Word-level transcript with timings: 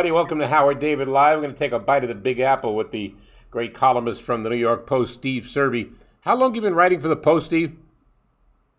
Everybody. 0.00 0.14
Welcome 0.14 0.38
to 0.38 0.48
Howard 0.48 0.78
David 0.78 1.08
Live. 1.08 1.36
We're 1.36 1.42
going 1.42 1.52
to 1.52 1.58
take 1.58 1.72
a 1.72 1.78
bite 1.78 2.02
of 2.04 2.08
the 2.08 2.14
Big 2.14 2.40
Apple 2.40 2.74
with 2.74 2.90
the 2.90 3.12
great 3.50 3.74
columnist 3.74 4.22
from 4.22 4.44
the 4.44 4.48
New 4.48 4.56
York 4.56 4.86
Post, 4.86 5.12
Steve 5.12 5.42
Serby. 5.42 5.92
How 6.22 6.34
long 6.34 6.52
have 6.52 6.56
you 6.56 6.62
been 6.62 6.72
writing 6.72 7.00
for 7.00 7.08
the 7.08 7.20
Post, 7.20 7.52
Steve? 7.52 7.76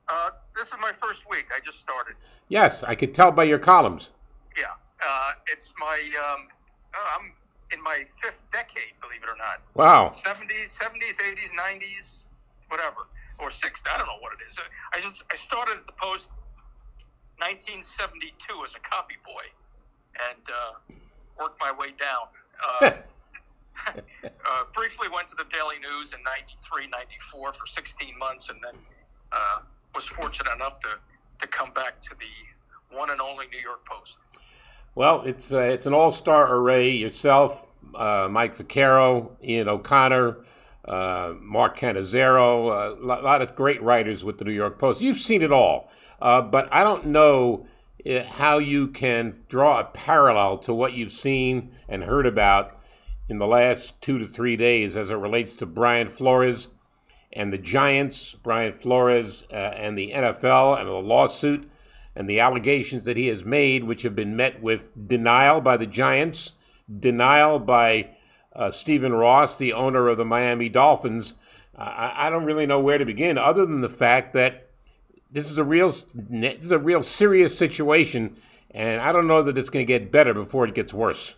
Uh, 0.09 0.31
this 0.57 0.65
is 0.65 0.73
my 0.81 0.89
first 0.97 1.21
week. 1.29 1.45
I 1.53 1.61
just 1.61 1.77
started. 1.85 2.15
Yes, 2.49 2.81
I 2.81 2.95
could 2.95 3.13
tell 3.13 3.29
by 3.29 3.43
your 3.43 3.59
columns. 3.59 4.09
Yeah, 4.57 4.73
uh, 4.97 5.37
it's 5.45 5.69
my. 5.77 5.93
Um, 5.93 6.49
uh, 6.89 7.19
I'm 7.21 7.33
in 7.69 7.77
my 7.83 8.01
fifth 8.17 8.41
decade, 8.51 8.97
believe 8.97 9.21
it 9.21 9.29
or 9.29 9.37
not. 9.37 9.61
Wow. 9.77 10.17
70s, 10.25 10.73
70s, 10.81 11.21
80s, 11.21 11.53
90s, 11.53 12.25
whatever, 12.69 13.05
or 13.37 13.53
60s. 13.53 13.85
I 13.93 13.99
don't 14.01 14.09
know 14.09 14.17
what 14.25 14.33
it 14.33 14.41
is. 14.49 14.57
I 14.97 14.97
just 14.97 15.21
I 15.29 15.37
started 15.45 15.77
at 15.77 15.85
the 15.85 15.93
Post 16.01 16.25
1972 17.37 18.33
as 18.65 18.73
a 18.73 18.81
copy 18.89 19.21
boy, 19.21 19.45
and 20.17 20.41
uh, 20.49 20.97
worked 21.41 21.59
my 21.59 21.71
way 21.71 21.89
down. 21.97 22.29
Uh, 22.61 22.91
uh, 23.87 24.63
briefly 24.75 25.07
went 25.13 25.27
to 25.29 25.35
the 25.35 25.49
Daily 25.51 25.81
News 25.81 26.13
in 26.13 26.21
93, 26.23 26.87
94 26.87 27.53
for 27.53 27.67
16 27.73 28.19
months, 28.19 28.49
and 28.49 28.59
then 28.63 28.79
uh, 29.31 29.65
was 29.95 30.05
fortunate 30.15 30.53
enough 30.53 30.79
to, 30.81 30.89
to 31.41 31.47
come 31.47 31.73
back 31.73 32.01
to 32.03 32.09
the 32.19 32.95
one 32.95 33.09
and 33.09 33.19
only 33.19 33.47
New 33.47 33.59
York 33.59 33.83
Post. 33.85 34.13
Well, 34.93 35.21
it's 35.21 35.53
uh, 35.53 35.59
it's 35.59 35.85
an 35.85 35.93
all-star 35.93 36.53
array. 36.53 36.91
Yourself, 36.91 37.67
uh, 37.95 38.27
Mike 38.29 38.55
Vaccaro, 38.57 39.31
Ian 39.43 39.69
O'Connor, 39.69 40.37
uh, 40.85 41.33
Mark 41.39 41.79
Cannizzaro, 41.79 42.99
a 42.99 43.05
lot, 43.05 43.41
of 43.41 43.55
great 43.55 43.81
writers 43.81 44.25
with 44.25 44.37
the 44.37 44.43
New 44.43 44.51
York 44.51 44.77
Post. 44.77 45.01
You've 45.01 45.19
seen 45.19 45.41
it 45.41 45.51
all, 45.51 45.89
uh, 46.21 46.41
but 46.41 46.67
I 46.73 46.83
don't 46.83 47.05
know 47.05 47.67
how 48.05 48.57
you 48.57 48.87
can 48.87 49.41
draw 49.47 49.79
a 49.79 49.83
parallel 49.83 50.57
to 50.59 50.73
what 50.73 50.93
you've 50.93 51.11
seen 51.11 51.71
and 51.87 52.03
heard 52.03 52.25
about 52.25 52.77
in 53.29 53.37
the 53.37 53.47
last 53.47 54.01
two 54.01 54.17
to 54.17 54.25
three 54.25 54.57
days 54.57 54.97
as 54.97 55.11
it 55.11 55.15
relates 55.15 55.55
to 55.55 55.65
Brian 55.65 56.09
Flores 56.09 56.69
and 57.33 57.53
the 57.53 57.57
Giants, 57.57 58.33
Brian 58.33 58.73
Flores 58.73 59.45
uh, 59.51 59.55
and 59.55 59.97
the 59.97 60.11
NFL 60.11 60.79
and 60.79 60.87
the 60.87 60.93
lawsuit 60.93 61.69
and 62.15 62.29
the 62.29 62.39
allegations 62.39 63.05
that 63.05 63.17
he 63.17 63.27
has 63.27 63.45
made, 63.45 63.85
which 63.85 64.03
have 64.03 64.15
been 64.15 64.35
met 64.35 64.61
with 64.61 65.07
denial 65.07 65.61
by 65.61 65.77
the 65.77 65.85
Giants, 65.85 66.53
denial 66.99 67.57
by 67.57 68.09
uh, 68.53 68.69
Stephen 68.69 69.13
Ross, 69.13 69.55
the 69.55 69.71
owner 69.71 70.09
of 70.09 70.17
the 70.17 70.25
Miami 70.25 70.67
Dolphins. 70.67 71.35
I, 71.73 72.27
I 72.27 72.29
don't 72.29 72.43
really 72.43 72.65
know 72.65 72.81
where 72.81 72.97
to 72.97 73.05
begin, 73.05 73.37
other 73.37 73.65
than 73.65 73.79
the 73.79 73.89
fact 73.89 74.33
that 74.33 74.70
this 75.31 75.49
is 75.49 75.57
a 75.57 75.63
real, 75.63 75.89
this 76.13 76.63
is 76.63 76.71
a 76.71 76.79
real 76.79 77.01
serious 77.01 77.57
situation, 77.57 78.35
and 78.71 79.01
I 79.01 79.11
don't 79.11 79.27
know 79.27 79.41
that 79.43 79.57
it's 79.57 79.69
going 79.69 79.85
to 79.85 79.87
get 79.87 80.11
better 80.11 80.33
before 80.33 80.67
it 80.67 80.75
gets 80.75 80.93
worse. 80.93 81.37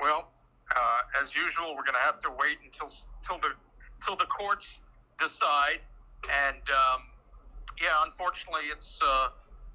Well, 0.00 0.28
uh, 0.76 1.22
as 1.22 1.28
usual, 1.34 1.72
we're 1.76 1.88
going 1.88 1.96
to 1.96 2.04
have 2.04 2.20
to 2.20 2.30
wait 2.30 2.58
until 2.60 2.92
till 3.26 3.40
the 3.40 3.56
till 4.04 4.16
the 4.16 4.28
courts 4.28 4.66
decide. 5.16 5.80
And 6.28 6.60
um, 6.68 7.08
yeah, 7.80 8.04
unfortunately, 8.04 8.68
it's 8.68 8.92
uh, 9.00 9.32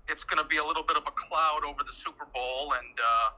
it's 0.07 0.23
going 0.29 0.41
to 0.41 0.47
be 0.47 0.57
a 0.57 0.65
little 0.65 0.85
bit 0.85 0.97
of 0.97 1.03
a 1.09 1.15
cloud 1.17 1.65
over 1.65 1.81
the 1.81 1.95
Super 2.05 2.29
Bowl. 2.29 2.77
And 2.77 2.93
uh, 2.93 3.29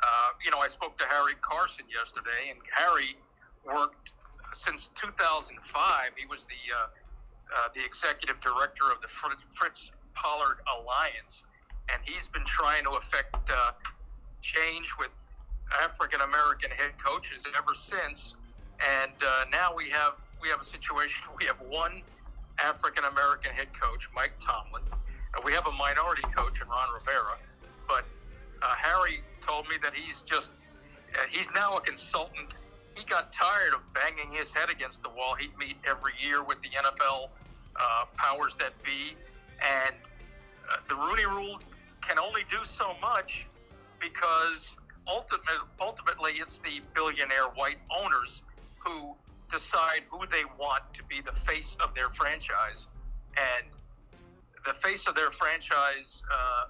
uh, 0.00 0.28
you 0.40 0.48
know, 0.50 0.60
I 0.64 0.72
spoke 0.72 0.96
to 1.00 1.06
Harry 1.12 1.36
Carson 1.44 1.84
yesterday, 1.92 2.48
and 2.48 2.60
Harry 2.72 3.16
worked 3.60 4.08
since 4.64 4.88
2005. 5.04 5.52
He 6.16 6.24
was 6.24 6.40
the 6.48 6.60
uh, 7.50 7.70
the 7.74 7.82
executive 7.82 8.40
director 8.42 8.90
of 8.90 8.98
the 9.02 9.10
Fritz, 9.22 9.42
Fritz 9.54 9.80
Pollard 10.14 10.58
Alliance, 10.66 11.34
and 11.92 12.02
he's 12.02 12.26
been 12.34 12.46
trying 12.46 12.82
to 12.84 12.98
affect 12.98 13.38
uh, 13.46 13.72
change 14.42 14.86
with 14.98 15.10
African 15.82 16.22
American 16.22 16.70
head 16.70 16.94
coaches 17.02 17.42
ever 17.54 17.74
since. 17.90 18.34
And 18.78 19.16
uh, 19.22 19.50
now 19.50 19.74
we 19.74 19.90
have 19.90 20.18
we 20.42 20.48
have 20.50 20.60
a 20.60 20.68
situation. 20.70 21.16
We 21.36 21.44
have 21.46 21.60
one 21.68 22.02
African 22.58 23.04
American 23.04 23.52
head 23.52 23.68
coach, 23.76 24.02
Mike 24.14 24.32
Tomlin. 24.40 24.82
And 25.36 25.44
we 25.44 25.52
have 25.52 25.66
a 25.66 25.74
minority 25.76 26.24
coach 26.32 26.56
in 26.60 26.66
Ron 26.68 26.88
Rivera, 26.96 27.36
but 27.86 28.08
uh, 28.64 28.72
Harry 28.80 29.20
told 29.44 29.68
me 29.68 29.76
that 29.82 29.92
he's 29.92 30.24
just 30.24 30.48
uh, 31.12 31.28
he's 31.30 31.46
now 31.54 31.76
a 31.76 31.80
consultant. 31.80 32.56
He 32.96 33.04
got 33.04 33.28
tired 33.32 33.74
of 33.76 33.84
banging 33.92 34.32
his 34.32 34.48
head 34.56 34.70
against 34.72 35.02
the 35.02 35.10
wall. 35.10 35.36
He'd 35.38 35.56
meet 35.60 35.76
every 35.84 36.16
year 36.16 36.42
with 36.42 36.56
the 36.64 36.72
NFL 36.72 37.28
uh, 37.76 38.08
powers 38.16 38.52
that 38.58 38.72
be, 38.82 39.12
and 39.60 39.94
uh, 40.64 40.80
the 40.88 40.96
Rooney 40.96 41.26
Rule 41.28 41.60
can 42.00 42.18
only 42.18 42.42
do 42.48 42.56
so 42.78 42.96
much 43.04 43.44
because 44.00 44.64
ultimate, 45.06 45.68
ultimately 45.78 46.40
it's 46.40 46.56
the 46.64 46.80
billionaire 46.94 47.52
white 47.54 47.78
owners 47.92 48.40
who 48.80 49.12
decide 49.52 50.08
who 50.08 50.24
they 50.32 50.48
want 50.58 50.82
to 50.96 51.04
be 51.04 51.20
the 51.20 51.36
face 51.44 51.68
of 51.84 51.94
their 51.94 52.08
franchise, 52.16 52.88
and 53.36 53.68
the 54.64 54.74
face 54.80 55.04
of 55.06 55.14
their 55.14 55.30
franchise 55.38 56.08
uh, 56.32 56.64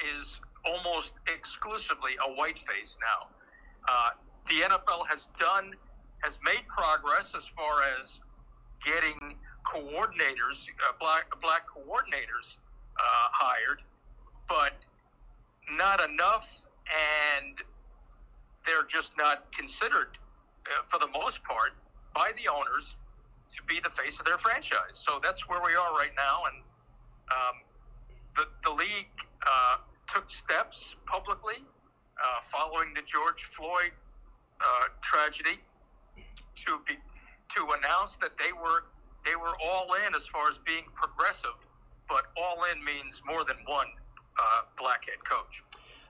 is 0.00 0.24
almost 0.64 1.12
exclusively 1.28 2.16
a 2.24 2.32
white 2.32 2.58
face 2.64 2.96
now. 2.98 3.28
Uh, 3.84 4.10
the 4.48 4.60
NFL 4.60 5.06
has 5.08 5.20
done 5.38 5.72
has 6.20 6.34
made 6.44 6.64
progress 6.68 7.28
as 7.36 7.44
far 7.56 7.84
as 8.00 8.08
getting 8.84 9.36
coordinators, 9.64 10.60
uh, 10.84 10.92
black 11.00 11.28
black 11.40 11.64
coordinators 11.68 12.46
uh, 12.96 13.28
hired, 13.32 13.80
but 14.48 14.76
not 15.76 16.00
enough, 16.00 16.44
and 16.88 17.56
they're 18.66 18.88
just 18.88 19.12
not 19.16 19.48
considered 19.52 20.16
uh, 20.68 20.84
for 20.92 20.98
the 21.00 21.08
most 21.12 21.42
part 21.44 21.72
by 22.14 22.32
the 22.36 22.48
owners 22.48 22.84
to 23.56 23.60
be 23.68 23.80
the 23.80 23.92
face 23.96 24.16
of 24.20 24.24
their 24.24 24.38
franchise. 24.38 24.96
So 25.04 25.20
that's 25.22 25.40
where 25.48 25.60
we 25.64 25.72
are 25.72 25.92
right 25.96 26.14
now, 26.16 26.44
and 26.52 26.56
um, 27.32 27.56
the 28.36 28.44
the 28.64 28.72
league 28.72 29.12
uh, 29.44 29.80
took 30.12 30.28
steps 30.44 30.76
publicly 31.08 31.64
uh, 32.20 32.40
following 32.52 32.92
the 32.92 33.04
George 33.08 33.40
Floyd 33.56 33.92
uh, 34.60 34.88
tragedy 35.02 35.60
to 36.66 36.78
be 36.86 36.94
to 37.54 37.60
announce 37.78 38.12
that 38.20 38.32
they 38.38 38.52
were 38.52 38.90
they 39.24 39.36
were 39.36 39.54
all 39.62 39.88
in 40.06 40.14
as 40.14 40.22
far 40.32 40.50
as 40.50 40.56
being 40.66 40.84
progressive, 40.94 41.56
but 42.08 42.28
all 42.36 42.64
in 42.72 42.84
means 42.84 43.20
more 43.26 43.44
than 43.44 43.56
one 43.66 43.88
uh, 44.38 44.68
black 44.78 45.00
head 45.06 45.22
coach. 45.24 45.62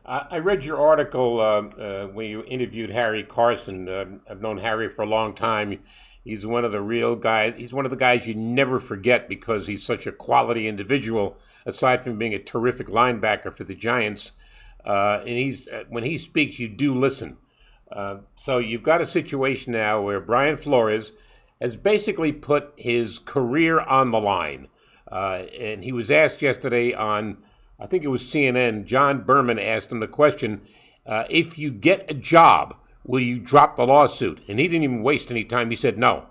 I 0.06 0.36
read 0.36 0.66
your 0.66 0.78
article 0.78 1.40
uh, 1.40 1.62
uh, 1.80 2.06
when 2.08 2.28
you 2.28 2.44
interviewed 2.44 2.90
Harry 2.90 3.22
Carson. 3.22 3.88
Uh, 3.88 4.04
I've 4.28 4.42
known 4.42 4.58
Harry 4.58 4.90
for 4.90 5.00
a 5.00 5.06
long 5.06 5.34
time. 5.34 5.80
He's 6.22 6.44
one 6.44 6.62
of 6.64 6.72
the 6.72 6.82
real 6.82 7.16
guys. 7.16 7.54
He's 7.56 7.72
one 7.72 7.86
of 7.86 7.90
the 7.90 7.96
guys 7.96 8.26
you 8.26 8.34
never 8.34 8.78
forget 8.78 9.30
because 9.30 9.66
he's 9.66 9.82
such 9.82 10.06
a 10.06 10.12
quality 10.12 10.68
individual. 10.68 11.38
Aside 11.64 12.04
from 12.04 12.18
being 12.18 12.34
a 12.34 12.38
terrific 12.38 12.88
linebacker 12.88 13.50
for 13.50 13.64
the 13.64 13.74
Giants, 13.74 14.32
uh, 14.84 15.20
and 15.20 15.38
he's 15.38 15.66
uh, 15.68 15.84
when 15.88 16.04
he 16.04 16.18
speaks, 16.18 16.58
you 16.58 16.68
do 16.68 16.94
listen. 16.94 17.38
Uh, 17.90 18.18
so 18.34 18.58
you've 18.58 18.82
got 18.82 19.00
a 19.00 19.06
situation 19.06 19.72
now 19.72 20.00
where 20.00 20.20
Brian 20.20 20.56
Flores 20.56 21.12
has 21.60 21.76
basically 21.76 22.32
put 22.32 22.72
his 22.76 23.18
career 23.18 23.80
on 23.80 24.10
the 24.10 24.20
line. 24.20 24.68
Uh, 25.10 25.44
and 25.58 25.84
he 25.84 25.92
was 25.92 26.10
asked 26.10 26.42
yesterday 26.42 26.92
on, 26.92 27.38
I 27.78 27.86
think 27.86 28.04
it 28.04 28.08
was 28.08 28.22
CNN, 28.22 28.84
John 28.84 29.22
Berman 29.22 29.58
asked 29.58 29.92
him 29.92 30.00
the 30.00 30.08
question 30.08 30.62
uh, 31.06 31.24
if 31.28 31.58
you 31.58 31.70
get 31.70 32.10
a 32.10 32.14
job, 32.14 32.76
will 33.04 33.20
you 33.20 33.38
drop 33.38 33.76
the 33.76 33.86
lawsuit? 33.86 34.40
And 34.48 34.58
he 34.58 34.66
didn't 34.66 34.84
even 34.84 35.02
waste 35.02 35.30
any 35.30 35.44
time. 35.44 35.70
He 35.70 35.76
said 35.76 35.98
no. 35.98 36.26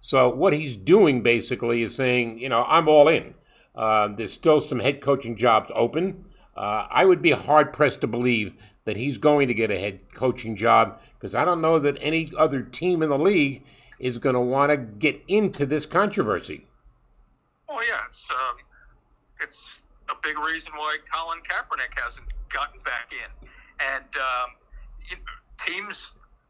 So 0.00 0.28
what 0.28 0.52
he's 0.52 0.76
doing 0.76 1.22
basically 1.22 1.82
is 1.82 1.94
saying, 1.94 2.38
you 2.38 2.48
know, 2.48 2.64
I'm 2.64 2.88
all 2.88 3.08
in. 3.08 3.34
Uh, 3.74 4.08
there's 4.08 4.32
still 4.32 4.60
some 4.60 4.80
head 4.80 5.00
coaching 5.00 5.36
jobs 5.36 5.70
open. 5.74 6.24
Uh, 6.56 6.86
I 6.90 7.04
would 7.04 7.22
be 7.22 7.30
hard 7.30 7.72
pressed 7.72 8.00
to 8.00 8.08
believe 8.08 8.54
that 8.88 8.96
he's 8.96 9.18
going 9.18 9.46
to 9.46 9.52
get 9.52 9.70
a 9.70 9.78
head 9.78 10.00
coaching 10.14 10.56
job 10.56 10.98
because 11.20 11.34
I 11.34 11.44
don't 11.44 11.60
know 11.60 11.78
that 11.78 11.98
any 12.00 12.32
other 12.38 12.62
team 12.62 13.02
in 13.02 13.10
the 13.10 13.18
league 13.18 13.62
is 13.98 14.16
going 14.16 14.32
to 14.32 14.40
want 14.40 14.70
to 14.70 14.78
get 14.78 15.20
into 15.28 15.66
this 15.66 15.84
controversy. 15.84 16.64
Well, 17.68 17.84
yeah, 17.84 18.00
it's 18.08 18.24
um, 18.32 18.56
it's 19.42 19.58
a 20.08 20.14
big 20.22 20.38
reason 20.38 20.72
why 20.74 20.96
Colin 21.12 21.40
Kaepernick 21.44 22.00
hasn't 22.02 22.32
gotten 22.50 22.80
back 22.80 23.12
in, 23.12 23.48
and 23.78 24.08
um, 24.16 24.56
teams 25.66 25.94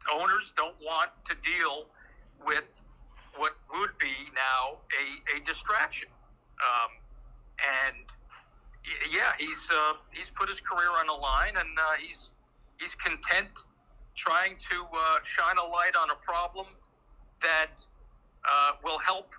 owners 0.09 0.53
don't 0.55 0.79
want 0.81 1.11
to 1.27 1.35
deal 1.43 1.87
with 2.47 2.63
what 3.35 3.51
would 3.73 3.91
be 3.99 4.15
now 4.33 4.79
a, 4.95 5.35
a 5.35 5.43
distraction, 5.43 6.07
um, 6.63 6.91
and 7.83 8.05
yeah, 9.11 9.35
he's 9.37 9.63
uh, 9.71 9.99
he's 10.11 10.29
put 10.37 10.49
his 10.49 10.59
career 10.63 10.89
on 10.99 11.07
the 11.07 11.19
line, 11.19 11.55
and 11.57 11.71
uh, 11.77 11.95
he's 11.99 12.31
he's 12.79 12.95
content 13.03 13.51
trying 14.15 14.55
to 14.71 14.77
uh, 14.83 15.19
shine 15.23 15.57
a 15.59 15.67
light 15.67 15.95
on 15.95 16.11
a 16.11 16.19
problem 16.23 16.67
that 17.41 17.71
uh, 18.43 18.79
will 18.83 18.99
help 18.99 19.31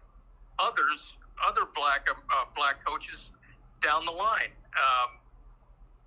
others, 0.58 1.00
other 1.40 1.68
black 1.74 2.08
uh, 2.08 2.44
black 2.56 2.84
coaches 2.84 3.32
down 3.82 4.04
the 4.04 4.14
line. 4.14 4.52
Um, 4.76 5.10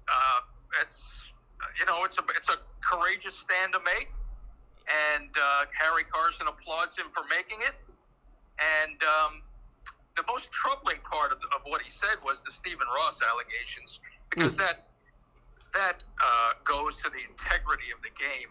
uh, 0.07 0.81
it's 0.81 0.99
you 1.79 1.85
know 1.85 2.05
it's 2.05 2.17
a 2.17 2.23
it's 2.37 2.49
a 2.49 2.61
courageous 2.85 3.33
stand 3.45 3.73
to 3.73 3.81
make, 3.81 4.09
and 4.89 5.31
uh, 5.33 5.65
Harry 5.73 6.05
Carson 6.05 6.47
applauds 6.47 6.95
him 6.97 7.09
for 7.13 7.25
making 7.29 7.61
it. 7.65 7.75
And 8.61 9.01
um, 9.01 9.41
the 10.15 10.25
most 10.29 10.45
troubling 10.53 11.01
part 11.09 11.33
of, 11.33 11.41
of 11.53 11.65
what 11.65 11.81
he 11.81 11.89
said 11.97 12.21
was 12.21 12.37
the 12.45 12.53
Stephen 12.61 12.85
Ross 12.85 13.17
allegations, 13.25 13.97
because 14.29 14.53
that 14.61 14.89
that 15.73 16.05
uh, 16.21 16.53
goes 16.61 16.93
to 17.01 17.09
the 17.09 17.21
integrity 17.25 17.89
of 17.89 17.97
the 18.05 18.13
game. 18.13 18.49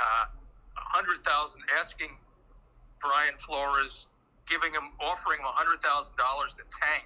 Uh, 0.00 0.32
A 0.80 0.84
hundred 0.96 1.20
thousand 1.28 1.60
asking 1.76 2.16
Brian 3.04 3.36
Flores, 3.44 4.08
giving 4.48 4.72
him, 4.72 4.96
offering 4.96 5.44
him 5.44 5.48
a 5.48 5.52
hundred 5.52 5.84
thousand 5.84 6.16
dollars 6.16 6.56
to 6.56 6.64
tank 6.80 7.04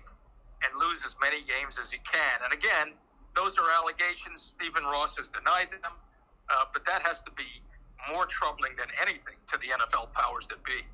and 0.62 0.71
lose 0.79 1.03
as 1.03 1.15
many 1.19 1.43
games 1.47 1.75
as 1.83 1.91
he 1.91 1.99
can. 2.06 2.39
And 2.47 2.55
again, 2.55 2.94
those 3.35 3.55
are 3.59 3.67
allegations. 3.71 4.43
Stephen 4.55 4.87
Ross 4.87 5.15
has 5.19 5.27
denied 5.35 5.71
them, 5.75 5.94
uh, 6.51 6.71
but 6.71 6.87
that 6.87 7.03
has 7.03 7.19
to 7.27 7.33
be 7.35 7.47
more 8.11 8.31
troubling 8.31 8.79
than 8.79 8.91
anything 9.03 9.39
to 9.51 9.59
the 9.59 9.75
NFL 9.75 10.15
powers 10.15 10.47
that 10.55 10.62
be. 10.62 10.87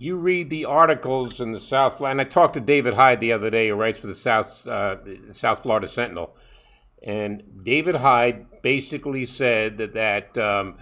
You 0.00 0.16
read 0.16 0.48
the 0.48 0.64
articles 0.64 1.40
in 1.40 1.50
the 1.50 1.58
South 1.58 2.00
and 2.00 2.20
I 2.20 2.24
talked 2.24 2.54
to 2.54 2.60
David 2.60 2.94
Hyde 2.94 3.20
the 3.20 3.32
other 3.32 3.50
day, 3.50 3.68
who 3.68 3.74
writes 3.74 3.98
for 3.98 4.06
the 4.06 4.14
South 4.14 4.64
uh, 4.68 4.96
South 5.32 5.64
Florida 5.64 5.88
Sentinel, 5.88 6.36
and 7.02 7.42
David 7.64 7.96
Hyde 7.96 8.46
basically 8.62 9.26
said 9.26 9.76
that 9.78 9.94
that 9.94 10.38
um, 10.38 10.76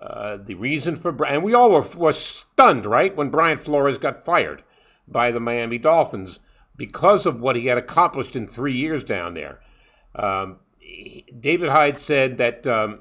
uh, 0.00 0.38
the 0.38 0.54
reason 0.54 0.96
for 0.96 1.22
and 1.26 1.42
we 1.42 1.52
all 1.52 1.70
were, 1.70 1.86
were 1.94 2.14
stunned, 2.14 2.86
right, 2.86 3.14
when 3.14 3.28
Brian 3.28 3.58
Flores 3.58 3.98
got 3.98 4.24
fired 4.24 4.62
by 5.06 5.30
the 5.30 5.40
Miami 5.40 5.76
Dolphins 5.76 6.40
because 6.74 7.26
of 7.26 7.40
what 7.40 7.56
he 7.56 7.66
had 7.66 7.76
accomplished 7.76 8.34
in 8.34 8.46
three 8.46 8.74
years 8.74 9.04
down 9.04 9.34
there. 9.34 9.60
Um, 10.14 10.60
David 11.38 11.68
Hyde 11.68 11.98
said 11.98 12.38
that. 12.38 12.66
Um, 12.66 13.00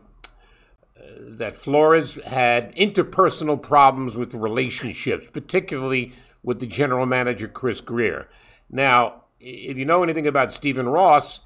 that 1.20 1.56
Flores 1.56 2.16
had 2.26 2.76
interpersonal 2.76 3.62
problems 3.62 4.16
with 4.16 4.34
relationships, 4.34 5.28
particularly 5.32 6.14
with 6.44 6.60
the 6.60 6.68
general 6.68 7.06
manager, 7.06 7.48
Chris 7.48 7.82
Grier. 7.82 8.30
Now, 8.70 9.24
if 9.40 9.78
you 9.78 9.86
know 9.86 10.04
anything 10.04 10.28
about 10.28 10.54
Stephen 10.54 10.88
Ross, 10.88 11.42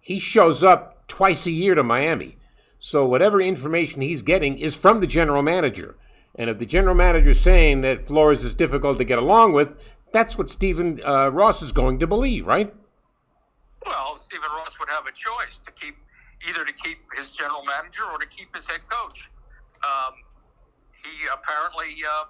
he 0.00 0.18
shows 0.18 0.62
up 0.62 1.06
twice 1.08 1.46
a 1.46 1.50
year 1.50 1.74
to 1.74 1.82
Miami. 1.82 2.36
So 2.78 3.04
whatever 3.04 3.40
information 3.40 4.00
he's 4.00 4.22
getting 4.22 4.58
is 4.58 4.74
from 4.74 5.00
the 5.00 5.06
general 5.06 5.42
manager. 5.42 5.96
And 6.34 6.48
if 6.48 6.58
the 6.58 6.66
general 6.66 6.94
manager 6.94 7.30
is 7.30 7.40
saying 7.40 7.82
that 7.82 8.06
Flores 8.06 8.44
is 8.44 8.54
difficult 8.54 8.98
to 8.98 9.04
get 9.04 9.18
along 9.18 9.52
with, 9.52 9.76
that's 10.12 10.38
what 10.38 10.48
Stephen 10.48 11.00
uh, 11.04 11.28
Ross 11.28 11.62
is 11.62 11.72
going 11.72 11.98
to 11.98 12.06
believe, 12.06 12.46
right? 12.46 12.74
Well, 13.84 14.18
Stephen 14.24 14.48
Ross 14.56 14.72
would 14.78 14.88
have 14.88 15.04
a 15.04 15.12
choice 15.12 15.60
to 15.64 15.72
keep 15.72 15.96
either 16.48 16.64
to 16.64 16.74
keep 16.80 17.00
his 17.16 17.30
general 17.36 17.64
manager 17.64 18.04
or 18.08 18.18
to 18.18 18.28
keep 18.28 18.54
his 18.54 18.64
head 18.66 18.80
coach. 18.88 19.18
Um, 19.84 20.24
he 21.00 21.28
apparently 21.28 21.96
uh, 22.04 22.28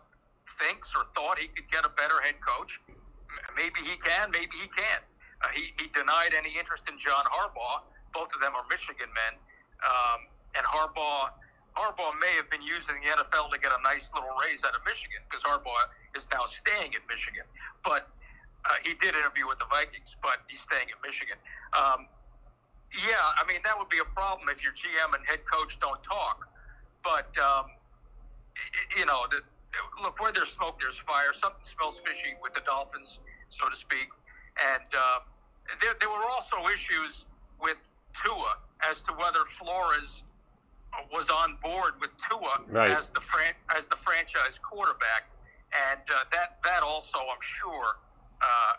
thinks 0.59 0.91
or 0.95 1.07
thought 1.15 1.39
he 1.39 1.51
could 1.51 1.67
get 1.71 1.83
a 1.87 1.93
better 1.95 2.19
head 2.23 2.39
coach. 2.43 2.71
Maybe 3.55 3.83
he 3.83 3.99
can, 3.99 4.31
maybe 4.31 4.55
he 4.59 4.69
can't. 4.75 5.05
Uh, 5.43 5.51
he, 5.55 5.73
he 5.79 5.87
denied 5.95 6.35
any 6.37 6.55
interest 6.59 6.85
in 6.87 6.99
John 6.99 7.27
Harbaugh. 7.27 7.87
Both 8.15 8.35
of 8.35 8.43
them 8.43 8.55
are 8.59 8.67
Michigan 8.67 9.11
men, 9.15 9.35
um, 9.87 10.27
and 10.59 10.67
Harbaugh 10.67 11.31
Harbaugh 11.79 12.15
may 12.19 12.35
have 12.35 12.51
been 12.51 12.63
using 12.63 12.99
the 12.99 13.09
NFL 13.15 13.55
to 13.55 13.59
get 13.59 13.71
a 13.71 13.81
nice 13.83 14.03
little 14.11 14.35
raise 14.43 14.63
out 14.67 14.75
of 14.75 14.83
Michigan 14.83 15.23
because 15.27 15.43
Harbaugh 15.47 15.87
is 16.19 16.27
now 16.35 16.43
staying 16.61 16.95
at 16.99 17.05
Michigan. 17.07 17.47
But 17.87 18.11
uh, 18.67 18.77
he 18.83 18.99
did 18.99 19.15
interview 19.15 19.47
with 19.47 19.63
the 19.63 19.71
Vikings, 19.71 20.11
but 20.21 20.43
he's 20.51 20.61
staying 20.67 20.91
at 20.91 20.99
Michigan. 21.01 21.39
Um, 21.73 22.11
yeah, 22.95 23.39
I 23.39 23.47
mean 23.47 23.61
that 23.65 23.79
would 23.79 23.89
be 23.89 23.99
a 24.03 24.11
problem 24.15 24.49
if 24.51 24.63
your 24.63 24.73
GM 24.75 25.15
and 25.15 25.23
head 25.27 25.41
coach 25.47 25.75
don't 25.81 26.03
talk. 26.03 26.47
But 27.03 27.31
um, 27.41 27.71
you 28.97 29.07
know, 29.07 29.25
the, 29.31 29.41
look 30.03 30.19
where 30.21 30.33
there's 30.33 30.53
smoke, 30.59 30.81
there's 30.81 30.99
fire. 31.07 31.33
Something 31.39 31.65
smells 31.77 31.99
fishy 32.05 32.35
with 32.43 32.53
the 32.55 32.65
Dolphins, 32.67 33.19
so 33.51 33.69
to 33.71 33.77
speak. 33.79 34.11
And 34.59 34.89
uh, 34.93 35.25
there, 35.81 35.95
there 36.01 36.11
were 36.11 36.27
also 36.29 36.67
issues 36.69 37.25
with 37.63 37.79
Tua 38.21 38.59
as 38.85 38.99
to 39.09 39.13
whether 39.15 39.45
Flores 39.61 40.23
was 41.15 41.31
on 41.31 41.55
board 41.63 41.95
with 42.03 42.11
Tua 42.29 42.67
Right. 42.67 42.91
as 42.91 43.07
the 43.15 43.23
fran- 43.31 43.57
as 43.71 43.87
the 43.89 43.97
franchise 44.03 44.59
quarterback, 44.67 45.31
and 45.71 46.03
uh, 46.11 46.27
that 46.35 46.59
that 46.67 46.83
also, 46.83 47.19
I'm 47.23 47.45
sure, 47.63 47.97
uh, 48.43 48.73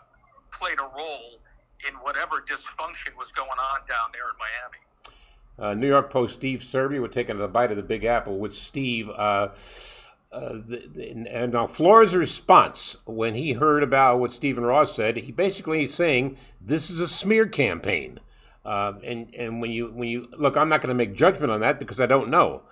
played 0.52 0.78
a 0.78 0.88
role 0.94 1.40
in 1.88 1.94
whatever 1.96 2.36
dysfunction 2.36 3.16
was 3.16 3.28
going 3.34 3.48
on 3.48 3.80
down 3.88 4.10
there 4.12 4.28
in 4.30 4.36
Miami. 4.38 4.78
Uh, 5.58 5.74
New 5.74 5.88
York 5.88 6.10
Post 6.10 6.34
Steve 6.34 6.60
Serby 6.60 7.00
we're 7.00 7.08
taking 7.08 7.40
a 7.40 7.48
bite 7.48 7.70
of 7.70 7.76
the 7.76 7.82
Big 7.82 8.04
Apple 8.04 8.38
with 8.38 8.54
Steve. 8.54 9.08
Uh, 9.10 9.48
uh, 10.32 10.54
the, 10.66 10.88
the, 10.94 11.10
and 11.28 11.52
now 11.52 11.66
Flores' 11.66 12.16
response 12.16 12.96
when 13.04 13.34
he 13.34 13.52
heard 13.52 13.82
about 13.82 14.18
what 14.18 14.32
Stephen 14.32 14.64
Ross 14.64 14.96
said, 14.96 15.18
he 15.18 15.30
basically 15.30 15.84
is 15.84 15.94
saying 15.94 16.38
this 16.58 16.88
is 16.88 17.00
a 17.00 17.08
smear 17.08 17.46
campaign. 17.46 18.18
Uh, 18.64 18.94
and 19.04 19.34
and 19.34 19.60
when 19.60 19.70
you 19.70 19.88
when 19.92 20.08
you 20.08 20.28
look, 20.38 20.56
I'm 20.56 20.68
not 20.68 20.80
going 20.80 20.88
to 20.88 20.94
make 20.94 21.14
judgment 21.14 21.52
on 21.52 21.60
that 21.60 21.78
because 21.78 22.00
I 22.00 22.06
don't 22.06 22.30
know. 22.30 22.62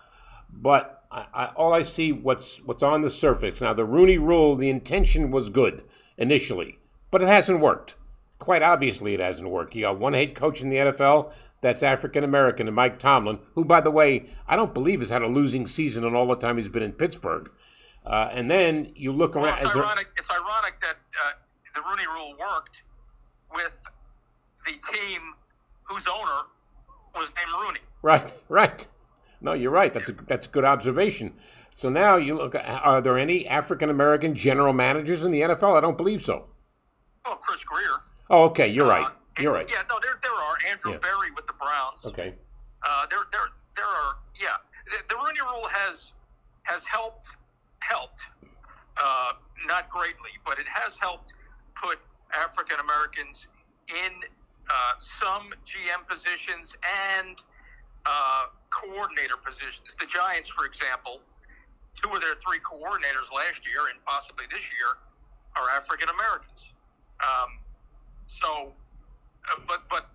But 0.50 1.04
I, 1.10 1.26
I, 1.34 1.46
all 1.48 1.72
I 1.72 1.82
see 1.82 2.12
what's 2.12 2.58
what's 2.64 2.82
on 2.82 3.02
the 3.02 3.10
surface 3.10 3.60
now. 3.60 3.74
The 3.74 3.84
Rooney 3.84 4.16
Rule, 4.16 4.56
the 4.56 4.70
intention 4.70 5.30
was 5.30 5.50
good 5.50 5.82
initially, 6.16 6.78
but 7.10 7.22
it 7.22 7.28
hasn't 7.28 7.60
worked. 7.60 7.94
Quite 8.40 8.62
obviously, 8.62 9.14
it 9.14 9.20
hasn't 9.20 9.48
worked. 9.48 9.76
You 9.76 9.82
got 9.82 10.00
one 10.00 10.14
head 10.14 10.34
coach 10.34 10.60
in 10.60 10.68
the 10.70 10.76
NFL 10.76 11.30
that's 11.60 11.82
African 11.82 12.24
American, 12.24 12.66
and 12.66 12.74
Mike 12.74 12.98
Tomlin, 12.98 13.38
who, 13.54 13.64
by 13.64 13.80
the 13.80 13.90
way, 13.90 14.30
I 14.48 14.56
don't 14.56 14.74
believe 14.74 14.98
has 15.00 15.10
had 15.10 15.22
a 15.22 15.28
losing 15.28 15.66
season 15.68 16.04
in 16.04 16.14
all 16.16 16.26
the 16.26 16.34
time 16.34 16.56
he's 16.56 16.68
been 16.68 16.82
in 16.82 16.92
Pittsburgh. 16.92 17.50
Uh, 18.04 18.30
and 18.32 18.50
then 18.50 18.92
you 18.96 19.12
look 19.12 19.34
Well, 19.36 19.44
around. 19.44 19.58
it's 19.58 19.68
is 19.68 19.74
there- 19.74 19.84
ironic. 19.84 20.06
It's 20.18 20.28
ironic 20.30 20.74
that 20.80 20.96
uh, 20.96 21.32
the 21.74 21.82
Rooney 21.88 22.06
Rule 22.06 22.34
worked 22.40 22.82
with 23.54 23.72
the 24.66 24.72
team 24.92 25.20
whose 25.82 26.04
owner 26.10 26.46
was 27.14 27.28
named 27.36 27.52
Rooney. 27.62 27.80
Right, 28.02 28.32
right. 28.48 28.86
No, 29.42 29.52
you're 29.52 29.70
right. 29.70 29.92
That's 29.92 30.08
a 30.08 30.12
that's 30.26 30.46
a 30.46 30.48
good 30.50 30.64
observation. 30.64 31.34
So 31.74 31.88
now 31.90 32.16
you 32.16 32.34
look. 32.36 32.54
Are 32.54 33.00
there 33.02 33.18
any 33.18 33.46
African 33.46 33.90
American 33.90 34.34
general 34.34 34.72
managers 34.72 35.22
in 35.22 35.30
the 35.30 35.40
NFL? 35.42 35.76
I 35.76 35.80
don't 35.80 35.96
believe 35.96 36.24
so. 36.24 36.46
Oh, 37.26 37.36
Chris 37.46 37.60
Grier. 37.64 38.00
Oh, 38.30 38.44
okay. 38.54 38.68
You're 38.68 38.86
right. 38.86 39.04
Uh, 39.06 39.42
You're 39.42 39.52
right. 39.52 39.66
Yeah, 39.68 39.82
no, 39.90 39.98
there 40.02 40.18
there 40.22 40.32
are 40.32 40.54
Andrew 40.70 40.92
Yeah. 40.92 41.02
Berry 41.02 41.30
with 41.34 41.46
the 41.46 41.58
Browns. 41.58 41.98
Okay. 42.06 42.34
Uh, 42.86 43.06
there, 43.10 43.26
there, 43.34 43.50
there 43.76 43.90
are. 43.90 44.16
Yeah, 44.38 44.56
the, 44.86 45.02
the 45.10 45.16
Rooney 45.18 45.42
Rule 45.42 45.66
has 45.68 46.14
has 46.62 46.80
helped 46.86 47.26
helped 47.82 48.22
uh, 48.96 49.34
not 49.66 49.90
greatly, 49.90 50.30
but 50.46 50.58
it 50.62 50.68
has 50.70 50.94
helped 51.02 51.34
put 51.74 51.98
African 52.32 52.78
Americans 52.78 53.36
in 53.90 54.12
uh, 54.70 54.94
some 55.18 55.50
GM 55.66 56.06
positions 56.06 56.70
and 56.86 57.34
uh, 58.06 58.54
coordinator 58.70 59.36
positions. 59.42 59.90
The 59.98 60.06
Giants, 60.06 60.46
for 60.54 60.64
example, 60.70 61.18
two 61.98 62.14
of 62.14 62.22
their 62.22 62.38
three 62.46 62.62
coordinators 62.62 63.26
last 63.34 63.60
year 63.66 63.90
and 63.90 63.98
possibly 64.06 64.46
this 64.48 64.62
year 64.78 65.02
are 65.58 65.66
African 65.74 66.06
Americans. 66.08 66.62
Um, 67.18 67.58
so, 68.38 68.70
uh, 69.50 69.58
but 69.66 69.88
but 69.90 70.06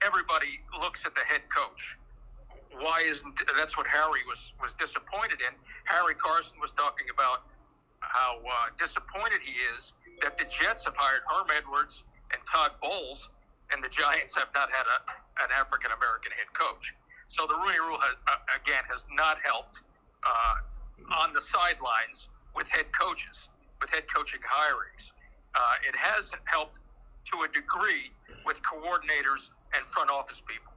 everybody 0.00 0.62
looks 0.80 1.04
at 1.04 1.12
the 1.14 1.24
head 1.28 1.44
coach. 1.52 1.82
Why 2.80 3.04
isn't 3.04 3.34
that's 3.56 3.76
what 3.76 3.86
Harry 3.86 4.24
was 4.24 4.40
was 4.56 4.72
disappointed 4.80 5.44
in? 5.44 5.52
Harry 5.84 6.16
Carson 6.16 6.56
was 6.62 6.72
talking 6.78 7.06
about 7.12 7.44
how 8.00 8.40
uh, 8.40 8.72
disappointed 8.80 9.44
he 9.44 9.54
is 9.76 9.92
that 10.24 10.38
the 10.38 10.46
Jets 10.58 10.82
have 10.88 10.96
hired 10.96 11.22
Herm 11.28 11.48
Edwards 11.54 12.02
and 12.32 12.40
Todd 12.50 12.74
Bowles 12.80 13.28
and 13.70 13.80
the 13.80 13.88
Giants 13.88 14.36
have 14.36 14.52
not 14.52 14.68
had 14.68 14.84
a, 14.84 14.98
an 15.46 15.50
African 15.56 15.92
American 15.92 16.32
head 16.36 16.50
coach. 16.52 16.92
So 17.32 17.48
the 17.48 17.56
Rooney 17.56 17.80
Rule 17.80 18.00
has, 18.00 18.16
uh, 18.28 18.58
again 18.60 18.84
has 18.90 19.00
not 19.16 19.40
helped 19.40 19.80
uh, 20.26 21.22
on 21.24 21.32
the 21.32 21.40
sidelines 21.48 22.28
with 22.52 22.68
head 22.68 22.92
coaches, 22.92 23.48
with 23.80 23.88
head 23.88 24.04
coaching 24.12 24.44
hirings. 24.44 25.04
Uh, 25.56 25.88
it 25.88 25.96
has 25.96 26.28
helped 26.44 26.80
to 27.30 27.42
a 27.42 27.48
degree 27.48 28.10
with 28.44 28.56
coordinators 28.62 29.50
and 29.74 29.86
front 29.92 30.10
office 30.10 30.40
people. 30.46 30.72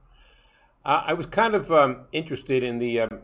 Uh, 0.84 1.02
I 1.06 1.14
was 1.14 1.26
kind 1.26 1.54
of 1.54 1.72
um, 1.72 2.02
interested 2.12 2.62
in 2.62 2.78
the 2.78 3.00
um, 3.00 3.18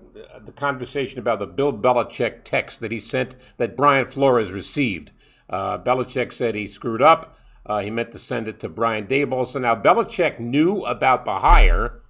the 0.45 0.51
conversation 0.51 1.21
about 1.21 1.39
the 1.39 1.47
Bill 1.47 1.73
Belichick 1.73 2.43
text 2.43 2.81
that 2.81 2.91
he 2.91 2.99
sent 2.99 3.37
that 3.57 3.77
Brian 3.77 4.07
Flores 4.07 4.51
received. 4.51 5.13
Uh, 5.49 5.79
Belichick 5.79 6.33
said 6.33 6.55
he 6.55 6.67
screwed 6.67 7.01
up. 7.03 7.39
Uh, 7.65 7.79
he 7.79 7.91
meant 7.91 8.11
to 8.11 8.19
send 8.19 8.49
it 8.49 8.59
to 8.61 8.69
Brian 8.69 9.07
Daboll. 9.07 9.47
So 9.47 9.61
now 9.61 9.77
Belichick 9.77 10.41
knew 10.41 10.83
about 10.83 11.25
the 11.25 11.39
hire 11.39 12.01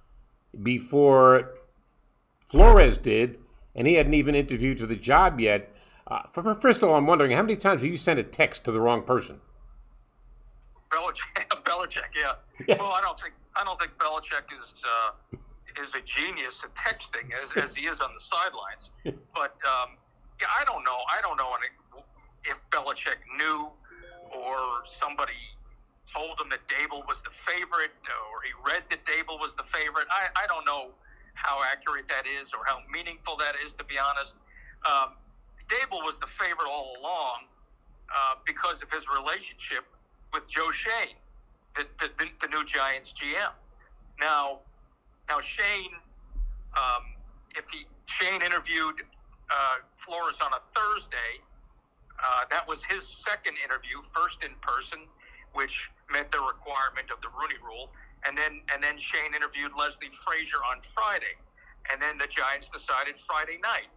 before 0.61 1.51
Flores 2.47 2.97
did, 2.97 3.37
and 3.75 3.87
he 3.87 3.93
hadn't 3.93 4.15
even 4.15 4.33
interviewed 4.33 4.79
for 4.79 4.87
the 4.87 4.95
job 4.95 5.39
yet. 5.39 5.71
Uh, 6.07 6.23
first 6.59 6.81
of 6.81 6.89
all, 6.89 6.95
I'm 6.95 7.05
wondering 7.05 7.31
how 7.31 7.43
many 7.43 7.55
times 7.55 7.81
have 7.81 7.91
you 7.91 7.97
sent 7.97 8.19
a 8.19 8.23
text 8.23 8.63
to 8.65 8.71
the 8.71 8.81
wrong 8.81 9.03
person? 9.03 9.39
Belichick, 10.93 11.49
Belichick, 11.65 12.11
yeah. 12.13 12.37
Yeah. 12.67 12.77
Well, 12.77 12.93
I 12.93 13.01
don't 13.01 13.17
think 13.19 13.33
I 13.57 13.65
don't 13.65 13.79
think 13.81 13.97
Belichick 13.97 14.45
is 14.53 14.67
uh, 14.85 15.09
is 15.81 15.89
a 15.97 16.03
genius 16.05 16.53
at 16.61 16.69
texting 16.77 17.33
as, 17.33 17.49
as 17.57 17.73
he 17.73 17.89
is 17.89 17.97
on 17.99 18.13
the 18.13 18.23
sidelines. 18.29 18.85
But 19.33 19.57
um, 19.65 19.97
yeah, 20.37 20.45
I 20.53 20.61
don't 20.61 20.85
know. 20.85 20.99
I 21.09 21.17
don't 21.25 21.41
know 21.41 21.57
if 22.45 22.57
Belichick 22.69 23.17
knew 23.41 23.65
or 24.29 24.85
somebody 25.01 25.35
told 26.13 26.37
him 26.37 26.53
that 26.53 26.61
Daboll 26.69 27.01
was 27.09 27.17
the 27.25 27.33
favorite 27.49 27.97
or 28.05 28.45
he 28.45 28.53
read 28.61 28.85
that 28.93 29.01
Daboll 29.09 29.41
was 29.41 29.57
the 29.57 29.65
favorite. 29.73 30.05
I, 30.13 30.29
I 30.37 30.45
don't 30.45 30.63
know 30.69 30.93
how 31.33 31.65
accurate 31.65 32.05
that 32.13 32.29
is 32.29 32.53
or 32.53 32.61
how 32.69 32.85
meaningful 32.93 33.33
that 33.41 33.57
is, 33.65 33.73
to 33.81 33.83
be 33.89 33.97
honest. 33.97 34.37
Um, 34.85 35.17
Daboll 35.65 36.05
was 36.05 36.13
the 36.21 36.29
favorite 36.37 36.69
all 36.69 36.93
along 37.01 37.49
uh, 38.13 38.37
because 38.45 38.77
of 38.85 38.93
his 38.93 39.01
relationship 39.09 39.89
with 40.33 40.43
Joe 40.49 40.73
Schoen, 40.73 41.15
the, 41.77 41.85
the, 42.01 42.09
the, 42.41 42.49
new 42.49 42.65
Giants 42.65 43.13
GM. 43.15 43.53
Now, 44.19 44.65
now 45.29 45.39
Schoen, 45.39 45.93
um, 46.73 47.03
if 47.53 47.65
he 47.69 47.85
Schoen 48.17 48.41
interviewed 48.41 48.97
uh, 49.53 49.85
Flores 50.01 50.37
on 50.41 50.51
a 50.57 50.61
Thursday, 50.73 51.39
uh, 52.17 52.49
that 52.49 52.65
was 52.65 52.81
his 52.89 53.05
second 53.21 53.57
interview, 53.61 54.01
first 54.13 54.41
in 54.41 54.53
person, 54.65 55.05
which 55.53 55.73
met 56.09 56.33
the 56.33 56.41
requirement 56.41 57.13
of 57.13 57.21
the 57.21 57.29
Rooney 57.33 57.57
Rule, 57.61 57.93
and 58.25 58.33
then 58.37 58.61
and 58.73 58.81
then 58.81 58.97
Schoen 58.97 59.37
interviewed 59.37 59.73
Leslie 59.77 60.13
Frazier 60.25 60.61
on 60.65 60.81
Friday, 60.97 61.37
and 61.91 62.01
then 62.01 62.17
the 62.17 62.29
Giants 62.29 62.69
decided 62.73 63.19
Friday 63.27 63.61
night. 63.61 63.91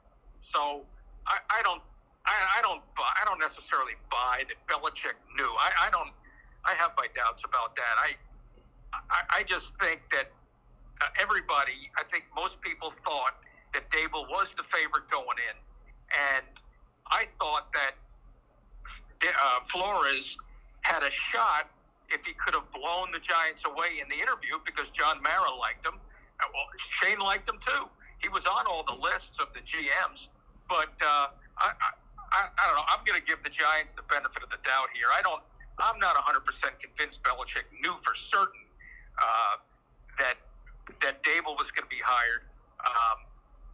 So 0.53 0.85
I, 1.25 1.41
I 1.49 1.61
don't. 1.65 1.81
I, 2.27 2.59
I 2.59 2.61
don't. 2.67 2.83
buy- 2.99 3.15
I 3.15 3.23
don't 3.25 3.39
necessarily 3.39 3.95
buy 4.11 4.43
that 4.51 4.59
Belichick 4.67 5.17
knew. 5.39 5.53
I, 5.57 5.87
I 5.87 5.89
don't. 5.95 6.11
I 6.67 6.75
have 6.75 6.93
my 6.99 7.07
doubts 7.15 7.43
about 7.47 7.75
that. 7.77 7.95
I. 8.03 8.17
I, 9.11 9.41
I 9.41 9.43
just 9.45 9.67
think 9.83 10.01
that 10.13 10.33
uh, 11.03 11.23
everybody. 11.23 11.91
I 11.99 12.05
think 12.09 12.25
most 12.35 12.57
people 12.63 12.95
thought 13.05 13.37
that 13.75 13.85
Daboll 13.93 14.25
was 14.31 14.49
the 14.57 14.65
favorite 14.73 15.05
going 15.13 15.37
in, 15.37 15.57
and 16.15 16.47
I 17.13 17.29
thought 17.39 17.69
that 17.77 17.95
uh, 19.21 19.61
Flores 19.69 20.25
had 20.83 21.03
a 21.03 21.13
shot 21.33 21.69
if 22.09 22.23
he 22.25 22.33
could 22.39 22.55
have 22.55 22.69
blown 22.73 23.11
the 23.11 23.21
Giants 23.21 23.63
away 23.67 23.99
in 23.99 24.07
the 24.09 24.17
interview 24.17 24.57
because 24.65 24.87
John 24.95 25.21
Mara 25.21 25.51
liked 25.53 25.85
him. 25.85 25.99
Uh, 26.39 26.47
Well, 26.55 26.67
Schoen 26.97 27.19
liked 27.21 27.49
him 27.49 27.59
too. 27.67 27.91
He 28.23 28.31
was 28.31 28.47
on 28.47 28.65
all 28.71 28.87
the 28.87 28.97
lists 28.97 29.37
of 29.43 29.51
the 29.53 29.61
GMs, 29.67 30.31
but 30.71 30.95
uh, 31.03 31.35
I, 31.59 31.69
I, 31.75 31.91
I, 32.33 32.41
I 32.49 32.63
don't 32.71 32.77
know. 32.79 32.87
I'm 32.89 33.03
going 33.05 33.19
to 33.19 33.27
give 33.27 33.43
the 33.45 33.53
Giants 33.53 33.93
the 33.99 34.07
benefit 34.09 34.41
of 34.41 34.49
the 34.49 34.63
doubt 34.65 34.89
here. 34.95 35.11
I 35.13 35.21
don't. 35.21 35.43
I'm 35.79 36.01
not 36.01 36.17
100% 36.17 36.41
convinced 36.81 37.21
Belichick 37.23 37.69
knew 37.81 37.93
for 38.01 38.15
certain 38.33 38.65
uh, 39.21 39.61
that 40.19 40.37
that 41.03 41.19
Daboll 41.27 41.59
was 41.59 41.67
going 41.75 41.83
to 41.83 41.91
be 41.91 41.99
hired, 41.99 42.47
um, 42.79 43.27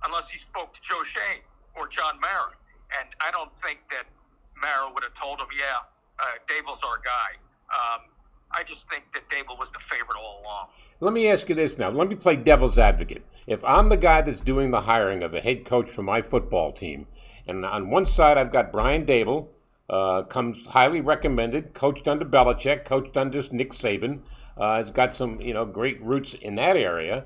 unless 0.09 0.25
he 0.33 0.41
spoke 0.49 0.73
to 0.73 0.81
Joe 0.81 1.05
Schoen 1.13 1.45
or 1.77 1.87
John 1.87 2.19
Mara. 2.19 2.57
And 2.99 3.09
I 3.21 3.31
don't 3.31 3.53
think 3.63 3.85
that 3.93 4.09
Mara 4.57 4.89
would 4.93 5.05
have 5.05 5.15
told 5.21 5.39
him, 5.39 5.51
"Yeah, 5.53 5.85
uh, 6.19 6.41
Daboll's 6.49 6.83
our 6.83 6.99
guy." 7.05 7.37
Um, 7.69 8.09
I 8.51 8.63
just 8.65 8.83
think 8.91 9.05
that 9.15 9.29
Daboll 9.31 9.59
was 9.59 9.69
the 9.73 9.81
favorite 9.91 10.17
all 10.19 10.41
along. 10.43 10.69
Let 11.01 11.13
me 11.13 11.29
ask 11.29 11.49
you 11.49 11.55
this 11.55 11.79
now. 11.79 11.91
Let 11.91 12.09
me 12.09 12.15
play 12.15 12.37
devil's 12.37 12.79
advocate. 12.79 13.25
If 13.47 13.65
I'm 13.65 13.89
the 13.89 13.97
guy 13.97 14.23
that's 14.23 14.41
doing 14.41 14.71
the 14.71 14.83
hiring 14.83 15.23
of 15.23 15.35
a 15.35 15.41
head 15.41 15.65
coach 15.65 15.91
for 15.91 16.03
my 16.03 16.23
football 16.23 16.73
team, 16.73 17.07
and 17.47 17.65
on 17.65 17.91
one 17.91 18.07
side 18.07 18.39
I've 18.39 18.53
got 18.53 18.71
Brian 18.73 19.05
Daboll, 19.05 19.49
uh, 19.93 20.23
comes 20.23 20.67
highly 20.67 21.01
recommended, 21.01 21.75
coached 21.75 22.09
under 22.09 22.25
Belichick, 22.25 22.85
coached 22.85 23.17
under 23.17 23.43
Nick 23.53 23.73
Saban, 23.73 24.21
uh, 24.57 24.77
has 24.77 24.91
got 24.91 25.17
some 25.17 25.41
you 25.41 25.55
know 25.55 25.65
great 25.65 26.03
roots 26.03 26.35
in 26.35 26.57
that 26.57 26.77
area, 26.77 27.25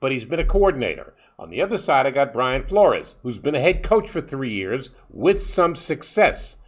but 0.00 0.12
he's 0.12 0.24
been 0.24 0.40
a 0.40 0.46
coordinator. 0.46 1.14
On 1.38 1.50
the 1.50 1.60
other 1.60 1.78
side, 1.78 2.06
I 2.06 2.10
got 2.10 2.32
Brian 2.32 2.62
Flores, 2.62 3.16
who's 3.22 3.38
been 3.38 3.56
a 3.56 3.60
head 3.60 3.82
coach 3.82 4.08
for 4.08 4.20
three 4.20 4.52
years 4.52 4.90
with 5.10 5.42
some 5.42 5.74
success. 5.74 6.58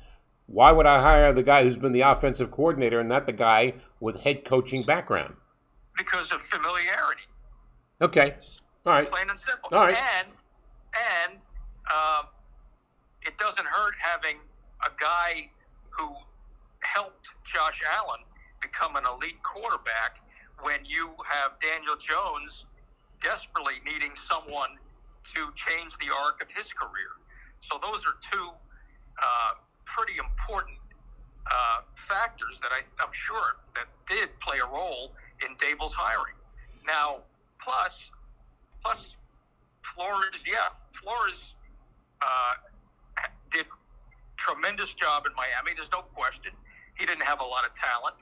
Why 0.47 0.73
would 0.73 0.87
I 0.87 1.01
hire 1.01 1.33
the 1.33 1.43
guy 1.43 1.63
who's 1.63 1.77
been 1.79 1.93
the 1.93 2.01
offensive 2.03 2.51
coordinator 2.51 3.01
and 3.01 3.09
not 3.09 3.27
the 3.27 3.33
guy 3.33 3.75
with 4.01 4.23
head 4.23 4.45
coaching 4.45 4.85
background? 4.85 5.35
because 5.97 6.31
of 6.31 6.41
familiarity. 6.51 7.23
Okay. 8.01 8.37
All 8.85 8.93
right. 8.93 9.11
plain 9.11 9.31
and 9.31 9.39
simple. 9.41 9.71
All 9.73 9.85
right. 9.85 9.97
And 9.97 10.29
and 10.95 11.39
um, 11.91 12.27
it 13.23 13.37
doesn't 13.39 13.67
hurt 13.67 13.95
having 14.01 14.37
a 14.85 14.93
guy 15.01 15.49
who 15.91 16.13
helped 16.81 17.27
Josh 17.49 17.81
Allen 17.87 18.21
become 18.61 18.97
an 18.97 19.05
elite 19.09 19.41
quarterback 19.43 20.21
when 20.61 20.85
you 20.85 21.13
have 21.25 21.57
Daniel 21.61 21.97
Jones 22.01 22.53
desperately 23.23 23.81
needing 23.85 24.13
someone 24.29 24.77
to 25.35 25.41
change 25.69 25.93
the 26.01 26.13
arc 26.13 26.41
of 26.41 26.49
his 26.53 26.69
career. 26.77 27.13
So 27.69 27.81
those 27.81 28.01
are 28.05 28.17
two 28.33 28.49
uh, 29.19 29.53
pretty 29.85 30.17
important 30.21 30.79
uh, 31.49 31.81
factors 32.09 32.57
that 32.63 32.73
I, 32.73 32.85
I'm 33.01 33.13
sure 33.27 33.61
that 33.75 33.89
did 34.09 34.29
play 34.41 34.59
a 34.61 34.69
role 34.69 35.13
in 35.45 35.57
Daboll's 35.61 35.95
hiring. 35.97 36.37
Now, 36.87 37.25
plus, 37.61 37.93
plus 38.83 39.01
Flores, 39.95 40.37
yeah, 40.47 40.71
Flores 41.03 41.41
uh, 42.23 42.55
did 43.53 43.67
tremendous 44.39 44.93
job 45.01 45.25
in 45.27 45.33
Miami. 45.35 45.73
There's 45.77 45.93
no 45.93 46.07
question. 46.15 46.53
He 46.99 47.05
didn't 47.05 47.25
have 47.25 47.41
a 47.41 47.49
lot 47.49 47.65
of 47.65 47.73
talent, 47.77 48.17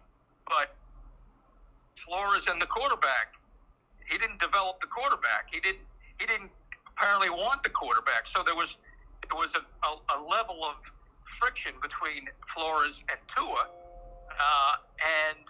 but 0.47 0.75
Flores 2.03 2.45
and 2.51 2.61
the 2.61 2.67
quarterback, 2.67 3.35
he 4.11 4.19
didn't 4.19 4.41
develop 4.41 4.81
the 4.81 4.91
quarterback. 4.91 5.49
He 5.51 5.61
didn't. 5.61 5.87
He 6.19 6.27
didn't 6.27 6.51
apparently 6.95 7.31
want 7.31 7.63
the 7.63 7.71
quarterback. 7.71 8.29
So 8.31 8.43
there 8.45 8.55
was 8.55 8.71
there 9.27 9.39
was 9.39 9.51
a, 9.57 9.63
a, 9.65 9.91
a 10.15 10.19
level 10.21 10.63
of 10.63 10.77
friction 11.41 11.73
between 11.81 12.29
Flores 12.55 12.95
and 13.09 13.19
Tua, 13.33 13.65
uh, 13.67 14.75
and 15.01 15.43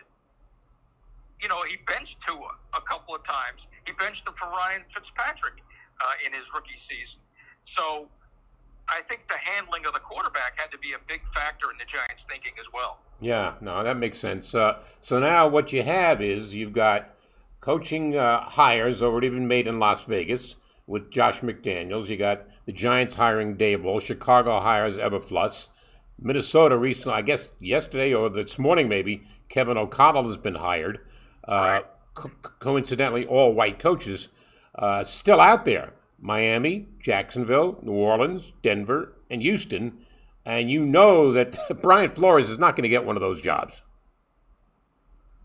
you 1.43 1.49
know 1.49 1.63
he 1.67 1.77
benched 1.85 2.17
Tua 2.23 2.55
a 2.73 2.83
couple 2.87 3.15
of 3.15 3.25
times. 3.27 3.67
He 3.85 3.93
benched 3.93 4.27
him 4.27 4.35
for 4.39 4.49
Ryan 4.49 4.87
Fitzpatrick 4.95 5.61
uh, 6.01 6.25
in 6.25 6.33
his 6.33 6.47
rookie 6.55 6.79
season. 6.89 7.21
So 7.77 8.09
I 8.89 9.03
think 9.09 9.23
the 9.29 9.39
handling 9.43 9.87
of 9.87 9.95
the 9.95 10.01
quarterback 10.01 10.55
had 10.57 10.71
to 10.73 10.79
be 10.79 10.93
a 10.93 10.99
big 11.09 11.21
factor 11.35 11.71
in 11.71 11.79
the 11.79 11.85
Giants' 11.85 12.25
thinking 12.29 12.53
as 12.61 12.67
well. 12.73 12.99
Yeah, 13.21 13.55
no, 13.61 13.83
that 13.83 13.97
makes 13.97 14.19
sense. 14.19 14.55
Uh, 14.55 14.79
so 15.01 15.19
now 15.19 15.49
what 15.49 15.73
you 15.73 15.83
have 15.83 16.21
is 16.21 16.55
you've 16.55 16.73
got 16.73 17.11
coaching 17.61 18.17
uh, 18.17 18.43
hires 18.43 19.03
already 19.03 19.31
been 19.31 19.49
made 19.49 19.67
in 19.67 19.79
Las 19.79 20.05
Vegas 20.05 20.57
with 20.87 21.11
Josh 21.11 21.41
McDaniels. 21.41 22.09
You 22.09 22.17
got 22.17 22.43
the 22.67 22.73
Giants 22.73 23.15
hiring 23.15 23.57
Daboll. 23.57 24.01
Chicago 24.01 24.61
hires 24.61 24.97
Eberflus. 24.97 25.69
Minnesota 26.21 26.77
recently, 26.77 27.15
I 27.15 27.23
guess 27.23 27.53
yesterday 27.59 28.13
or 28.13 28.29
this 28.29 28.59
morning 28.59 28.89
maybe, 28.89 29.27
Kevin 29.49 29.77
O'Connell 29.77 30.29
has 30.29 30.37
been 30.37 30.57
hired. 30.57 31.01
Uh, 31.47 31.81
co- 32.15 32.31
coincidentally, 32.59 33.27
all 33.27 33.53
white 33.53 33.79
coaches 33.79 34.29
uh, 34.75 35.03
still 35.05 35.41
out 35.41 35.65
there. 35.65 35.93
Miami, 36.25 36.89
Jacksonville, 36.99 37.77
New 37.85 37.93
Orleans, 37.93 38.55
Denver, 38.63 39.13
and 39.29 39.43
Houston. 39.43 40.01
And 40.41 40.73
you 40.73 40.81
know 40.81 41.37
that 41.37 41.61
Brian 41.83 42.09
Flores 42.09 42.49
is 42.49 42.59
not 42.59 42.77
going 42.77 42.89
to 42.89 42.89
get 42.89 43.05
one 43.05 43.15
of 43.15 43.21
those 43.21 43.43
jobs. 43.45 43.83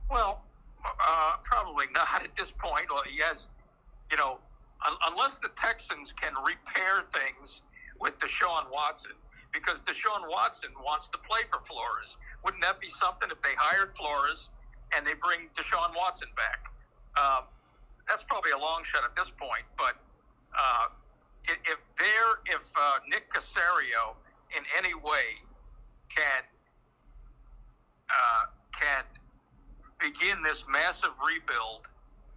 Well, 0.10 0.40
uh, 0.80 1.36
probably 1.44 1.92
not 1.92 2.24
at 2.24 2.32
this 2.40 2.48
point. 2.64 2.88
Has, 3.28 3.44
you 4.08 4.16
know, 4.16 4.40
un- 4.88 4.96
unless 5.12 5.36
the 5.44 5.52
Texans 5.60 6.16
can 6.16 6.32
repair 6.48 7.04
things 7.12 7.60
with 8.00 8.16
Deshaun 8.24 8.72
Watson, 8.72 9.20
because 9.52 9.84
Deshaun 9.84 10.32
Watson 10.32 10.72
wants 10.80 11.12
to 11.12 11.20
play 11.28 11.44
for 11.52 11.60
Flores. 11.68 12.08
Wouldn't 12.48 12.64
that 12.64 12.80
be 12.80 12.88
something 13.04 13.28
if 13.28 13.38
they 13.44 13.52
hired 13.60 13.92
Flores 14.00 14.48
and 14.96 15.04
they 15.04 15.20
bring 15.20 15.52
Deshaun 15.60 15.92
Watson 15.92 16.32
back. 16.40 16.72
Um, 17.20 17.44
that's 18.08 18.24
probably 18.32 18.56
a 18.56 18.62
long 18.62 18.88
shot 18.88 19.04
at 19.04 19.12
this 19.20 19.28
point, 19.36 19.68
but 19.76 20.00
uh, 20.54 20.88
if 21.50 21.80
there, 21.98 22.32
if 22.46 22.62
uh, 22.78 23.00
Nick 23.10 23.26
Caserio 23.34 24.18
in 24.54 24.64
any 24.78 24.94
way 24.94 25.42
can 26.14 26.44
uh, 28.10 28.44
can 28.74 29.04
begin 30.02 30.42
this 30.42 30.64
massive 30.70 31.14
rebuild 31.22 31.86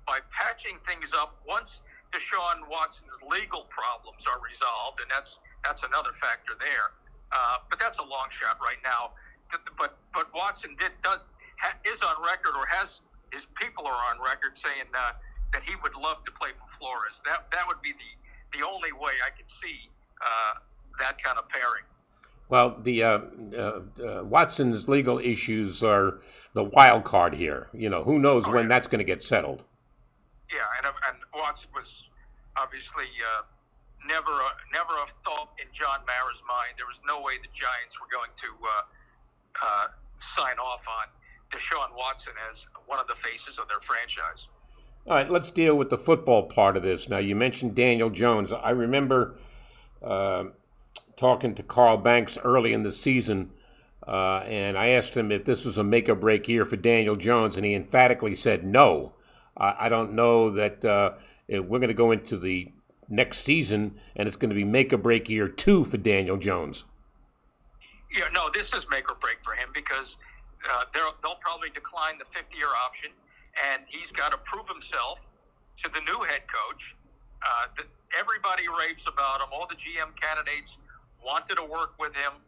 by 0.05 0.21
patching 0.35 0.77
things 0.85 1.09
up 1.17 1.41
once 1.47 1.81
Deshaun 2.13 2.69
Watson's 2.69 3.17
legal 3.25 3.65
problems 3.73 4.21
are 4.29 4.41
resolved, 4.45 5.01
and 5.01 5.09
that's 5.09 5.41
that's 5.65 5.81
another 5.83 6.13
factor 6.21 6.53
there. 6.61 6.93
Uh, 7.33 7.65
but 7.73 7.81
that's 7.81 7.97
a 7.97 8.05
long 8.05 8.29
shot 8.37 8.61
right 8.61 8.81
now. 8.85 9.17
But 9.49 9.97
but, 10.13 10.29
Watson 10.33 10.77
did 10.77 10.93
does 11.01 11.25
ha, 11.61 11.73
is 11.89 12.01
on 12.05 12.21
record 12.21 12.53
or 12.53 12.69
has 12.69 13.01
his 13.33 13.45
people 13.57 13.89
are 13.89 14.01
on 14.13 14.21
record 14.21 14.57
saying 14.61 14.93
uh, 14.93 15.17
that 15.53 15.63
he 15.63 15.75
would 15.83 15.95
love 15.95 16.25
to 16.25 16.33
play 16.33 16.51
for 16.57 16.69
Flores. 16.79 17.15
That 17.25 17.51
that 17.53 17.67
would 17.67 17.81
be 17.83 17.93
the 17.93 18.59
the 18.59 18.65
only 18.67 18.93
way 18.93 19.13
I 19.25 19.31
could 19.31 19.49
see 19.63 19.89
uh, 20.21 20.61
that 20.99 21.23
kind 21.23 21.39
of 21.39 21.49
pairing. 21.49 21.85
Well, 22.49 22.77
the 22.77 23.03
uh, 23.03 23.21
uh, 23.57 23.81
uh, 23.97 24.25
Watson's 24.25 24.89
legal 24.89 25.19
issues 25.19 25.83
are 25.83 26.21
the 26.53 26.65
wild 26.65 27.05
card 27.05 27.35
here. 27.35 27.69
You 27.73 27.89
know, 27.89 28.05
who 28.05 28.19
knows 28.19 28.47
when 28.47 28.69
that's 28.69 28.87
going 28.87 28.99
to 29.01 29.09
get 29.09 29.23
settled. 29.23 29.65
Yeah, 30.53 30.69
and 30.77 30.93
and 31.09 31.17
Watson 31.33 31.73
was 31.73 31.89
obviously 32.61 33.09
uh, 33.25 33.49
never 34.05 34.31
a, 34.31 34.51
never 34.69 34.93
a 35.01 35.09
thought 35.25 35.57
in 35.57 35.69
John 35.73 36.05
Mara's 36.05 36.43
mind. 36.45 36.77
There 36.77 36.89
was 36.89 37.01
no 37.09 37.25
way 37.25 37.41
the 37.41 37.49
Giants 37.57 37.97
were 37.97 38.11
going 38.13 38.33
to 38.45 38.51
uh, 38.61 38.85
uh, 39.57 39.87
sign 40.37 40.61
off 40.61 40.85
on 40.85 41.09
Deshaun 41.49 41.97
Watson 41.97 42.37
as 42.53 42.61
one 42.85 43.01
of 43.01 43.09
the 43.09 43.17
faces 43.25 43.57
of 43.57 43.65
their 43.69 43.81
franchise. 43.89 44.45
All 45.07 45.17
right, 45.17 45.31
let's 45.31 45.51
deal 45.51 45.77
with 45.77 45.91
the 45.91 45.99
football 45.99 46.45
part 46.45 46.77
of 46.77 46.83
this. 46.83 47.09
Now, 47.09 47.19
you 47.19 47.35
mentioned 47.35 47.75
Daniel 47.75 48.11
Jones. 48.11 48.53
I 48.53 48.71
remember 48.71 49.37
uh, 50.03 50.45
talking 51.17 51.55
to 51.57 51.63
Carl 51.63 51.97
Banks 51.97 52.39
early 52.45 52.73
in 52.73 52.85
the 52.85 52.93
season, 52.93 53.51
uh, 54.07 54.39
and 54.47 54.79
I 54.79 54.89
asked 54.89 55.17
him 55.17 55.33
if 55.33 55.45
this 55.45 55.65
was 55.65 55.77
a 55.77 55.85
make 55.85 56.09
or 56.09 56.15
break 56.15 56.49
year 56.49 56.65
for 56.65 56.77
Daniel 56.77 57.17
Jones, 57.17 57.57
and 57.57 57.67
he 57.67 57.75
emphatically 57.75 58.37
said 58.37 58.65
no. 58.65 59.15
I, 59.57 59.75
I 59.81 59.89
don't 59.89 60.13
know 60.13 60.51
that 60.51 60.85
uh, 60.85 61.13
we're 61.49 61.81
going 61.81 61.89
to 61.89 61.95
go 61.95 62.13
into 62.13 62.39
the 62.39 62.73
next 63.09 63.39
season 63.39 63.95
and 64.17 64.27
it's 64.27 64.37
going 64.37 64.49
to 64.49 64.55
be 64.55 64.65
make 64.65 64.93
or 64.93 64.97
break 64.97 65.29
year 65.29 65.47
two 65.47 65.85
for 65.85 65.99
Daniel 65.99 66.37
Jones. 66.37 66.85
Yeah, 68.15 68.29
no, 68.33 68.51
this 68.53 68.67
is 68.73 68.85
make 68.91 69.11
or 69.11 69.17
break 69.21 69.39
for 69.45 69.55
him 69.55 69.69
because 69.75 70.17
uh, 70.65 70.85
they'll, 70.95 71.15
they'll 71.23 71.41
probably 71.41 71.69
decline 71.71 72.19
the 72.19 72.25
fifth 72.33 72.53
year 72.57 72.69
option, 72.69 73.11
and 73.59 73.85
he's 73.89 74.09
got 74.17 74.33
to 74.33 74.39
prove 74.49 74.67
himself 74.69 75.21
to 75.85 75.91
the 75.93 76.01
new 76.09 76.21
head 76.25 76.45
coach. 76.49 76.83
Uh, 77.43 77.67
the, 77.77 77.85
everybody 78.17 78.69
raves 78.69 79.03
about 79.05 79.43
him. 79.43 79.51
All 79.53 79.67
the 79.67 79.77
GM 79.77 80.15
candidates 80.17 80.71
wanted 81.21 81.57
to 81.57 81.67
work 81.67 81.99
with 81.99 82.15
him. 82.15 82.39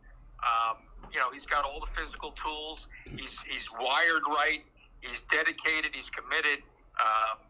Um, 0.44 0.86
you 1.12 1.18
know, 1.18 1.30
he's 1.30 1.46
got 1.46 1.64
all 1.64 1.80
the 1.80 1.92
physical 1.94 2.34
tools. 2.42 2.86
He's 3.04 3.34
he's 3.46 3.66
wired 3.78 4.26
right. 4.26 4.64
He's 5.00 5.22
dedicated. 5.30 5.94
He's 5.94 6.10
committed. 6.10 6.64
Um, 6.98 7.44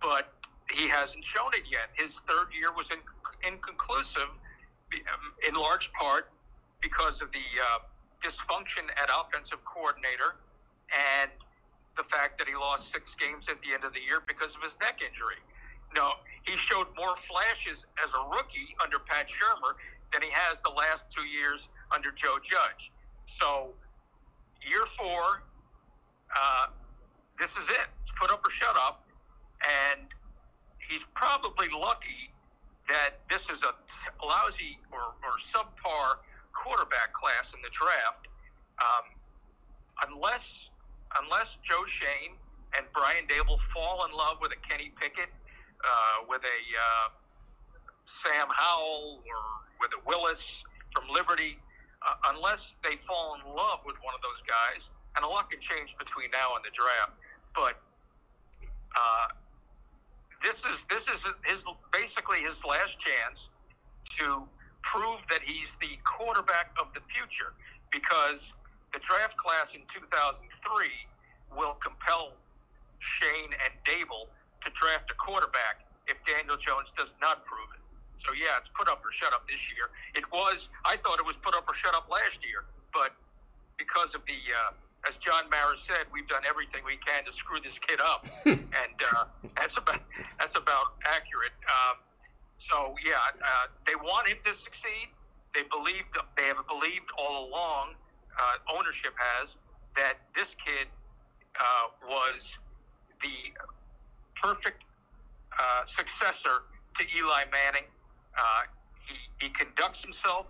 but 0.00 0.32
he 0.70 0.88
hasn't 0.88 1.24
shown 1.24 1.50
it 1.54 1.66
yet. 1.70 1.90
His 1.94 2.10
third 2.26 2.54
year 2.54 2.72
was 2.72 2.86
in, 2.90 3.02
inconclusive, 3.46 4.30
um, 4.30 5.24
in 5.46 5.54
large 5.54 5.90
part 5.92 6.30
because 6.80 7.20
of 7.20 7.28
the 7.32 7.46
uh, 7.58 7.84
dysfunction 8.24 8.88
at 8.96 9.10
offensive 9.12 9.60
coordinator 9.64 10.36
and 10.90 11.30
the 11.96 12.06
fact 12.08 12.38
that 12.38 12.46
he 12.46 12.54
lost 12.54 12.86
six 12.92 13.04
games 13.18 13.44
at 13.50 13.58
the 13.62 13.74
end 13.74 13.82
of 13.82 13.92
the 13.92 14.02
year 14.02 14.22
because 14.26 14.54
of 14.54 14.62
his 14.62 14.74
neck 14.78 15.02
injury. 15.02 15.40
No, 15.94 16.14
he 16.46 16.54
showed 16.56 16.86
more 16.94 17.18
flashes 17.26 17.82
as 17.98 18.10
a 18.14 18.22
rookie 18.30 18.74
under 18.78 19.02
Pat 19.02 19.26
Shurmur 19.26 19.74
than 20.14 20.22
he 20.22 20.30
has 20.30 20.58
the 20.62 20.70
last 20.70 21.02
two 21.10 21.26
years 21.26 21.58
under 21.90 22.14
Joe 22.14 22.38
Judge. 22.46 22.90
So, 23.38 23.74
year 24.62 24.86
four, 24.94 25.42
uh, 26.30 26.70
this 27.38 27.50
is 27.58 27.66
it. 27.70 27.88
It's 28.02 28.14
put 28.18 28.30
up 28.30 28.42
or 28.46 28.50
shut 28.50 28.78
up. 28.78 29.02
And 29.60 30.06
he's 30.78 31.02
probably 31.14 31.68
lucky 31.74 32.30
that 32.88 33.22
this 33.30 33.42
is 33.50 33.62
a 33.62 33.74
lousy 34.24 34.78
or, 34.90 35.14
or 35.22 35.34
subpar 35.50 36.22
quarterback 36.54 37.14
class 37.14 37.50
in 37.54 37.62
the 37.62 37.70
draft. 37.74 38.26
Um, 38.78 39.06
unless 40.10 40.42
unless 41.18 41.50
Joe 41.66 41.82
Schoen 41.98 42.38
and 42.78 42.86
Brian 42.94 43.26
Daboll 43.26 43.58
fall 43.74 44.06
in 44.06 44.14
love 44.14 44.38
with 44.38 44.54
a 44.54 44.60
Kenny 44.62 44.94
Pickett, 44.94 45.30
uh, 45.82 46.28
with 46.30 46.42
a 46.44 46.60
uh, 46.76 47.06
Sam 48.22 48.46
Howell, 48.52 49.24
or 49.26 49.42
with 49.82 49.90
a 49.96 50.00
Willis 50.06 50.42
from 50.94 51.10
Liberty, 51.10 51.58
uh, 52.04 52.32
unless 52.34 52.62
they 52.86 53.00
fall 53.08 53.34
in 53.38 53.42
love 53.48 53.82
with 53.82 53.98
one 54.04 54.14
of 54.14 54.22
those 54.22 54.40
guys, 54.46 54.86
and 55.16 55.24
a 55.24 55.28
lot 55.28 55.50
can 55.50 55.58
change 55.58 55.90
between 55.98 56.30
now 56.30 56.54
and 56.54 56.62
the 56.62 56.74
draft. 56.74 57.14
But 57.54 57.74
uh, 58.94 59.26
this 60.42 60.56
is 60.62 60.78
this 60.88 61.04
is 61.10 61.20
his 61.44 61.60
basically 61.90 62.46
his 62.46 62.58
last 62.62 62.94
chance 63.02 63.50
to 64.18 64.46
prove 64.86 65.20
that 65.28 65.42
he's 65.44 65.70
the 65.82 65.98
quarterback 66.06 66.72
of 66.80 66.88
the 66.96 67.02
future 67.12 67.52
because 67.92 68.40
the 68.92 69.00
draft 69.06 69.36
class 69.38 69.70
in 69.74 69.82
2003 69.90 70.46
will 71.54 71.78
compel 71.82 72.34
Schoen 72.98 73.50
and 73.54 73.72
Daboll 73.86 74.28
to 74.62 74.68
draft 74.76 75.08
a 75.10 75.16
quarterback 75.16 75.86
if 76.06 76.18
Daniel 76.26 76.58
Jones 76.58 76.90
does 76.98 77.10
not 77.22 77.46
prove 77.46 77.70
it. 77.74 77.82
So 78.20 78.36
yeah, 78.36 78.60
it's 78.60 78.68
put 78.76 78.88
up 78.88 79.00
or 79.00 79.12
shut 79.16 79.32
up 79.32 79.48
this 79.48 79.60
year. 79.72 79.88
It 80.12 80.28
was 80.28 80.68
I 80.84 81.00
thought 81.00 81.16
it 81.16 81.24
was 81.24 81.36
put 81.40 81.56
up 81.56 81.64
or 81.64 81.74
shut 81.80 81.96
up 81.96 82.10
last 82.12 82.36
year, 82.44 82.68
but 82.92 83.16
because 83.80 84.12
of 84.12 84.20
the 84.28 84.36
uh, 84.52 84.76
as 85.08 85.16
John 85.24 85.48
Mara 85.48 85.80
said, 85.88 86.04
we've 86.12 86.28
done 86.28 86.44
everything 86.44 86.84
we 86.84 87.00
can 87.00 87.24
to 87.24 87.32
screw 87.32 87.56
this 87.64 87.72
kid 87.80 88.04
up, 88.04 88.28
and 88.44 88.96
uh, 89.16 89.24
that's 89.56 89.72
about 89.80 90.04
that's 90.36 90.56
about 90.56 91.00
accurate. 91.08 91.56
Um, 91.64 91.96
so 92.68 92.92
yeah, 93.00 93.16
uh, 93.40 93.72
they 93.88 93.96
want 93.96 94.28
him 94.28 94.36
to 94.44 94.52
succeed. 94.60 95.08
They 95.56 95.64
believed 95.72 96.12
they 96.36 96.52
have 96.52 96.60
believed 96.68 97.08
all 97.16 97.48
along. 97.48 97.96
Uh, 98.38 98.76
ownership 98.78 99.12
has 99.18 99.50
that 99.96 100.22
this 100.34 100.48
kid 100.64 100.86
uh, 101.58 101.92
was 102.06 102.40
the 103.20 103.52
perfect 104.38 104.82
uh, 105.52 105.84
successor 105.92 106.64
to 106.96 107.02
Eli 107.16 107.44
Manning. 107.50 107.84
Uh, 108.32 108.70
he, 109.04 109.16
he 109.44 109.48
conducts 109.52 110.00
himself 110.00 110.46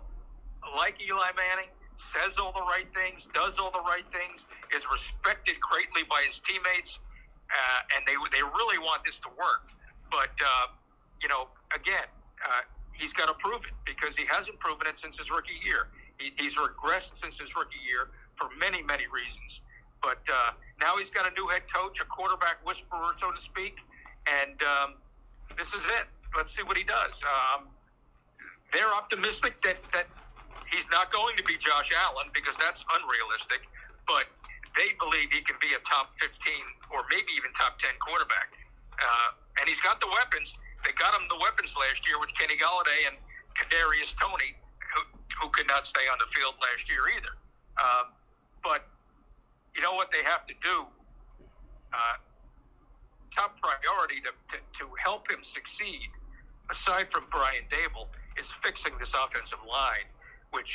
like 0.77 0.95
Eli 1.01 1.33
Manning, 1.33 1.73
says 2.13 2.37
all 2.37 2.53
the 2.53 2.63
right 2.69 2.87
things, 2.93 3.25
does 3.33 3.57
all 3.57 3.73
the 3.73 3.83
right 3.83 4.05
things, 4.13 4.39
is 4.71 4.85
respected 4.87 5.57
greatly 5.59 6.05
by 6.05 6.21
his 6.29 6.37
teammates, 6.45 7.01
uh, 7.49 7.95
and 7.97 8.05
they 8.05 8.15
they 8.31 8.45
really 8.45 8.77
want 8.77 9.01
this 9.03 9.17
to 9.25 9.29
work. 9.35 9.73
But 10.13 10.31
uh, 10.37 10.71
you 11.19 11.27
know, 11.27 11.49
again, 11.73 12.07
he's 12.93 13.11
got 13.17 13.27
to 13.27 13.35
prove 13.41 13.65
it 13.65 13.75
because 13.83 14.13
he 14.13 14.29
hasn't 14.29 14.61
proven 14.61 14.85
it 14.85 14.95
since 15.01 15.17
his 15.17 15.27
rookie 15.33 15.57
year. 15.65 15.89
He, 16.21 16.31
he's 16.37 16.53
regressed 16.53 17.17
since 17.17 17.33
his 17.41 17.49
rookie 17.57 17.81
year 17.81 18.13
for 18.37 18.53
many 18.61 18.85
many 18.85 19.09
reasons. 19.09 19.61
But 20.01 20.21
uh, 20.29 20.57
now 20.81 20.97
he's 20.97 21.09
got 21.13 21.29
a 21.29 21.33
new 21.37 21.45
head 21.49 21.65
coach, 21.69 21.97
a 22.01 22.05
quarterback 22.05 22.61
whisperer, 22.65 23.13
so 23.21 23.29
to 23.29 23.41
speak, 23.45 23.77
and 24.25 24.57
um, 24.61 24.89
this 25.57 25.69
is 25.69 25.85
it. 25.97 26.09
Let's 26.33 26.49
see 26.57 26.63
what 26.63 26.77
he 26.77 26.85
does. 26.85 27.13
Um, 27.21 27.69
they're 28.73 28.89
optimistic 28.89 29.61
that, 29.61 29.77
that 29.93 30.07
he's 30.71 30.87
not 30.89 31.11
going 31.11 31.35
to 31.37 31.43
be 31.43 31.59
Josh 31.59 31.91
Allen 31.91 32.31
because 32.33 32.55
that's 32.57 32.79
unrealistic, 32.97 33.67
but 34.07 34.25
they 34.79 34.95
believe 34.97 35.27
he 35.29 35.43
can 35.43 35.59
be 35.59 35.75
a 35.75 35.81
top 35.83 36.15
15 36.23 36.31
or 36.95 37.03
maybe 37.11 37.27
even 37.35 37.51
top 37.59 37.75
10 37.83 37.91
quarterback. 37.99 38.55
Uh, 38.95 39.35
and 39.59 39.67
he's 39.67 39.81
got 39.83 39.99
the 39.99 40.07
weapons. 40.07 40.47
They 40.87 40.95
got 40.95 41.11
him 41.13 41.27
the 41.27 41.37
weapons 41.37 41.69
last 41.75 41.99
year 42.07 42.17
with 42.17 42.31
Kenny 42.39 42.55
Golladay 42.55 43.11
and 43.11 43.19
Kadarius 43.59 44.09
Toney, 44.17 44.55
who, 45.41 45.49
could 45.49 45.67
not 45.67 45.89
stay 45.89 46.05
on 46.05 46.21
the 46.21 46.29
field 46.37 46.53
last 46.61 46.85
year 46.85 47.01
either. 47.17 47.33
Um, 47.81 48.13
but 48.61 48.85
you 49.73 49.81
know 49.81 49.97
what 49.97 50.13
they 50.13 50.21
have 50.21 50.45
to 50.45 50.55
do? 50.61 50.85
Uh, 51.91 52.21
top 53.33 53.57
priority 53.59 54.21
to, 54.21 54.31
to, 54.53 54.57
to 54.79 54.85
help 55.01 55.25
him 55.25 55.41
succeed, 55.51 56.07
aside 56.69 57.09
from 57.09 57.25
Brian 57.33 57.65
Daboll, 57.73 58.07
is 58.37 58.47
fixing 58.63 58.95
this 59.01 59.11
offensive 59.11 59.59
line, 59.65 60.07
which 60.53 60.69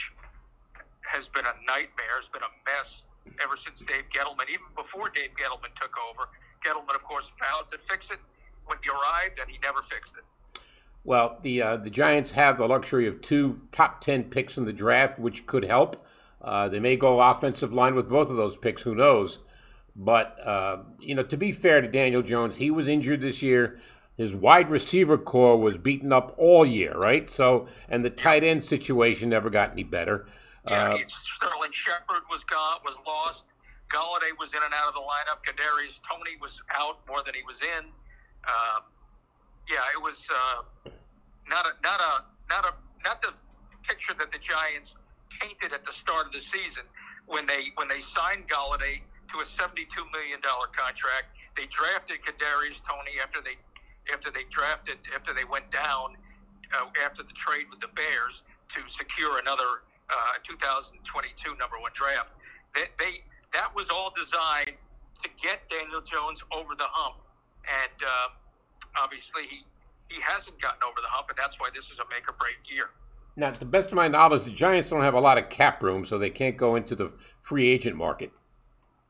has 1.06 1.24
been 1.32 1.46
a 1.46 1.56
nightmare, 1.64 2.18
has 2.20 2.28
been 2.34 2.44
a 2.44 2.52
mess 2.66 2.90
ever 3.42 3.56
since 3.62 3.78
Dave 3.86 4.06
Gettleman, 4.10 4.50
even 4.50 4.66
before 4.74 5.08
Dave 5.14 5.32
Gettleman 5.38 5.72
took 5.78 5.94
over. 6.10 6.28
Gettleman, 6.64 6.98
of 6.98 7.04
course, 7.06 7.24
vowed 7.38 7.70
to 7.70 7.78
fix 7.86 8.06
it 8.10 8.20
when 8.66 8.78
he 8.82 8.90
arrived, 8.90 9.38
and 9.38 9.46
he 9.46 9.56
never 9.62 9.86
fixed 9.86 10.14
it. 10.18 10.26
Well, 11.06 11.38
the 11.42 11.62
uh, 11.62 11.76
the 11.76 11.88
Giants 11.88 12.32
have 12.32 12.58
the 12.58 12.66
luxury 12.66 13.06
of 13.06 13.22
two 13.22 13.60
top 13.70 14.00
ten 14.00 14.24
picks 14.24 14.58
in 14.58 14.64
the 14.64 14.72
draft, 14.72 15.20
which 15.20 15.46
could 15.46 15.64
help. 15.64 16.04
Uh, 16.42 16.68
they 16.68 16.80
may 16.80 16.96
go 16.96 17.20
offensive 17.20 17.72
line 17.72 17.94
with 17.94 18.08
both 18.08 18.28
of 18.28 18.36
those 18.36 18.56
picks. 18.56 18.82
Who 18.82 18.92
knows? 18.96 19.38
But 19.94 20.36
uh, 20.44 20.78
you 20.98 21.14
know, 21.14 21.22
to 21.22 21.36
be 21.36 21.52
fair 21.52 21.80
to 21.80 21.86
Daniel 21.86 22.22
Jones, 22.22 22.56
he 22.56 22.72
was 22.72 22.88
injured 22.88 23.20
this 23.20 23.40
year. 23.40 23.80
His 24.16 24.34
wide 24.34 24.68
receiver 24.68 25.16
corps 25.16 25.56
was 25.60 25.78
beaten 25.78 26.12
up 26.12 26.34
all 26.38 26.66
year, 26.66 26.96
right? 26.96 27.30
So, 27.30 27.68
and 27.88 28.04
the 28.04 28.10
tight 28.10 28.42
end 28.42 28.64
situation 28.64 29.28
never 29.28 29.48
got 29.48 29.70
any 29.72 29.84
better. 29.84 30.26
Yeah, 30.66 30.88
Uh, 30.88 30.98
Sterling 31.36 31.70
Shepard 31.84 32.24
was 32.28 32.42
gone, 32.50 32.80
was 32.84 32.96
lost. 33.06 33.44
Golladay 33.92 34.34
was 34.40 34.48
in 34.50 34.62
and 34.64 34.74
out 34.74 34.88
of 34.88 34.94
the 34.94 35.00
lineup. 35.00 35.38
Kadarius 35.46 35.94
Toney 36.10 36.34
was 36.40 36.50
out 36.74 36.98
more 37.06 37.22
than 37.24 37.34
he 37.34 37.42
was 37.46 37.56
in. 37.62 37.84
Um, 38.48 38.82
yeah, 39.68 39.82
it 39.94 40.00
was 40.00 40.16
uh, 40.30 40.90
not 41.48 41.66
a 41.66 41.72
not 41.82 42.00
a 42.00 42.12
not 42.50 42.64
a 42.66 42.72
not 43.04 43.22
the 43.22 43.32
picture 43.86 44.14
that 44.18 44.30
the 44.34 44.42
Giants 44.42 44.90
painted 45.38 45.72
at 45.72 45.86
the 45.86 45.94
start 46.02 46.26
of 46.26 46.32
the 46.32 46.42
season 46.50 46.86
when 47.26 47.46
they 47.46 47.70
when 47.78 47.86
they 47.86 48.02
signed 48.14 48.50
Golladay 48.50 49.02
to 49.30 49.42
a 49.42 49.46
seventy-two 49.58 50.06
million 50.10 50.42
dollar 50.42 50.70
contract. 50.74 51.34
They 51.54 51.70
drafted 51.72 52.20
Kadarius 52.22 52.78
Toney 52.84 53.18
after 53.22 53.40
they 53.42 53.56
after 54.12 54.30
they 54.30 54.46
drafted 54.50 54.98
after 55.14 55.34
they 55.34 55.46
went 55.46 55.70
down 55.70 56.18
uh, 56.74 56.90
after 57.02 57.22
the 57.22 57.36
trade 57.38 57.70
with 57.70 57.80
the 57.80 57.90
Bears 57.94 58.42
to 58.74 58.82
secure 58.98 59.38
another 59.38 59.86
uh, 60.10 60.42
2022 60.46 61.54
number 61.58 61.78
one 61.78 61.94
draft. 61.94 62.30
They, 62.74 62.90
they 62.98 63.22
that 63.54 63.70
was 63.74 63.86
all 63.90 64.12
designed 64.14 64.76
to 65.22 65.28
get 65.40 65.62
Daniel 65.70 66.02
Jones 66.02 66.42
over 66.50 66.74
the 66.74 66.86
hump, 66.90 67.22
and 67.66 67.98
uh, 68.02 69.00
obviously 69.00 69.46
he 69.48 69.64
he 70.08 70.18
hasn't 70.22 70.60
gotten 70.60 70.82
over 70.82 71.00
the 71.00 71.10
hump, 71.10 71.28
and 71.28 71.38
that's 71.38 71.58
why 71.58 71.68
this 71.74 71.84
is 71.92 71.98
a 71.98 72.06
make 72.08 72.28
or 72.28 72.34
break 72.38 72.56
year. 72.70 72.90
now, 73.36 73.50
to 73.50 73.58
the 73.58 73.68
best 73.68 73.90
of 73.90 73.96
my 73.96 74.08
knowledge, 74.08 74.44
the 74.44 74.54
Giants 74.54 74.88
don't 74.88 75.02
have 75.02 75.14
a 75.14 75.20
lot 75.20 75.38
of 75.38 75.48
cap 75.48 75.82
room, 75.82 76.06
so 76.06 76.18
they 76.18 76.30
can't 76.30 76.56
go 76.56 76.76
into 76.76 76.94
the 76.94 77.12
free 77.40 77.68
agent 77.68 77.96
market. 77.96 78.32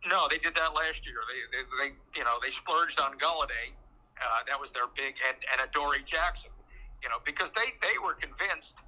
No, 0.09 0.29
they 0.31 0.39
did 0.39 0.55
that 0.55 0.71
last 0.71 1.03
year. 1.03 1.19
They, 1.27 1.41
they, 1.51 1.63
they 1.83 1.91
you 2.15 2.23
know, 2.23 2.39
they 2.43 2.55
splurged 2.55 3.01
on 3.01 3.19
Golladay. 3.19 3.75
Uh, 4.17 4.47
that 4.49 4.57
was 4.57 4.71
their 4.73 4.89
big 4.97 5.19
and 5.29 5.37
and 5.53 5.69
Adoree 5.69 6.07
Jackson. 6.07 6.51
You 7.03 7.11
know, 7.11 7.21
because 7.27 7.51
they 7.53 7.75
they 7.83 7.99
were 7.99 8.15
convinced 8.15 8.79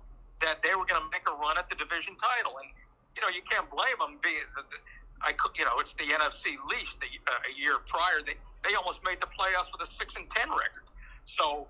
that 0.41 0.63
they 0.63 0.79
were 0.79 0.87
going 0.87 1.03
to 1.03 1.11
make 1.11 1.27
a 1.27 1.35
run 1.35 1.59
at 1.59 1.67
the 1.69 1.77
division 1.77 2.15
title, 2.17 2.57
and 2.63 2.71
you 3.19 3.21
know, 3.21 3.29
you 3.29 3.43
can't 3.45 3.67
blame 3.67 3.99
them. 3.99 4.23
Being 4.23 4.47
the, 4.55 4.63
the, 4.71 4.79
I 5.21 5.35
could, 5.35 5.59
you 5.59 5.67
know, 5.67 5.83
it's 5.83 5.93
the 5.99 6.07
NFC 6.07 6.55
least. 6.71 6.95
The, 7.03 7.11
uh, 7.27 7.51
a 7.51 7.53
year 7.59 7.83
prior, 7.91 8.23
they 8.23 8.39
they 8.63 8.79
almost 8.79 9.03
made 9.03 9.19
the 9.19 9.31
playoffs 9.35 9.69
with 9.75 9.83
a 9.83 9.91
six 9.99 10.15
and 10.15 10.31
ten 10.31 10.49
record. 10.55 10.87
So 11.27 11.67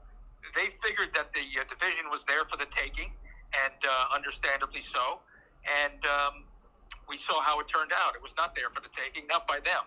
they 0.59 0.75
figured 0.83 1.14
that 1.14 1.31
the 1.33 1.47
uh, 1.55 1.62
division 1.71 2.11
was 2.11 2.27
there 2.27 2.42
for 2.51 2.57
the 2.59 2.66
taking, 2.75 3.14
and 3.55 3.79
uh, 3.87 4.14
understandably 4.14 4.83
so. 4.92 5.23
And 5.87 6.03
um, 6.05 6.42
we 7.09 7.18
saw 7.27 7.40
how 7.40 7.61
it 7.61 7.66
turned 7.71 7.92
out. 7.94 8.16
It 8.18 8.23
was 8.23 8.33
not 8.37 8.55
there 8.59 8.71
for 8.75 8.81
the 8.83 8.90
taking, 8.99 9.27
not 9.29 9.47
by 9.47 9.61
them. 9.62 9.87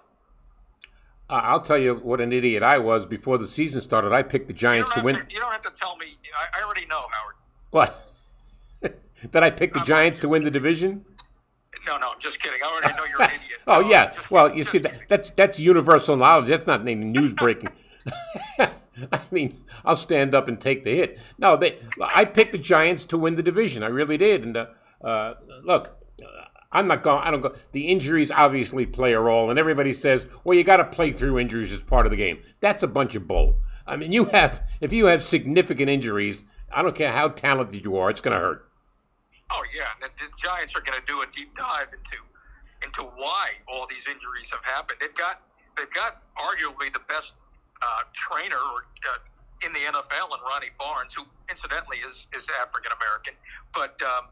Uh, 1.29 1.41
I'll 1.43 1.61
tell 1.61 1.77
you 1.77 1.95
what 1.95 2.19
an 2.21 2.31
idiot 2.31 2.63
I 2.63 2.77
was 2.77 3.05
before 3.05 3.37
the 3.37 3.47
season 3.47 3.81
started. 3.81 4.11
I 4.13 4.21
picked 4.23 4.47
the 4.47 4.53
Giants 4.53 4.91
to 4.91 5.01
win. 5.01 5.15
to, 5.15 5.21
you 5.29 5.39
don't 5.39 5.51
have 5.51 5.63
to 5.63 5.71
tell 5.79 5.95
me. 5.97 6.17
I, 6.31 6.59
I 6.59 6.63
already 6.65 6.85
know, 6.87 7.03
Howard. 7.11 7.35
What? 7.71 8.13
Did 9.31 9.43
I 9.43 9.49
pick 9.49 9.73
the 9.73 9.79
I'm- 9.79 9.85
Giants 9.85 10.19
to 10.19 10.29
win 10.29 10.43
the 10.43 10.51
division? 10.51 11.05
No, 11.87 11.97
no, 11.97 12.11
I'm 12.11 12.19
just 12.21 12.39
kidding. 12.41 12.59
I 12.63 12.67
already 12.71 12.95
know 12.95 13.05
you're 13.05 13.21
an 13.23 13.29
idiot. 13.43 13.59
Oh 13.67 13.81
No, 13.81 13.89
yeah. 13.89 14.13
just- 14.13 14.29
Well, 14.31 14.55
you 14.55 14.63
see 14.63 14.77
that 14.79 14.93
that's 15.09 15.29
that's 15.31 15.59
universal 15.59 16.15
knowledge. 16.15 16.47
That's 16.47 16.67
not 16.67 16.81
any 16.81 16.95
news 16.95 17.33
breaking. 17.33 17.69
I 19.11 19.21
mean, 19.31 19.63
I'll 19.85 19.95
stand 19.95 20.35
up 20.35 20.47
and 20.47 20.59
take 20.59 20.83
the 20.83 20.95
hit. 20.95 21.19
No, 21.37 21.57
they. 21.57 21.79
I 22.01 22.25
picked 22.25 22.51
the 22.51 22.57
Giants 22.57 23.05
to 23.05 23.17
win 23.17 23.35
the 23.35 23.43
division. 23.43 23.83
I 23.83 23.87
really 23.87 24.17
did. 24.17 24.43
And 24.43 24.57
uh, 24.57 24.67
uh, 25.03 25.35
look, 25.63 25.97
uh, 26.21 26.27
I'm 26.71 26.87
not 26.87 27.03
going. 27.03 27.23
I 27.23 27.31
don't 27.31 27.41
go. 27.41 27.55
The 27.71 27.87
injuries 27.87 28.31
obviously 28.31 28.85
play 28.85 29.13
a 29.13 29.19
role, 29.19 29.49
and 29.49 29.59
everybody 29.59 29.93
says, 29.93 30.25
"Well, 30.43 30.57
you 30.57 30.63
got 30.63 30.77
to 30.77 30.85
play 30.85 31.11
through 31.11 31.39
injuries 31.39 31.71
as 31.71 31.81
part 31.81 32.05
of 32.05 32.11
the 32.11 32.17
game." 32.17 32.39
That's 32.59 32.83
a 32.83 32.87
bunch 32.87 33.15
of 33.15 33.27
bull. 33.27 33.55
I 33.87 33.95
mean, 33.97 34.11
you 34.11 34.25
have 34.25 34.63
if 34.79 34.93
you 34.93 35.05
have 35.05 35.23
significant 35.23 35.89
injuries, 35.89 36.43
I 36.71 36.81
don't 36.81 36.95
care 36.95 37.11
how 37.11 37.29
talented 37.29 37.83
you 37.83 37.97
are, 37.97 38.09
it's 38.09 38.21
going 38.21 38.35
to 38.35 38.39
hurt. 38.39 38.67
Oh 39.51 39.63
yeah, 39.75 39.91
the, 39.99 40.07
the 40.07 40.31
Giants 40.41 40.73
are 40.75 40.81
going 40.81 40.99
to 40.99 41.05
do 41.05 41.21
a 41.21 41.25
deep 41.35 41.55
dive 41.57 41.87
into 41.91 42.23
into 42.83 43.03
why 43.15 43.59
all 43.67 43.87
these 43.87 44.03
injuries 44.07 44.47
have 44.51 44.63
happened. 44.63 44.99
They've 45.01 45.15
got 45.15 45.41
they've 45.77 45.93
got 45.93 46.23
arguably 46.37 46.91
the 46.93 47.03
best 47.07 47.33
uh, 47.81 48.03
trainer 48.13 48.61
uh, 48.61 49.65
in 49.65 49.73
the 49.73 49.83
NFL, 49.85 50.33
and 50.33 50.41
Ronnie 50.41 50.73
Barnes, 50.77 51.13
who 51.13 51.25
incidentally 51.49 52.01
is 52.01 52.15
is 52.33 52.45
African 52.61 52.93
American, 52.93 53.33
but 53.73 53.97
um, 54.01 54.29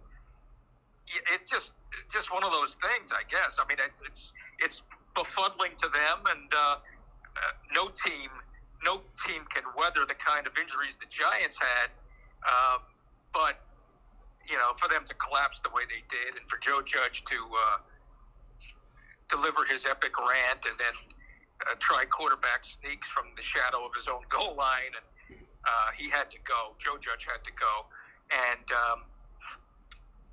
it's 1.34 1.50
just 1.50 1.74
just 2.14 2.30
one 2.34 2.46
of 2.46 2.54
those 2.54 2.74
things, 2.82 3.10
I 3.14 3.26
guess. 3.30 3.58
I 3.58 3.66
mean, 3.66 3.82
it's 3.82 4.00
it's, 4.06 4.24
it's 4.62 4.80
befuddling 5.14 5.78
to 5.82 5.90
them, 5.90 6.18
and 6.30 6.50
uh, 6.54 6.78
uh, 6.82 7.54
no 7.74 7.90
team 8.06 8.30
no 8.82 9.04
team 9.28 9.44
can 9.52 9.68
weather 9.76 10.08
the 10.08 10.16
kind 10.16 10.48
of 10.48 10.56
injuries 10.56 10.96
the 11.04 11.10
Giants 11.12 11.58
had. 11.60 11.92
Um, 12.48 12.80
but 13.36 13.60
you 14.48 14.58
know, 14.58 14.74
for 14.82 14.90
them 14.90 15.06
to 15.06 15.16
collapse 15.22 15.62
the 15.62 15.70
way 15.70 15.86
they 15.86 16.02
did, 16.10 16.40
and 16.40 16.46
for 16.50 16.58
Joe 16.64 16.82
Judge 16.82 17.22
to 17.30 17.38
uh, 17.38 17.78
deliver 19.30 19.66
his 19.66 19.86
epic 19.86 20.18
rant 20.18 20.66
and 20.66 20.78
then 20.82 20.96
uh, 21.68 21.76
try 21.80 22.06
quarterback 22.08 22.64
sneaks 22.80 23.08
from 23.12 23.28
the 23.36 23.44
shadow 23.44 23.84
of 23.84 23.92
his 23.96 24.08
own 24.08 24.24
goal 24.32 24.56
line, 24.56 24.94
and 24.96 25.08
uh, 25.68 25.90
he 25.98 26.08
had 26.10 26.32
to 26.32 26.40
go. 26.48 26.76
Joe 26.80 26.96
Judge 27.02 27.26
had 27.28 27.44
to 27.44 27.54
go, 27.58 27.74
and 28.32 28.66
um, 28.72 29.00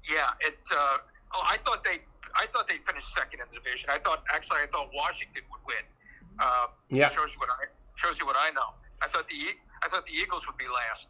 yeah, 0.07 0.39
it. 0.47 0.59
Uh, 0.71 1.03
oh, 1.35 1.43
I 1.47 1.59
thought 1.67 1.83
they, 1.83 1.99
I 2.39 2.47
thought 2.55 2.71
they 2.71 2.79
finished 2.87 3.11
second 3.15 3.43
in 3.43 3.47
the 3.51 3.59
division. 3.59 3.91
I 3.91 3.99
thought 3.99 4.23
actually, 4.31 4.63
I 4.63 4.69
thought 4.71 4.91
Washington 4.95 5.43
would 5.51 5.65
win. 5.67 5.85
Uh, 6.39 6.69
Yeah. 6.93 7.11
shows 7.17 7.33
you 7.33 7.41
what 7.41 7.51
I 7.51 7.67
shows 7.99 8.15
you 8.21 8.27
what 8.29 8.37
I 8.39 8.51
know. 8.55 8.77
I 9.03 9.09
thought 9.11 9.27
the 9.27 9.41
I 9.83 9.89
thought 9.91 10.07
the 10.07 10.15
Eagles 10.15 10.47
would 10.47 10.59
be 10.61 10.69
last. 10.69 11.09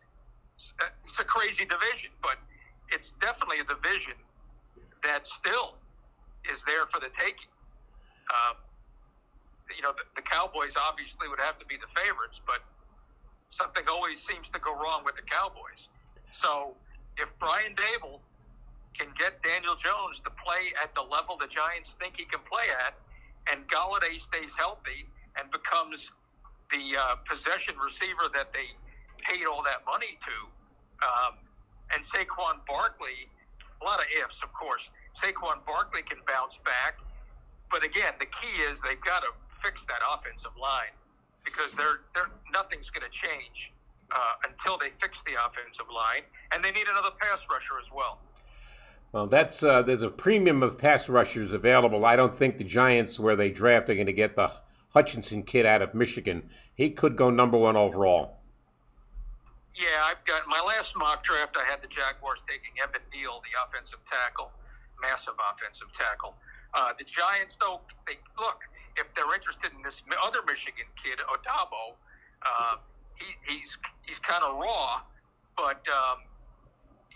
It's 1.04 1.20
a 1.20 1.24
crazy 1.28 1.68
division, 1.68 2.10
but 2.24 2.40
it's 2.88 3.12
definitely 3.20 3.60
a 3.60 3.68
division 3.68 4.16
that 5.04 5.26
still 5.38 5.76
is 6.48 6.58
there 6.64 6.86
for 6.88 6.98
the 7.00 7.10
taking. 7.20 7.50
Um, 8.32 8.56
you 9.74 9.82
know, 9.82 9.94
the, 9.96 10.06
the 10.14 10.24
Cowboys 10.24 10.74
obviously 10.78 11.26
would 11.26 11.42
have 11.42 11.58
to 11.58 11.66
be 11.66 11.74
the 11.80 11.90
favorites, 11.96 12.38
but 12.46 12.62
something 13.50 13.82
always 13.90 14.18
seems 14.28 14.46
to 14.54 14.60
go 14.62 14.74
wrong 14.74 15.02
with 15.02 15.18
the 15.18 15.26
Cowboys. 15.26 15.80
So 16.38 16.76
if 17.16 17.26
Brian 17.40 17.74
Daboll 17.74 18.20
can 18.94 19.12
get 19.18 19.40
Daniel 19.44 19.76
Jones 19.76 20.20
to 20.24 20.32
play 20.40 20.72
at 20.80 20.92
the 20.96 21.04
level 21.04 21.36
the 21.36 21.50
Giants 21.50 21.92
think 22.00 22.16
he 22.16 22.24
can 22.24 22.40
play 22.48 22.68
at, 22.86 22.96
and 23.52 23.62
Golladay 23.68 24.18
stays 24.26 24.50
healthy 24.56 25.06
and 25.36 25.50
becomes 25.52 26.00
the 26.72 26.96
uh, 26.98 27.20
possession 27.28 27.78
receiver 27.78 28.26
that 28.34 28.50
they 28.50 28.66
paid 29.22 29.46
all 29.46 29.62
that 29.62 29.86
money 29.86 30.18
to, 30.24 30.36
um, 31.04 31.34
and 31.94 32.02
Saquon 32.10 32.58
Barkley, 32.66 33.30
a 33.78 33.84
lot 33.84 34.00
of 34.00 34.08
ifs, 34.10 34.40
of 34.42 34.50
course. 34.50 34.82
Saquon 35.22 35.62
Barkley 35.62 36.02
can 36.02 36.18
bounce 36.26 36.56
back, 36.66 36.98
but 37.70 37.84
again, 37.84 38.16
the 38.18 38.26
key 38.26 38.56
is 38.66 38.80
they've 38.82 39.00
got 39.06 39.22
to 39.22 39.30
fix 39.66 39.82
that 39.90 39.98
offensive 40.06 40.54
line 40.54 40.94
because 41.42 41.74
they're, 41.74 42.06
they're 42.14 42.30
nothing's 42.54 42.86
going 42.94 43.02
to 43.02 43.10
change 43.10 43.74
uh, 44.14 44.46
until 44.46 44.78
they 44.78 44.94
fix 45.02 45.18
the 45.26 45.34
offensive 45.34 45.90
line, 45.90 46.22
and 46.54 46.62
they 46.62 46.70
need 46.70 46.86
another 46.86 47.10
pass 47.18 47.42
rusher 47.50 47.82
as 47.82 47.90
well. 47.90 48.22
Well, 49.10 49.26
that's 49.26 49.62
uh, 49.62 49.82
there's 49.82 50.02
a 50.02 50.10
premium 50.10 50.62
of 50.62 50.78
pass 50.78 51.08
rushers 51.08 51.52
available. 51.52 52.04
I 52.06 52.14
don't 52.14 52.34
think 52.34 52.58
the 52.58 52.64
Giants, 52.64 53.18
where 53.18 53.34
they 53.34 53.50
draft, 53.50 53.90
are 53.90 53.94
going 53.94 54.06
to 54.06 54.12
get 54.12 54.36
the 54.36 54.52
Hutchinson 54.94 55.42
kid 55.42 55.66
out 55.66 55.82
of 55.82 55.94
Michigan. 55.94 56.50
He 56.74 56.90
could 56.90 57.16
go 57.16 57.30
number 57.30 57.58
one 57.58 57.76
overall. 57.76 58.38
Yeah, 59.74 60.08
I've 60.08 60.22
got 60.24 60.46
my 60.48 60.60
last 60.60 60.92
mock 60.96 61.24
draft. 61.24 61.56
I 61.56 61.64
had 61.68 61.82
the 61.82 61.88
Jaguars 61.88 62.40
taking 62.48 62.72
Evan 62.82 63.04
Neal, 63.12 63.42
the 63.44 63.54
offensive 63.60 64.00
tackle, 64.08 64.52
massive 65.00 65.36
offensive 65.36 65.88
tackle. 65.96 66.34
Uh, 66.74 66.92
the 66.98 67.04
Giants, 67.04 67.56
though, 67.60 67.80
they 68.06 68.16
look 68.40 68.60
if 68.96 69.06
they're 69.14 69.32
interested 69.32 69.72
in 69.76 69.80
this 69.84 69.96
other 70.24 70.40
Michigan 70.44 70.88
kid, 71.00 71.20
Ojabo. 71.28 71.96
Uh, 72.44 72.76
he, 73.16 73.28
he's 73.48 73.70
he's 74.04 74.20
kind 74.24 74.44
of 74.44 74.60
raw, 74.60 75.00
but 75.56 75.80
um, 75.88 76.24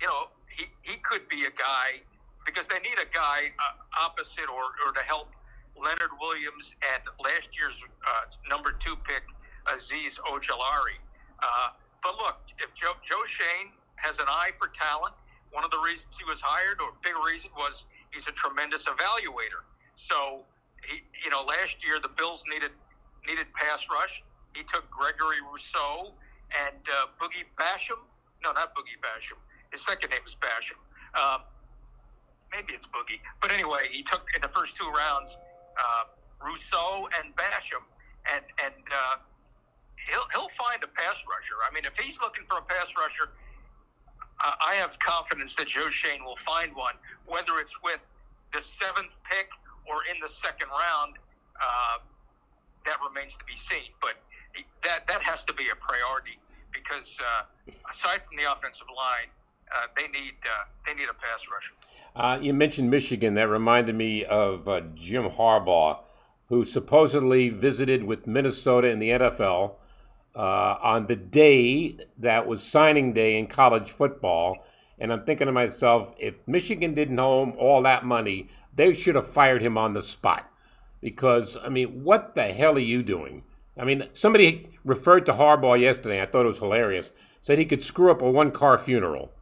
you 0.01 0.09
know 0.09 0.33
he 0.49 0.69
he 0.83 0.97
could 1.05 1.29
be 1.29 1.45
a 1.45 1.55
guy 1.57 2.01
because 2.45 2.65
they 2.73 2.81
need 2.81 2.97
a 2.97 3.09
guy 3.13 3.53
uh, 3.61 4.01
opposite 4.01 4.49
or 4.49 4.73
or 4.87 4.97
to 4.97 5.05
help 5.05 5.29
Leonard 5.77 6.13
Williams 6.21 6.67
and 6.95 7.03
last 7.21 7.49
year's 7.57 7.77
uh, 8.05 8.29
number 8.49 8.77
two 8.85 8.97
pick 9.05 9.25
Azeez 9.69 10.17
Ojulari. 10.29 10.99
Uh, 11.41 11.77
but 12.05 12.17
look, 12.17 12.41
if 12.61 12.73
Joe, 12.77 12.97
Joe 13.05 13.25
Schoen 13.37 13.73
has 13.97 14.17
an 14.17 14.29
eye 14.29 14.57
for 14.57 14.73
talent, 14.73 15.13
one 15.53 15.65
of 15.65 15.73
the 15.73 15.81
reasons 15.81 16.09
he 16.17 16.25
was 16.25 16.41
hired, 16.41 16.81
or 16.81 16.97
big 17.05 17.17
reason, 17.17 17.53
was 17.57 17.77
he's 18.13 18.25
a 18.25 18.35
tremendous 18.41 18.81
evaluator. 18.89 19.65
So 20.09 20.45
he, 20.87 21.05
you 21.25 21.31
know, 21.31 21.43
last 21.43 21.77
year 21.85 22.01
the 22.01 22.13
Bills 22.13 22.41
needed 22.49 22.73
needed 23.27 23.47
pass 23.53 23.81
rush. 23.91 24.23
He 24.55 24.63
took 24.73 24.89
Gregory 24.91 25.39
Rousseau 25.45 26.17
and 26.51 26.81
uh, 26.89 27.13
Boogie 27.21 27.47
Basham. 27.55 28.01
No, 28.43 28.53
not 28.53 28.75
Boogie 28.75 28.99
Basham. 28.99 29.39
His 29.71 29.81
second 29.87 30.11
name 30.11 30.25
is 30.27 30.35
Basham. 30.41 30.81
Um, 31.15 31.47
maybe 32.51 32.75
it's 32.75 32.87
Boogie, 32.91 33.21
but 33.43 33.53
anyway, 33.53 33.91
he 33.93 34.03
took 34.03 34.27
in 34.35 34.43
the 34.43 34.51
first 34.51 34.75
two 34.77 34.89
rounds 34.91 35.31
uh, 35.79 36.11
Rousseau 36.43 37.09
and 37.21 37.35
Basham, 37.37 37.85
and 38.33 38.45
and 38.65 38.85
uh, 38.91 39.23
he'll 40.09 40.27
he'll 40.35 40.55
find 40.59 40.83
a 40.83 40.91
pass 40.91 41.19
rusher. 41.29 41.59
I 41.63 41.71
mean, 41.75 41.85
if 41.85 41.95
he's 41.95 42.19
looking 42.19 42.45
for 42.49 42.59
a 42.59 42.67
pass 42.67 42.89
rusher, 42.97 43.31
I 44.41 44.75
have 44.81 44.99
confidence 44.99 45.55
that 45.57 45.69
Joe 45.69 45.91
Schoen 45.91 46.25
will 46.25 46.39
find 46.47 46.75
one, 46.75 46.95
whether 47.27 47.61
it's 47.61 47.75
with 47.85 48.01
the 48.53 48.65
seventh 48.81 49.13
pick 49.29 49.53
or 49.87 50.05
in 50.09 50.21
the 50.21 50.31
second 50.43 50.69
round. 50.69 51.17
Uh, 51.61 52.05
that 52.87 52.97
remains 53.05 53.33
to 53.37 53.45
be 53.45 53.53
seen, 53.69 53.93
but 54.01 54.17
that 54.85 55.07
that 55.07 55.23
has 55.23 55.41
to 55.47 55.53
be 55.53 55.69
a 55.69 55.77
priority 55.77 56.41
because 56.73 57.09
uh, 57.21 57.73
aside 57.93 58.23
from 58.27 58.37
the 58.37 58.51
offensive 58.51 58.89
line, 58.95 59.29
uh, 59.75 59.87
they 59.97 60.09
need 60.09 60.35
uh, 60.45 60.65
they 60.87 60.95
need 60.95 61.09
a 61.09 61.15
pass 61.15 61.41
rusher. 61.51 61.75
Uh, 62.17 62.41
you 62.43 62.55
mentioned 62.55 62.91
Michigan. 62.91 63.35
That 63.35 63.49
reminded 63.49 63.95
me 63.95 64.25
of 64.25 64.69
uh, 64.69 64.81
Jim 64.95 65.31
Harbaugh, 65.31 66.01
who 66.49 66.65
supposedly 66.65 67.49
visited 67.49 68.05
with 68.05 68.27
Minnesota 68.27 68.89
in 68.89 68.99
the 68.99 69.11
NFL 69.11 69.75
on 70.35 71.07
the 71.07 71.17
day 71.17 71.99
that 72.17 72.47
was 72.47 72.63
signing 72.63 73.13
day 73.13 73.39
in 73.39 73.47
college 73.47 73.91
football. 73.91 74.65
And 74.99 75.13
I'm 75.13 75.25
thinking 75.25 75.47
to 75.47 75.53
myself, 75.53 76.15
if 76.19 76.37
Michigan 76.47 76.95
didn't 76.95 77.19
owe 77.19 77.51
all 77.53 77.83
that 77.83 78.05
money, 78.05 78.49
they 78.75 78.95
should 78.95 79.15
have 79.15 79.27
fired 79.27 79.63
him 79.63 79.77
on 79.77 79.95
the 79.95 80.03
spot. 80.03 80.51
Because, 81.01 81.57
I 81.63 81.69
mean, 81.69 82.05
what 82.05 82.35
the 82.35 82.53
hell 82.53 82.77
are 82.77 82.79
you 82.79 83.03
doing? 83.03 83.43
I 83.79 83.85
mean, 83.85 84.09
somebody 84.13 84.69
referred 84.85 85.25
to 85.27 85.33
Harbaugh 85.33 85.81
yesterday. 85.81 86.21
I 86.21 86.27
thought 86.27 86.45
it 86.45 86.49
was 86.49 86.59
hilarious. 86.59 87.13
Said 87.41 87.59
he 87.59 87.65
could 87.65 87.83
screw 87.83 88.11
up 88.11 88.21
a 88.21 88.31
one 88.31 88.51
car 88.51 88.79
funeral. 88.79 89.33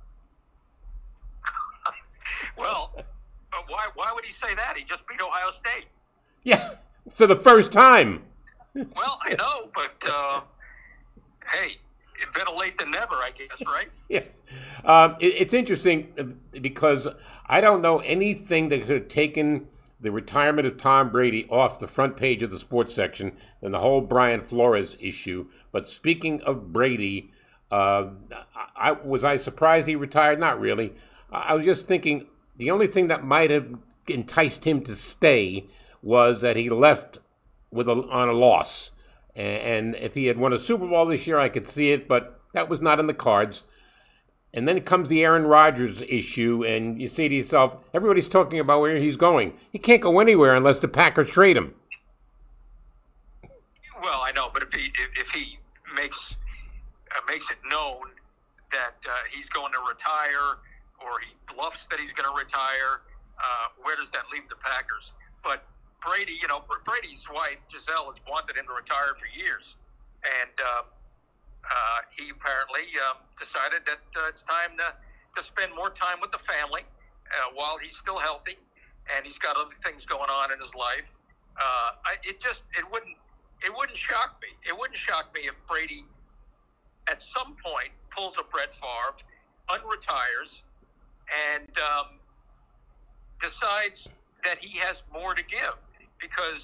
Well, 2.56 2.90
but 2.96 3.64
why 3.68 3.86
why 3.94 4.12
would 4.12 4.24
he 4.24 4.32
say 4.42 4.52
that? 4.56 4.76
He 4.76 4.82
just 4.82 5.06
beat 5.06 5.20
Ohio 5.20 5.52
State. 5.60 5.86
Yeah, 6.42 6.72
for 7.08 7.28
the 7.28 7.36
first 7.36 7.70
time. 7.70 8.24
Well, 8.74 9.20
I 9.24 9.34
know, 9.34 9.70
but 9.72 10.10
uh, 10.10 10.40
hey, 11.52 11.76
better 12.34 12.50
late 12.50 12.78
than 12.78 12.90
never, 12.90 13.16
I 13.16 13.30
guess, 13.36 13.48
right? 13.66 13.88
Yeah. 14.08 14.22
Um, 14.84 15.16
it, 15.20 15.34
it's 15.36 15.52
interesting 15.52 16.12
uh, 16.18 16.58
because 16.58 17.06
I 17.46 17.60
don't 17.60 17.82
know 17.82 17.98
anything 17.98 18.70
that 18.70 18.86
could 18.86 18.96
have 19.02 19.08
taken 19.08 19.68
the 20.00 20.10
retirement 20.10 20.66
of 20.66 20.76
Tom 20.76 21.10
Brady 21.10 21.46
off 21.50 21.78
the 21.78 21.86
front 21.86 22.16
page 22.16 22.42
of 22.42 22.50
the 22.50 22.58
sports 22.58 22.94
section 22.94 23.36
than 23.60 23.72
the 23.72 23.80
whole 23.80 24.00
Brian 24.00 24.40
Flores 24.40 24.96
issue. 25.00 25.46
But 25.72 25.88
speaking 25.88 26.40
of 26.42 26.72
Brady, 26.72 27.32
uh, 27.70 28.10
I, 28.76 28.92
was 28.92 29.24
I 29.24 29.36
surprised 29.36 29.88
he 29.88 29.96
retired? 29.96 30.38
Not 30.38 30.60
really. 30.60 30.94
I 31.30 31.54
was 31.54 31.64
just 31.64 31.86
thinking 31.86 32.26
the 32.56 32.70
only 32.70 32.86
thing 32.86 33.08
that 33.08 33.24
might 33.24 33.50
have 33.50 33.74
enticed 34.06 34.66
him 34.66 34.82
to 34.84 34.96
stay 34.96 35.66
was 36.02 36.40
that 36.40 36.56
he 36.56 36.70
left 36.70 37.18
with 37.70 37.88
a, 37.88 37.92
on 37.92 38.28
a 38.28 38.32
loss. 38.32 38.92
And 39.38 39.94
if 39.94 40.14
he 40.14 40.26
had 40.26 40.36
won 40.36 40.52
a 40.52 40.58
Super 40.58 40.88
Bowl 40.88 41.06
this 41.06 41.28
year, 41.28 41.38
I 41.38 41.48
could 41.48 41.68
see 41.68 41.92
it, 41.92 42.08
but 42.08 42.40
that 42.54 42.68
was 42.68 42.80
not 42.80 42.98
in 42.98 43.06
the 43.06 43.14
cards. 43.14 43.62
And 44.52 44.66
then 44.66 44.80
comes 44.80 45.08
the 45.08 45.22
Aaron 45.22 45.44
Rodgers 45.44 46.02
issue, 46.08 46.64
and 46.66 47.00
you 47.00 47.06
say 47.06 47.28
to 47.28 47.34
yourself, 47.36 47.76
everybody's 47.94 48.28
talking 48.28 48.58
about 48.58 48.80
where 48.80 48.96
he's 48.96 49.14
going. 49.14 49.52
He 49.70 49.78
can't 49.78 50.02
go 50.02 50.18
anywhere 50.18 50.56
unless 50.56 50.80
the 50.80 50.88
Packers 50.88 51.30
trade 51.30 51.56
him. 51.56 51.74
Well, 54.02 54.22
I 54.22 54.32
know, 54.32 54.50
but 54.52 54.64
if 54.64 54.72
he 54.72 54.90
if, 55.20 55.28
he 55.32 55.58
makes 55.94 56.18
uh, 57.12 57.20
makes 57.28 57.44
it 57.50 57.58
known 57.70 58.10
that 58.72 58.98
uh, 59.06 59.10
he's 59.32 59.46
going 59.50 59.72
to 59.72 59.78
retire, 59.88 60.58
or 60.98 61.20
he 61.20 61.54
bluffs 61.54 61.86
that 61.90 62.00
he's 62.00 62.12
going 62.12 62.26
to 62.26 62.36
retire, 62.36 63.06
uh, 63.38 63.70
where 63.82 63.94
does 63.94 64.10
that 64.12 64.22
leave 64.32 64.48
the 64.48 64.56
Packers? 64.56 65.12
But 65.44 65.62
Brady, 66.08 66.40
you 66.40 66.48
know, 66.48 66.64
Brady's 66.88 67.20
wife 67.28 67.60
Gisele 67.68 68.08
has 68.08 68.16
wanted 68.24 68.56
him 68.56 68.64
to 68.64 68.72
retire 68.72 69.12
for 69.20 69.28
years, 69.28 69.76
and 70.24 70.56
uh, 70.56 70.88
uh, 70.88 71.98
he 72.16 72.32
apparently 72.32 72.88
um, 73.04 73.20
decided 73.36 73.84
that 73.84 74.00
uh, 74.16 74.32
it's 74.32 74.40
time 74.48 74.72
to 74.80 74.96
to 75.36 75.44
spend 75.52 75.76
more 75.76 75.92
time 75.92 76.16
with 76.24 76.32
the 76.32 76.40
family 76.48 76.88
uh, 77.28 77.52
while 77.52 77.76
he's 77.76 77.92
still 78.00 78.16
healthy, 78.16 78.56
and 79.12 79.28
he's 79.28 79.36
got 79.44 79.60
other 79.60 79.76
things 79.84 80.08
going 80.08 80.32
on 80.32 80.48
in 80.48 80.56
his 80.56 80.72
life. 80.72 81.04
Uh, 81.60 82.00
I, 82.08 82.16
it 82.24 82.40
just 82.40 82.64
it 82.72 82.88
wouldn't 82.88 83.20
it 83.60 83.68
wouldn't 83.68 84.00
shock 84.00 84.40
me. 84.40 84.48
It 84.64 84.72
wouldn't 84.72 84.96
shock 84.96 85.28
me 85.36 85.44
if 85.44 85.56
Brady 85.68 86.08
at 87.04 87.20
some 87.36 87.52
point 87.60 87.92
pulls 88.16 88.32
a 88.40 88.48
Brett 88.48 88.72
Favre, 88.80 89.20
unretires, 89.68 90.64
and 91.52 91.68
um, 91.76 92.16
decides 93.44 94.08
that 94.40 94.56
he 94.64 94.80
has 94.80 94.96
more 95.12 95.36
to 95.36 95.44
give 95.44 95.76
because 96.20 96.62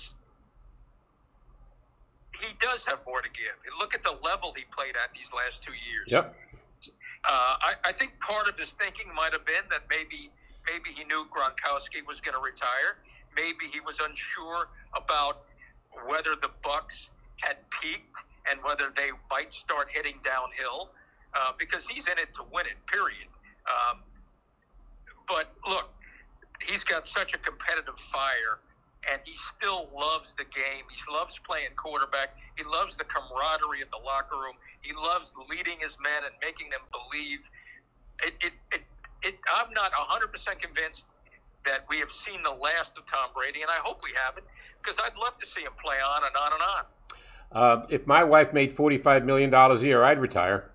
he 2.43 2.51
does 2.61 2.83
have 2.87 3.01
more 3.07 3.23
to 3.23 3.31
give. 3.31 3.55
Look 3.79 3.95
at 3.95 4.03
the 4.03 4.19
level 4.23 4.53
he 4.55 4.67
played 4.75 4.99
at 4.99 5.15
these 5.15 5.31
last 5.31 5.63
two 5.63 5.75
years. 5.75 6.11
Yep. 6.11 6.35
Uh, 7.25 7.57
I, 7.73 7.73
I 7.89 7.93
think 7.97 8.13
part 8.21 8.49
of 8.53 8.59
his 8.59 8.69
thinking 8.77 9.09
might 9.15 9.33
have 9.33 9.47
been 9.49 9.65
that 9.73 9.89
maybe 9.89 10.29
maybe 10.69 10.93
he 10.93 11.05
knew 11.09 11.25
Gronkowski 11.33 12.05
was 12.05 12.21
going 12.21 12.37
to 12.37 12.45
retire. 12.45 13.01
Maybe 13.33 13.73
he 13.73 13.81
was 13.81 13.97
unsure 13.97 14.69
about 14.93 15.49
whether 16.05 16.37
the 16.37 16.53
Bucs 16.61 17.09
had 17.41 17.57
peaked 17.81 18.19
and 18.51 18.61
whether 18.61 18.93
they 18.93 19.11
might 19.31 19.53
start 19.53 19.89
heading 19.89 20.21
downhill 20.25 20.93
uh, 21.33 21.57
because 21.59 21.83
he's 21.89 22.05
in 22.05 22.19
it 22.21 22.29
to 22.37 22.45
win 22.53 22.67
it. 22.67 22.77
Period. 22.93 23.29
Um, 23.65 24.05
but 25.29 25.53
look, 25.65 25.89
he's 26.61 26.85
got 26.85 27.09
such 27.09 27.33
a 27.33 27.39
competitive 27.39 27.97
fire, 28.13 28.61
and 29.11 29.21
he 29.25 29.35
still 29.57 29.89
loves 29.93 30.33
the 30.37 30.45
game. 30.45 30.85
He 30.89 31.03
loves 31.13 31.35
playing 31.45 31.77
quarterback. 31.77 32.37
He 32.57 32.65
loves 32.65 32.97
the 32.97 33.05
camaraderie 33.05 33.83
in 33.83 33.91
the 33.91 34.03
locker 34.03 34.37
room. 34.37 34.57
He 34.81 34.93
loves 34.93 35.33
leading 35.49 35.81
his 35.81 35.97
men 36.01 36.25
and 36.25 36.35
making 36.41 36.71
them 36.71 36.85
believe. 36.93 37.41
It, 38.23 38.35
it, 38.41 38.55
it, 38.73 38.83
it, 39.23 39.35
I'm 39.49 39.73
not 39.73 39.93
100% 39.93 40.31
convinced 40.61 41.05
that 41.65 41.85
we 41.89 41.99
have 41.99 42.13
seen 42.25 42.43
the 42.43 42.53
last 42.53 42.93
of 42.97 43.05
Tom 43.09 43.33
Brady, 43.35 43.63
and 43.63 43.71
I 43.71 43.81
hope 43.81 44.01
we 44.05 44.13
haven't, 44.13 44.47
because 44.83 45.01
I'd 45.01 45.17
love 45.17 45.39
to 45.41 45.47
see 45.49 45.63
him 45.63 45.73
play 45.83 45.97
on 45.97 46.23
and 46.25 46.37
on 46.37 46.51
and 46.53 46.63
on. 46.63 46.85
Uh, 47.55 47.87
if 47.89 48.07
my 48.07 48.25
wife 48.25 48.53
made 48.53 48.77
$45 48.77 49.25
million 49.25 49.53
a 49.53 49.75
year, 49.81 50.05
I'd 50.05 50.21
retire. 50.21 50.71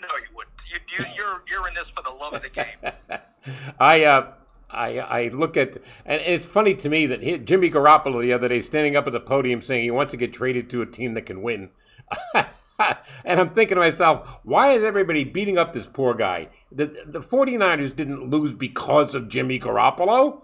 No, 0.00 0.08
you 0.16 0.34
wouldn't. 0.34 0.54
You, 0.70 0.78
you, 0.96 1.04
you're 1.16 1.42
you're 1.46 1.68
in 1.68 1.74
this 1.74 1.88
for 1.94 2.02
the 2.02 2.10
love 2.10 2.32
of 2.32 2.42
the 2.42 2.48
game. 2.48 3.20
I 3.80 4.04
uh, 4.04 4.32
I 4.72 4.98
I 4.98 5.28
look 5.28 5.56
at 5.56 5.76
and 6.04 6.20
it's 6.20 6.44
funny 6.44 6.74
to 6.74 6.88
me 6.88 7.06
that 7.06 7.22
he, 7.22 7.38
Jimmy 7.38 7.70
Garoppolo 7.70 8.20
the 8.20 8.32
other 8.32 8.48
day 8.48 8.60
standing 8.60 8.96
up 8.96 9.06
at 9.06 9.12
the 9.12 9.20
podium 9.20 9.62
saying 9.62 9.84
he 9.84 9.90
wants 9.90 10.12
to 10.12 10.16
get 10.16 10.32
traded 10.32 10.70
to 10.70 10.82
a 10.82 10.86
team 10.86 11.14
that 11.14 11.26
can 11.26 11.42
win. 11.42 11.70
and 12.34 13.40
I'm 13.40 13.50
thinking 13.50 13.76
to 13.76 13.80
myself, 13.80 14.40
why 14.42 14.72
is 14.72 14.82
everybody 14.82 15.24
beating 15.24 15.58
up 15.58 15.72
this 15.72 15.86
poor 15.86 16.14
guy? 16.14 16.48
The 16.72 17.04
the 17.06 17.20
49ers 17.20 17.94
didn't 17.94 18.30
lose 18.30 18.54
because 18.54 19.14
of 19.14 19.28
Jimmy 19.28 19.58
Garoppolo, 19.58 20.42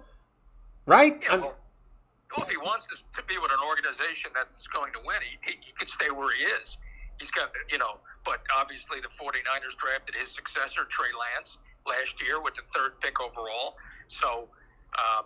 right? 0.87 1.21
Yeah, 1.23 1.37
well, 1.37 1.57
if 2.39 2.49
he 2.49 2.57
wants 2.59 2.87
to, 2.93 2.97
to 3.21 3.27
be 3.27 3.39
with 3.39 3.51
an 3.51 3.63
organization 3.65 4.35
that's 4.35 4.67
going 4.75 4.93
to 4.93 5.01
win, 5.07 5.17
he, 5.25 5.41
he, 5.41 5.55
he 5.65 5.73
could 5.79 5.89
stay 5.89 6.11
where 6.13 6.29
he 6.37 6.45
is. 6.45 6.77
He's 7.17 7.33
got, 7.33 7.49
you 7.73 7.79
know, 7.79 7.97
but 8.29 8.45
obviously 8.53 9.01
the 9.01 9.13
49ers 9.17 9.73
drafted 9.81 10.13
his 10.19 10.29
successor, 10.37 10.85
Trey 10.93 11.13
Lance, 11.17 11.57
last 11.87 12.15
year 12.21 12.43
with 12.43 12.55
the 12.55 12.67
third 12.75 13.01
pick 13.01 13.21
overall. 13.21 13.79
So 14.21 14.51
um, 14.99 15.25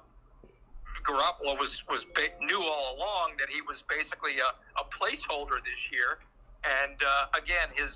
Garoppolo 1.04 1.58
was, 1.58 1.82
was 1.88 2.04
ba- 2.14 2.36
knew 2.44 2.60
all 2.60 2.96
along 2.96 3.40
that 3.40 3.48
he 3.48 3.60
was 3.64 3.80
basically 3.88 4.38
a, 4.38 4.50
a 4.76 4.84
placeholder 4.92 5.58
this 5.64 5.82
year. 5.90 6.20
And 6.60 7.00
uh, 7.00 7.40
again, 7.40 7.72
his 7.72 7.92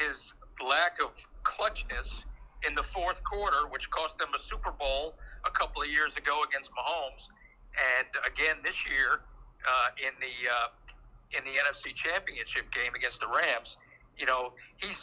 his 0.00 0.16
lack 0.64 0.96
of 1.04 1.12
clutchness 1.44 2.08
in 2.66 2.72
the 2.74 2.86
fourth 2.94 3.20
quarter, 3.28 3.68
which 3.68 3.84
cost 3.90 4.16
them 4.16 4.32
a 4.32 4.40
Super 4.48 4.72
Bowl 4.72 5.14
a 5.44 5.52
couple 5.52 5.82
of 5.82 5.88
years 5.92 6.16
ago 6.16 6.40
against 6.48 6.70
Mahomes, 6.72 7.22
and 7.76 8.08
again 8.24 8.64
this 8.64 8.76
year 8.88 9.20
uh, 9.66 9.88
in 10.00 10.14
the 10.22 10.34
uh, 10.48 10.68
in 11.36 11.44
the 11.44 11.54
NFC 11.58 11.92
Championship 11.96 12.70
game 12.72 12.94
against 12.94 13.20
the 13.20 13.28
Rams. 13.28 13.76
You 14.16 14.26
know, 14.26 14.52
he's 14.80 14.98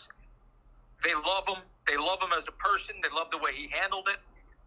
they 1.03 1.15
love 1.15 1.47
him. 1.47 1.63
They 1.87 1.97
love 1.97 2.19
him 2.21 2.35
as 2.35 2.43
a 2.47 2.55
person. 2.59 2.99
They 3.01 3.09
love 3.09 3.31
the 3.31 3.39
way 3.39 3.55
he 3.55 3.71
handled 3.71 4.07
it, 4.11 4.19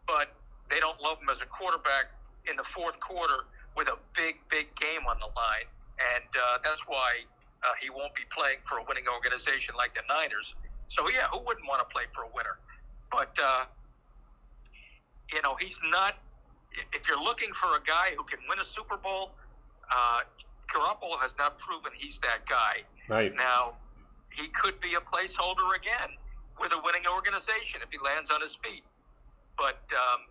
but 0.08 0.32
they 0.72 0.80
don't 0.80 0.98
love 1.00 1.20
him 1.20 1.28
as 1.28 1.38
a 1.44 1.48
quarterback 1.48 2.08
in 2.48 2.56
the 2.56 2.66
fourth 2.74 2.98
quarter 2.98 3.46
with 3.76 3.88
a 3.88 3.96
big, 4.16 4.40
big 4.50 4.72
game 4.76 5.04
on 5.08 5.16
the 5.20 5.30
line, 5.32 5.68
and 5.96 6.28
uh, 6.32 6.60
that's 6.64 6.80
why 6.88 7.24
uh, 7.64 7.72
he 7.80 7.88
won't 7.88 8.12
be 8.16 8.26
playing 8.32 8.60
for 8.68 8.80
a 8.80 8.84
winning 8.84 9.08
organization 9.08 9.76
like 9.76 9.94
the 9.94 10.04
Niners. 10.08 10.48
So 10.92 11.08
yeah, 11.08 11.28
who 11.32 11.40
wouldn't 11.44 11.64
want 11.68 11.80
to 11.80 11.88
play 11.88 12.04
for 12.12 12.28
a 12.28 12.30
winner? 12.32 12.60
But 13.08 13.32
uh, 13.36 13.68
you 15.32 15.40
know, 15.40 15.56
he's 15.60 15.76
not. 15.88 16.16
If 16.96 17.04
you're 17.04 17.20
looking 17.20 17.52
for 17.60 17.76
a 17.76 17.82
guy 17.84 18.16
who 18.16 18.24
can 18.24 18.40
win 18.48 18.56
a 18.56 18.68
Super 18.72 18.96
Bowl, 18.96 19.36
uh, 19.92 20.24
Garoppolo 20.72 21.20
has 21.20 21.32
not 21.36 21.60
proven 21.60 21.92
he's 21.92 22.16
that 22.24 22.48
guy. 22.48 22.80
Right. 23.08 23.32
Now, 23.36 23.76
he 24.32 24.48
could 24.56 24.80
be 24.80 24.96
a 24.96 25.04
placeholder 25.04 25.68
again 25.76 26.16
with 26.62 26.70
a 26.70 26.78
winning 26.78 27.02
organization 27.10 27.82
if 27.82 27.90
he 27.90 27.98
lands 27.98 28.30
on 28.30 28.38
his 28.38 28.54
feet. 28.62 28.86
But 29.58 29.82
um, 29.90 30.30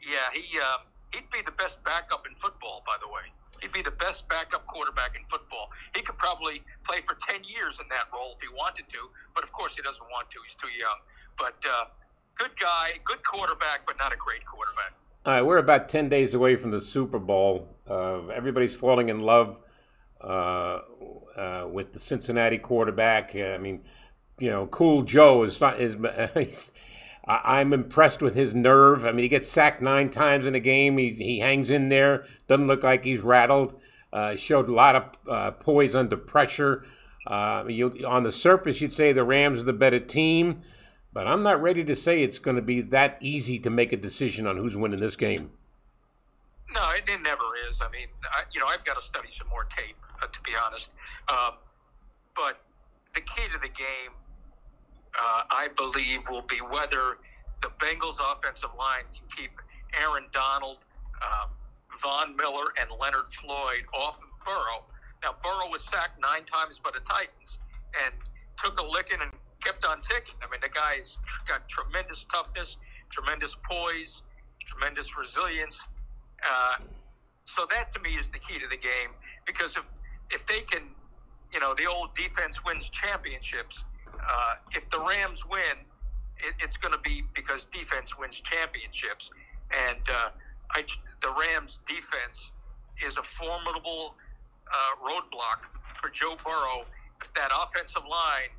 yeah, 0.00 0.32
he 0.32 0.48
uh, 0.56 0.80
he'd 1.12 1.28
be 1.28 1.44
the 1.44 1.54
best 1.60 1.76
backup 1.84 2.24
in 2.24 2.32
football. 2.40 2.80
By 2.88 2.96
the 2.96 3.06
way, 3.12 3.28
he'd 3.60 3.76
be 3.76 3.84
the 3.84 3.94
best 4.00 4.24
backup 4.32 4.64
quarterback 4.66 5.12
in 5.14 5.22
football. 5.28 5.68
He 5.92 6.00
could 6.00 6.16
probably 6.16 6.64
play 6.88 7.04
for 7.04 7.20
ten 7.28 7.44
years 7.44 7.76
in 7.76 7.86
that 7.92 8.08
role 8.08 8.40
if 8.40 8.40
he 8.40 8.48
wanted 8.48 8.88
to, 8.88 9.12
but 9.36 9.44
of 9.44 9.52
course 9.52 9.76
he 9.76 9.84
doesn't 9.84 10.08
want 10.08 10.32
to. 10.32 10.40
He's 10.48 10.56
too 10.56 10.72
young. 10.72 10.98
But 11.36 11.60
uh, 11.68 11.92
good 12.40 12.56
guy, 12.56 12.96
good 13.04 13.20
quarterback, 13.22 13.84
but 13.84 14.00
not 14.00 14.16
a 14.16 14.18
great 14.18 14.42
quarterback. 14.48 14.96
All 15.26 15.34
right, 15.34 15.42
we're 15.42 15.58
about 15.58 15.90
10 15.90 16.08
days 16.08 16.32
away 16.32 16.56
from 16.56 16.70
the 16.70 16.80
Super 16.80 17.18
Bowl. 17.18 17.68
Uh, 17.88 18.28
everybody's 18.28 18.74
falling 18.74 19.10
in 19.10 19.20
love 19.20 19.58
uh, 20.22 20.80
uh, 21.36 21.66
with 21.70 21.92
the 21.92 22.00
Cincinnati 22.00 22.56
quarterback. 22.56 23.36
I 23.36 23.58
mean, 23.58 23.82
you 24.40 24.50
know, 24.50 24.66
Cool 24.66 25.02
Joe 25.02 25.44
is 25.44 25.60
not 25.60 25.80
is. 25.80 25.96
He's, 26.34 26.72
I'm 27.26 27.72
impressed 27.72 28.22
with 28.22 28.34
his 28.34 28.54
nerve. 28.54 29.04
I 29.04 29.12
mean, 29.12 29.22
he 29.22 29.28
gets 29.28 29.48
sacked 29.48 29.80
nine 29.80 30.10
times 30.10 30.46
in 30.46 30.54
a 30.54 30.60
game. 30.60 30.98
He 30.98 31.10
he 31.10 31.38
hangs 31.38 31.70
in 31.70 31.88
there. 31.88 32.26
Doesn't 32.48 32.66
look 32.66 32.82
like 32.82 33.04
he's 33.04 33.20
rattled. 33.20 33.78
Uh, 34.12 34.34
showed 34.34 34.68
a 34.68 34.72
lot 34.72 34.96
of 34.96 35.04
uh, 35.28 35.50
poise 35.52 35.94
under 35.94 36.16
pressure. 36.16 36.84
Uh, 37.26 37.64
you, 37.68 38.04
on 38.06 38.24
the 38.24 38.32
surface, 38.32 38.80
you'd 38.80 38.92
say 38.92 39.12
the 39.12 39.22
Rams 39.22 39.60
are 39.60 39.64
the 39.64 39.72
better 39.72 40.00
team, 40.00 40.62
but 41.12 41.28
I'm 41.28 41.44
not 41.44 41.62
ready 41.62 41.84
to 41.84 41.94
say 41.94 42.22
it's 42.22 42.40
going 42.40 42.56
to 42.56 42.62
be 42.62 42.80
that 42.80 43.18
easy 43.20 43.58
to 43.60 43.70
make 43.70 43.92
a 43.92 43.96
decision 43.96 44.46
on 44.48 44.56
who's 44.56 44.76
winning 44.76 44.98
this 44.98 45.14
game. 45.14 45.50
No, 46.74 46.90
it, 46.90 47.04
it 47.08 47.22
never 47.22 47.44
is. 47.68 47.76
I 47.80 47.90
mean, 47.90 48.08
I, 48.24 48.42
you 48.52 48.60
know, 48.60 48.66
I've 48.66 48.84
got 48.84 48.94
to 48.94 49.06
study 49.06 49.28
some 49.38 49.48
more 49.48 49.68
tape, 49.76 49.96
uh, 50.22 50.26
to 50.26 50.40
be 50.44 50.52
honest. 50.56 50.88
Um, 51.28 51.54
but 52.34 52.58
the 53.14 53.20
key 53.20 53.46
to 53.52 53.58
the 53.60 53.68
game, 53.68 54.14
uh, 55.18 55.42
I 55.50 55.68
believe, 55.76 56.20
will 56.30 56.46
be 56.46 56.60
whether 56.60 57.18
the 57.62 57.68
Bengals' 57.80 58.16
offensive 58.20 58.70
line 58.78 59.04
can 59.12 59.26
keep 59.36 59.52
Aaron 60.00 60.24
Donald, 60.32 60.78
um, 61.20 61.50
Von 62.02 62.36
Miller, 62.36 62.72
and 62.80 62.88
Leonard 62.98 63.28
Floyd 63.42 63.84
off 63.92 64.16
of 64.22 64.30
Burrow. 64.44 64.84
Now, 65.22 65.36
Burrow 65.42 65.68
was 65.68 65.82
sacked 65.90 66.20
nine 66.20 66.44
times 66.48 66.80
by 66.82 66.90
the 66.94 67.04
Titans 67.04 67.58
and 68.06 68.14
took 68.62 68.78
a 68.80 68.84
licking 68.84 69.20
and 69.20 69.32
kept 69.60 69.84
on 69.84 70.00
ticking. 70.08 70.38
I 70.40 70.48
mean, 70.48 70.60
the 70.62 70.72
guy's 70.72 71.08
got 71.46 71.68
tremendous 71.68 72.24
toughness, 72.32 72.76
tremendous 73.12 73.52
poise, 73.68 74.22
tremendous 74.64 75.06
resilience. 75.16 75.76
Uh, 76.40 76.84
so 77.56 77.66
that 77.70 77.92
to 77.92 78.00
me 78.00 78.16
is 78.16 78.26
the 78.32 78.38
key 78.38 78.58
to 78.58 78.68
the 78.68 78.80
game 78.80 79.12
because 79.44 79.76
if 79.76 79.84
if 80.30 80.46
they 80.46 80.60
can, 80.70 80.86
you 81.52 81.58
know, 81.58 81.74
the 81.74 81.86
old 81.86 82.14
defense 82.14 82.56
wins 82.64 82.88
championships. 83.02 83.76
Uh, 84.30 84.54
if 84.72 84.88
the 84.90 85.00
Rams 85.00 85.40
win, 85.50 85.82
it, 86.38 86.54
it's 86.62 86.76
going 86.76 86.94
to 86.94 87.02
be 87.02 87.24
because 87.34 87.66
defense 87.74 88.16
wins 88.16 88.40
championships, 88.46 89.28
and 89.74 89.98
uh, 90.06 90.30
I, 90.70 90.84
the 91.22 91.34
Rams 91.34 91.78
defense 91.88 92.38
is 93.04 93.16
a 93.16 93.26
formidable 93.36 94.14
uh, 94.70 95.02
roadblock 95.02 95.66
for 96.00 96.10
Joe 96.10 96.36
Burrow. 96.44 96.86
If 97.22 97.34
that 97.34 97.50
offensive 97.50 98.06
line 98.08 98.54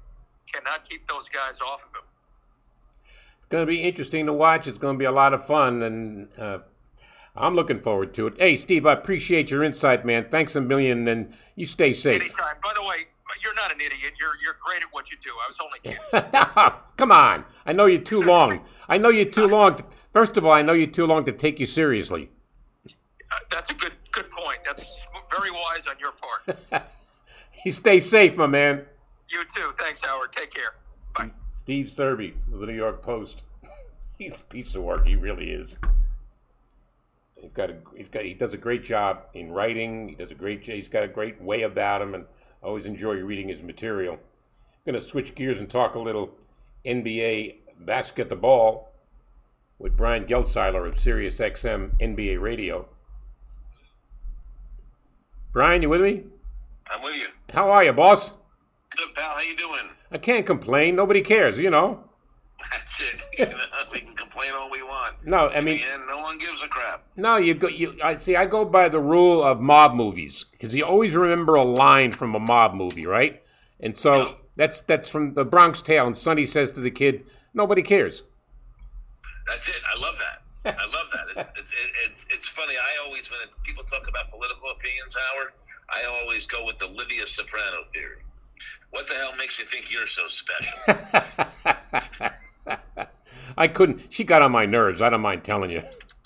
cannot 0.51 0.87
keep 0.89 1.07
those 1.07 1.25
guys 1.33 1.55
off 1.65 1.79
of 1.87 1.95
him. 1.95 2.07
It's 3.37 3.47
going 3.47 3.63
to 3.63 3.67
be 3.67 3.81
interesting 3.81 4.25
to 4.25 4.33
watch. 4.33 4.67
It's 4.67 4.77
going 4.77 4.95
to 4.95 4.99
be 4.99 5.05
a 5.05 5.11
lot 5.11 5.33
of 5.33 5.45
fun, 5.45 5.81
and 5.81 6.27
uh, 6.37 6.59
I'm 7.35 7.55
looking 7.55 7.79
forward 7.79 8.13
to 8.15 8.27
it. 8.27 8.33
Hey, 8.37 8.57
Steve, 8.57 8.85
I 8.85 8.93
appreciate 8.93 9.51
your 9.51 9.63
insight, 9.63 10.05
man. 10.05 10.27
Thanks 10.29 10.55
a 10.55 10.61
million, 10.61 11.07
and 11.07 11.33
you 11.55 11.65
stay 11.65 11.93
safe. 11.93 12.21
Anytime. 12.21 12.55
By 12.61 12.73
the 12.75 12.83
way, 12.83 13.07
you're 13.43 13.55
not 13.55 13.71
an 13.71 13.79
idiot. 13.81 14.13
You're 14.19 14.33
you're 14.43 14.57
great 14.65 14.81
at 14.81 14.89
what 14.91 15.05
you 15.09 15.17
do. 15.23 15.31
I 15.31 15.47
was 15.49 15.57
only 15.61 15.79
kidding. 15.83 16.79
Come 16.97 17.11
on. 17.11 17.45
I 17.65 17.73
know 17.73 17.85
you're 17.85 18.01
too 18.01 18.21
long. 18.21 18.61
I 18.87 18.97
know 18.97 19.09
you're 19.09 19.25
too 19.25 19.47
long. 19.47 19.75
To, 19.77 19.85
first 20.13 20.37
of 20.37 20.45
all, 20.45 20.51
I 20.51 20.61
know 20.61 20.73
you're 20.73 20.87
too 20.87 21.05
long 21.05 21.25
to 21.25 21.31
take 21.31 21.59
you 21.59 21.65
seriously. 21.65 22.29
Uh, 22.87 23.35
that's 23.49 23.69
a 23.69 23.73
good 23.73 23.93
good 24.11 24.29
point. 24.31 24.59
That's 24.65 24.83
very 25.31 25.51
wise 25.51 25.83
on 25.89 25.95
your 25.99 26.11
part. 26.11 26.83
You 27.63 27.71
stay 27.71 27.99
safe, 27.99 28.35
my 28.35 28.47
man. 28.47 28.85
you 29.29 29.43
too. 29.55 29.71
Thanks, 29.77 29.99
Howard. 30.01 30.31
Take 30.35 30.51
care. 30.51 30.73
Bye. 31.15 31.29
Steve 31.53 31.91
Serby 31.91 32.33
of 32.51 32.59
the 32.59 32.65
New 32.65 32.73
York 32.73 33.03
Post. 33.03 33.43
He's 34.17 34.39
a 34.39 34.43
piece 34.45 34.73
of 34.73 34.81
work. 34.81 35.05
He 35.05 35.15
really 35.15 35.51
is. 35.51 35.77
He's 37.39 37.51
got 37.51 37.69
a 37.69 37.75
he's 37.95 38.09
got 38.09 38.23
he 38.25 38.33
does 38.33 38.55
a 38.55 38.57
great 38.57 38.83
job 38.83 39.25
in 39.35 39.51
writing. 39.51 40.09
He 40.09 40.15
does 40.15 40.31
a 40.31 40.35
great 40.35 40.65
he's 40.65 40.87
got 40.87 41.03
a 41.03 41.07
great 41.07 41.39
way 41.39 41.61
about 41.61 42.01
him, 42.01 42.15
and 42.15 42.25
I 42.63 42.67
always 42.67 42.85
enjoy 42.85 43.15
reading 43.15 43.49
his 43.49 43.63
material. 43.63 44.13
I'm 44.13 44.93
gonna 44.93 45.01
switch 45.01 45.35
gears 45.35 45.59
and 45.59 45.69
talk 45.69 45.95
a 45.95 45.99
little 45.99 46.31
NBA 46.85 47.55
basketball 47.79 48.91
with 49.79 49.97
Brian 49.97 50.25
Geltzeiler 50.25 50.87
of 50.87 50.99
Sirius 50.99 51.39
XM 51.39 51.97
NBA 51.99 52.39
Radio. 52.39 52.87
Brian, 55.51 55.81
you 55.81 55.89
with 55.89 56.01
me? 56.01 56.23
I'm 56.89 57.03
with 57.03 57.15
you. 57.15 57.27
How 57.51 57.71
are 57.71 57.83
you, 57.83 57.93
boss? 57.93 58.33
Good 58.95 59.13
pal, 59.15 59.35
how 59.35 59.41
you 59.41 59.55
doing? 59.57 59.89
I 60.11 60.17
can't 60.17 60.45
complain. 60.45 60.95
Nobody 60.95 61.21
cares, 61.21 61.59
you 61.59 61.69
know. 61.69 62.03
That's 63.39 63.49
it. 63.49 63.55
No, 65.23 65.49
I 65.49 65.61
mean, 65.61 65.81
no 66.09 66.19
one 66.19 66.39
gives 66.39 66.61
a 66.63 66.67
crap. 66.67 67.03
No, 67.15 67.37
you 67.37 67.53
go. 67.53 67.67
You 67.67 67.95
I 68.03 68.15
see. 68.15 68.35
I 68.35 68.45
go 68.45 68.65
by 68.65 68.89
the 68.89 68.99
rule 68.99 69.43
of 69.43 69.59
mob 69.59 69.93
movies 69.93 70.45
because 70.51 70.73
you 70.73 70.83
always 70.83 71.15
remember 71.15 71.55
a 71.55 71.63
line 71.63 72.11
from 72.11 72.33
a 72.33 72.39
mob 72.39 72.73
movie, 72.73 73.05
right? 73.05 73.41
And 73.79 73.97
so 73.97 74.37
that's 74.55 74.81
that's 74.81 75.09
from 75.09 75.35
the 75.35 75.45
Bronx 75.45 75.81
Tale. 75.81 76.07
And 76.07 76.17
Sonny 76.17 76.45
says 76.45 76.71
to 76.71 76.79
the 76.79 76.91
kid, 76.91 77.25
"Nobody 77.53 77.83
cares." 77.83 78.23
That's 79.47 79.67
it. 79.67 79.81
I 79.93 79.99
love 79.99 80.15
that. 80.17 80.77
I 80.77 80.85
love 80.85 81.07
that. 81.13 81.21
It, 81.31 81.37
it, 81.39 81.47
it, 81.57 81.89
it, 82.05 82.11
it's 82.29 82.49
funny. 82.49 82.75
I 82.75 83.05
always, 83.05 83.23
when 83.31 83.39
people 83.63 83.83
talk 83.85 84.07
about 84.07 84.29
political 84.31 84.69
opinions, 84.69 85.15
Howard, 85.15 85.53
I 85.89 86.03
always 86.05 86.45
go 86.45 86.65
with 86.65 86.77
the 86.77 86.87
Livia 86.87 87.25
Soprano 87.25 87.83
theory. 87.93 88.17
What 88.91 89.07
the 89.07 89.15
hell 89.15 89.33
makes 89.37 89.57
you 89.57 89.65
think 89.71 89.89
you're 89.89 90.07
so 90.07 90.27
special? 90.27 92.31
I 93.57 93.67
couldn't. 93.67 94.01
She 94.09 94.23
got 94.23 94.41
on 94.41 94.51
my 94.51 94.65
nerves. 94.65 95.01
I 95.01 95.09
don't 95.09 95.21
mind 95.21 95.43
telling 95.43 95.71
you. 95.71 95.81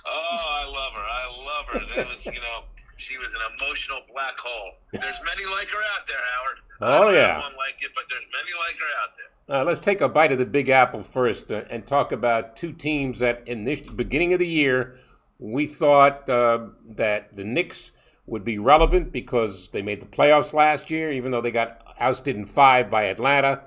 Oh, 0.06 0.40
I 0.50 0.66
love 0.66 0.94
her. 0.94 1.02
I 1.02 1.26
love 1.46 1.66
her. 1.68 2.02
It 2.02 2.08
was, 2.08 2.26
you 2.26 2.34
know, 2.34 2.64
she 2.98 3.18
was 3.18 3.28
an 3.30 3.42
emotional 3.58 4.00
black 4.12 4.38
hole. 4.38 4.74
There's 4.92 5.20
many 5.26 5.46
like 5.50 5.68
her 5.70 5.80
out 5.80 6.08
there, 6.08 6.18
Howard. 6.18 6.58
Oh, 6.82 7.10
yeah. 7.12 7.40
One 7.40 7.56
like 7.58 7.76
it, 7.82 7.92
but 7.96 8.04
there's 8.10 8.24
many 8.32 8.52
like 8.58 8.78
her 8.80 8.92
out 9.02 9.10
there. 9.18 9.30
Uh, 9.48 9.64
let's 9.64 9.80
take 9.80 10.02
a 10.02 10.10
bite 10.10 10.32
of 10.32 10.40
the 10.40 10.46
Big 10.46 10.70
Apple 10.70 11.04
first 11.04 11.52
uh, 11.52 11.64
and 11.70 11.86
talk 11.86 12.12
about 12.12 12.58
two 12.58 12.72
teams 12.72 13.20
that, 13.20 13.48
in 13.48 13.64
this 13.64 13.80
beginning 13.80 14.34
of 14.34 14.40
the 14.40 14.48
year, 14.48 14.98
we 15.38 15.68
thought 15.68 16.28
uh, 16.30 16.68
that 16.88 17.36
the 17.36 17.44
Knicks 17.44 17.92
would 18.26 18.44
be 18.44 18.58
relevant 18.58 19.12
because 19.12 19.68
they 19.70 19.82
made 19.82 20.02
the 20.02 20.06
playoffs 20.06 20.54
last 20.54 20.90
year, 20.90 21.12
even 21.12 21.32
though 21.32 21.42
they 21.42 21.52
got 21.52 21.82
ousted 22.00 22.36
in 22.36 22.46
five 22.46 22.90
by 22.90 23.04
Atlanta. 23.04 23.62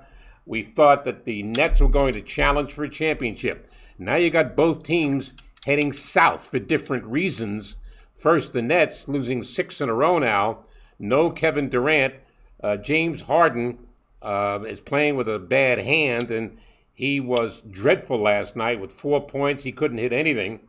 We 0.49 0.63
thought 0.63 1.05
that 1.05 1.25
the 1.25 1.43
Nets 1.43 1.79
were 1.79 1.87
going 1.87 2.15
to 2.15 2.23
challenge 2.23 2.73
for 2.73 2.83
a 2.83 2.89
championship. 2.89 3.67
Now 3.99 4.15
you 4.15 4.31
got 4.31 4.55
both 4.55 4.81
teams 4.81 5.33
heading 5.65 5.93
south 5.93 6.47
for 6.47 6.57
different 6.57 7.05
reasons. 7.05 7.75
First, 8.15 8.53
the 8.53 8.63
Nets 8.63 9.07
losing 9.07 9.43
six 9.43 9.79
in 9.79 9.89
a 9.89 9.93
row 9.93 10.17
now. 10.17 10.65
No 10.97 11.29
Kevin 11.29 11.69
Durant. 11.69 12.15
Uh, 12.63 12.77
James 12.77 13.21
Harden 13.21 13.77
uh, 14.23 14.61
is 14.67 14.79
playing 14.79 15.15
with 15.15 15.29
a 15.29 15.37
bad 15.37 15.77
hand, 15.77 16.31
and 16.31 16.57
he 16.95 17.19
was 17.19 17.61
dreadful 17.69 18.19
last 18.19 18.55
night 18.55 18.81
with 18.81 18.91
four 18.91 19.23
points. 19.23 19.65
He 19.65 19.71
couldn't 19.71 19.99
hit 19.99 20.11
anything. 20.11 20.61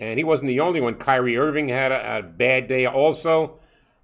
And 0.00 0.18
he 0.18 0.24
wasn't 0.24 0.48
the 0.48 0.60
only 0.60 0.80
one. 0.80 0.94
Kyrie 0.94 1.36
Irving 1.36 1.68
had 1.68 1.92
a, 1.92 2.20
a 2.20 2.22
bad 2.22 2.68
day 2.68 2.86
also. 2.86 3.58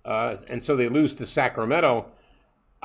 Uh, 0.04 0.36
and 0.46 0.62
so 0.62 0.76
they 0.76 0.90
lose 0.90 1.14
to 1.14 1.24
Sacramento. 1.24 2.12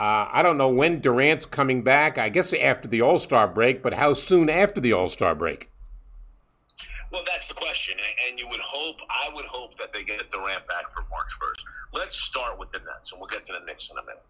Uh, 0.02 0.26
I 0.34 0.42
don't 0.42 0.58
know 0.58 0.68
when 0.68 0.98
Durant's 1.00 1.46
coming 1.46 1.84
back. 1.84 2.18
I 2.18 2.30
guess 2.30 2.54
after 2.58 2.88
the 2.88 3.04
All 3.04 3.20
Star 3.20 3.48
break, 3.48 3.84
but 3.84 3.94
how 3.94 4.14
soon 4.14 4.50
after 4.50 4.82
the 4.82 4.92
All 4.94 5.10
Star 5.10 5.36
break? 5.36 5.70
Well, 7.12 7.22
that's 7.22 7.48
the 7.48 7.54
question, 7.54 8.00
and- 8.26 8.40
you 8.40 8.48
would 8.48 8.62
hope, 8.62 8.98
I 9.12 9.30
would 9.30 9.46
hope 9.46 9.78
that 9.78 9.94
they 9.94 10.02
get 10.04 10.18
Durant 10.32 10.66
back 10.66 10.92
for 10.96 11.06
March 11.12 11.30
1st. 11.40 11.64
Let's 11.94 12.18
start 12.18 12.58
with 12.58 12.72
the 12.72 12.80
Nets, 12.80 13.12
and 13.12 13.22
we'll 13.22 13.30
get 13.30 13.46
to 13.46 13.54
the 13.54 13.60
Knicks 13.60 13.92
in 13.92 13.98
a 14.00 14.02
minute. 14.02 14.24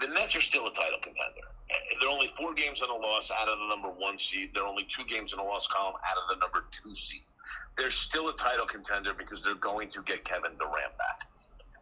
The 0.00 0.08
Nets 0.08 0.34
are 0.36 0.40
still 0.40 0.66
a 0.68 0.72
title 0.72 1.00
contender. 1.02 1.44
They're 2.00 2.08
only 2.08 2.32
four 2.38 2.54
games 2.54 2.80
in 2.80 2.88
a 2.88 2.94
loss 2.94 3.30
out 3.30 3.48
of 3.48 3.58
the 3.58 3.66
number 3.66 3.90
one 3.90 4.18
seed. 4.18 4.52
They're 4.54 4.64
only 4.64 4.86
two 4.96 5.04
games 5.04 5.34
in 5.34 5.38
a 5.38 5.44
loss 5.44 5.66
column 5.66 5.96
out 6.08 6.16
of 6.16 6.28
the 6.32 6.36
number 6.40 6.64
two 6.82 6.94
seed. 6.94 7.24
They're 7.76 7.90
still 7.90 8.30
a 8.30 8.36
title 8.38 8.64
contender 8.64 9.12
because 9.12 9.42
they're 9.42 9.60
going 9.60 9.90
to 9.90 10.02
get 10.02 10.24
Kevin 10.24 10.56
Durant 10.56 10.96
back. 10.96 11.28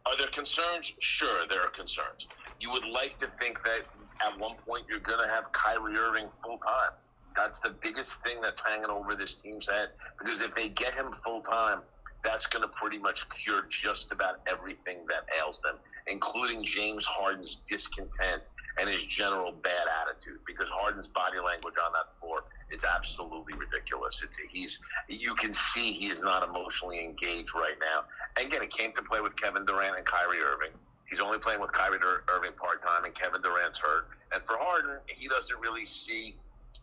Are 0.07 0.17
there 0.19 0.29
concerns? 0.29 0.93
Sure, 1.01 1.47
there 1.49 1.61
are 1.61 1.71
concerns. 1.71 2.27
You 2.61 2.71
would 2.71 2.87
like 2.87 3.19
to 3.19 3.29
think 3.39 3.63
that 3.65 3.83
at 4.27 4.39
one 4.39 4.57
point 4.67 4.85
you're 4.89 5.01
going 5.01 5.21
to 5.25 5.33
have 5.33 5.45
Kyrie 5.53 5.97
Irving 5.97 6.29
full 6.43 6.59
time. 6.59 6.93
That's 7.37 7.61
the 7.61 7.71
biggest 7.71 8.17
thing 8.23 8.41
that's 8.43 8.61
hanging 8.67 8.91
over 8.91 9.15
this 9.15 9.37
team's 9.43 9.67
head 9.69 9.91
because 10.19 10.41
if 10.41 10.55
they 10.55 10.69
get 10.69 10.95
him 10.95 11.15
full 11.25 11.41
time, 11.43 11.81
that's 12.25 12.47
going 12.47 12.63
to 12.63 12.69
pretty 12.81 12.99
much 12.99 13.25
cure 13.43 13.67
just 13.71 14.13
about 14.13 14.41
everything 14.47 15.07
that 15.09 15.27
ails 15.39 15.59
them, 15.65 15.77
including 16.07 16.63
James 16.63 17.05
Harden's 17.05 17.59
discontent 17.69 18.43
and 18.79 18.89
his 18.89 19.03
general 19.07 19.53
bad 19.53 19.87
attitude 20.03 20.41
because 20.47 20.69
Harden's 20.69 21.09
body 21.09 21.39
language 21.45 21.75
on 21.85 21.93
that 21.93 22.15
floor 22.21 22.45
is 22.73 22.83
absolutely 22.85 23.55
ridiculous. 23.55 24.21
It's 24.25 24.37
he's 24.51 24.79
you 25.09 25.35
can 25.37 25.55
see 25.73 25.93
he 25.93 26.09
is 26.09 26.21
not 26.21 26.43
emotionally 26.43 27.05
engaged 27.05 27.53
right 27.55 27.77
now. 27.79 28.09
And 28.37 28.49
again, 28.49 28.63
he 28.63 28.69
came 28.69 28.93
to 28.97 29.03
play 29.03 29.21
with 29.21 29.37
Kevin 29.37 29.65
Durant 29.67 29.97
and 29.97 30.07
Kyrie 30.07 30.41
Irving. 30.41 30.73
He's 31.05 31.21
only 31.21 31.39
playing 31.39 31.61
with 31.61 31.73
Kyrie 31.73 32.01
Irving 32.01 32.57
part 32.57 32.81
time, 32.81 33.05
and 33.05 33.15
Kevin 33.15 33.43
Durant's 33.43 33.79
hurt. 33.79 34.09
And 34.33 34.43
for 34.49 34.57
Harden, 34.57 34.97
he 35.07 35.29
doesn't 35.29 35.61
really 35.61 35.85
see 35.85 36.37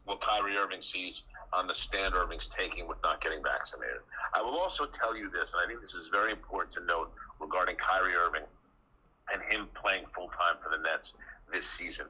what 0.06 0.22
Kyrie 0.22 0.56
Irving 0.56 0.82
sees 0.82 1.24
on 1.52 1.66
the 1.66 1.74
stand 1.74 2.14
Irving's 2.14 2.48
taking 2.56 2.88
with 2.88 3.02
not 3.02 3.22
getting 3.22 3.42
vaccinated. 3.42 4.06
I 4.36 4.42
will 4.42 4.58
also 4.58 4.86
tell 4.86 5.18
you 5.18 5.30
this, 5.34 5.54
and 5.54 5.66
I 5.66 5.68
think 5.68 5.82
this 5.82 5.98
is 5.98 6.10
very 6.14 6.32
important 6.32 6.74
to 6.78 6.86
note 6.86 7.10
regarding 7.42 7.76
Kyrie 7.78 8.14
Irving 8.14 8.46
and 9.34 9.42
him 9.50 9.68
playing 9.74 10.06
full 10.14 10.30
time 10.30 10.62
for 10.62 10.70
the 10.70 10.82
Nets 10.82 11.14
this 11.52 11.66
season. 11.78 12.06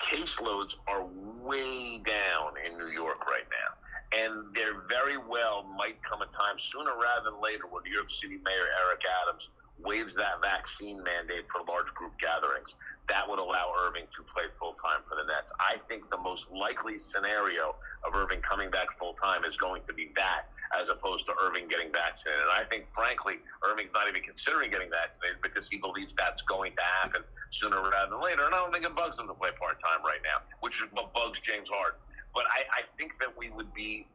Caseloads 0.00 0.74
are 0.86 1.04
way 1.42 2.00
down 2.06 2.54
in 2.64 2.78
New 2.78 2.92
York 2.94 3.26
right 3.26 3.46
now. 3.50 3.70
And 4.08 4.54
there 4.54 4.86
very 4.88 5.18
well 5.18 5.68
might 5.76 6.00
come 6.02 6.22
a 6.22 6.30
time 6.32 6.56
sooner 6.72 6.96
rather 6.96 7.28
than 7.30 7.42
later 7.42 7.68
where 7.68 7.82
New 7.82 7.92
York 7.92 8.08
City 8.08 8.38
Mayor 8.40 8.68
Eric 8.86 9.04
Adams 9.04 9.48
waives 9.84 10.14
that 10.16 10.40
vaccine 10.40 11.02
mandate 11.04 11.46
for 11.52 11.62
large 11.68 11.92
group 11.94 12.16
gatherings. 12.18 12.74
That 13.08 13.28
would 13.28 13.38
allow 13.38 13.72
Irving 13.86 14.08
to 14.16 14.20
play 14.32 14.48
full 14.58 14.74
time 14.80 15.04
for 15.08 15.14
the 15.14 15.24
Nets. 15.28 15.52
I 15.60 15.76
think 15.88 16.10
the 16.10 16.18
most 16.18 16.50
likely 16.50 16.98
scenario 16.98 17.76
of 18.06 18.14
Irving 18.14 18.40
coming 18.42 18.70
back 18.70 18.88
full 18.98 19.14
time 19.22 19.44
is 19.44 19.56
going 19.56 19.82
to 19.86 19.92
be 19.92 20.10
that 20.16 20.48
as 20.76 20.88
opposed 20.88 21.26
to 21.26 21.32
Irving 21.40 21.68
getting 21.68 21.92
vaccinated. 21.92 22.42
And 22.42 22.52
I 22.52 22.64
think, 22.68 22.86
frankly, 22.94 23.40
Irving's 23.64 23.92
not 23.94 24.08
even 24.08 24.22
considering 24.22 24.70
getting 24.70 24.90
vaccinated 24.90 25.40
because 25.40 25.68
he 25.68 25.78
believes 25.78 26.12
that's 26.16 26.42
going 26.42 26.72
to 26.76 26.84
happen 27.00 27.22
sooner 27.52 27.80
rather 27.80 28.12
than 28.12 28.22
later. 28.22 28.44
And 28.44 28.54
I 28.54 28.58
don't 28.58 28.72
think 28.72 28.84
it 28.84 28.94
bugs 28.94 29.18
him 29.18 29.26
to 29.28 29.34
play 29.34 29.50
part 29.56 29.80
time 29.80 30.04
right 30.04 30.20
now, 30.22 30.44
which 30.60 30.76
is 30.82 30.88
what 30.92 31.12
bugs 31.14 31.40
James 31.40 31.68
Harden. 31.68 32.00
But 32.34 32.44
I, 32.52 32.68
I 32.68 32.82
think 32.96 33.16
that 33.20 33.32
we 33.32 33.50
would 33.50 33.72
be 33.72 34.06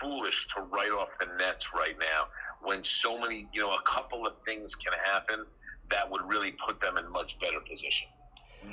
foolish 0.00 0.48
to 0.54 0.62
write 0.62 0.90
off 0.90 1.08
the 1.20 1.26
Nets 1.38 1.66
right 1.74 1.96
now 1.98 2.32
when 2.62 2.82
so 2.82 3.18
many, 3.18 3.46
you 3.52 3.60
know, 3.60 3.72
a 3.72 3.82
couple 3.86 4.26
of 4.26 4.32
things 4.44 4.74
can 4.74 4.92
happen 5.04 5.44
that 5.90 6.10
would 6.10 6.22
really 6.26 6.54
put 6.64 6.80
them 6.80 6.98
in 6.98 7.08
much 7.10 7.38
better 7.40 7.60
position. 7.60 8.08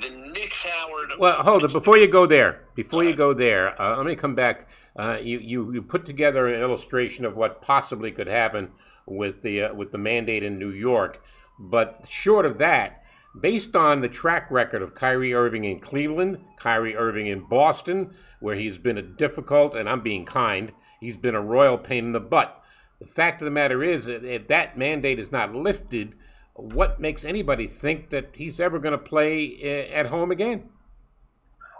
The 0.00 0.10
Knicks, 0.10 0.58
Howard. 0.64 1.10
Well, 1.18 1.42
hold 1.42 1.64
it 1.64 1.72
before 1.72 1.96
you 1.96 2.08
go 2.08 2.26
there. 2.26 2.60
Before 2.74 3.04
you 3.04 3.14
go 3.14 3.32
there, 3.32 3.80
uh, 3.80 3.96
let 3.96 4.04
me 4.04 4.16
come 4.16 4.34
back. 4.34 4.68
Uh, 4.98 5.18
you, 5.22 5.38
you 5.38 5.72
you 5.74 5.82
put 5.82 6.06
together 6.06 6.46
an 6.46 6.60
illustration 6.60 7.24
of 7.24 7.36
what 7.36 7.60
possibly 7.60 8.10
could 8.10 8.28
happen 8.28 8.70
with 9.04 9.42
the 9.42 9.62
uh, 9.62 9.74
with 9.74 9.92
the 9.92 9.98
mandate 9.98 10.42
in 10.42 10.58
New 10.58 10.70
York, 10.70 11.22
but 11.58 12.06
short 12.08 12.46
of 12.46 12.58
that, 12.58 13.02
based 13.38 13.76
on 13.76 14.00
the 14.00 14.08
track 14.08 14.50
record 14.50 14.82
of 14.82 14.94
Kyrie 14.94 15.34
Irving 15.34 15.64
in 15.64 15.80
Cleveland, 15.80 16.38
Kyrie 16.56 16.96
Irving 16.96 17.26
in 17.26 17.40
Boston, 17.40 18.14
where 18.40 18.56
he's 18.56 18.78
been 18.78 18.98
a 18.98 19.02
difficult, 19.02 19.74
and 19.74 19.88
I'm 19.88 20.00
being 20.00 20.24
kind, 20.24 20.72
he's 21.00 21.16
been 21.16 21.34
a 21.34 21.42
royal 21.42 21.78
pain 21.78 22.06
in 22.06 22.12
the 22.12 22.20
butt. 22.20 22.62
The 22.98 23.06
fact 23.06 23.42
of 23.42 23.44
the 23.44 23.50
matter 23.50 23.82
is, 23.82 24.08
if 24.08 24.48
that 24.48 24.78
mandate 24.78 25.18
is 25.18 25.30
not 25.30 25.54
lifted, 25.54 26.14
what 26.54 26.98
makes 26.98 27.24
anybody 27.24 27.66
think 27.66 28.08
that 28.10 28.30
he's 28.34 28.58
ever 28.58 28.78
going 28.78 28.92
to 28.92 28.98
play 28.98 29.58
eh, 29.60 29.92
at 29.92 30.06
home 30.06 30.30
again? 30.30 30.70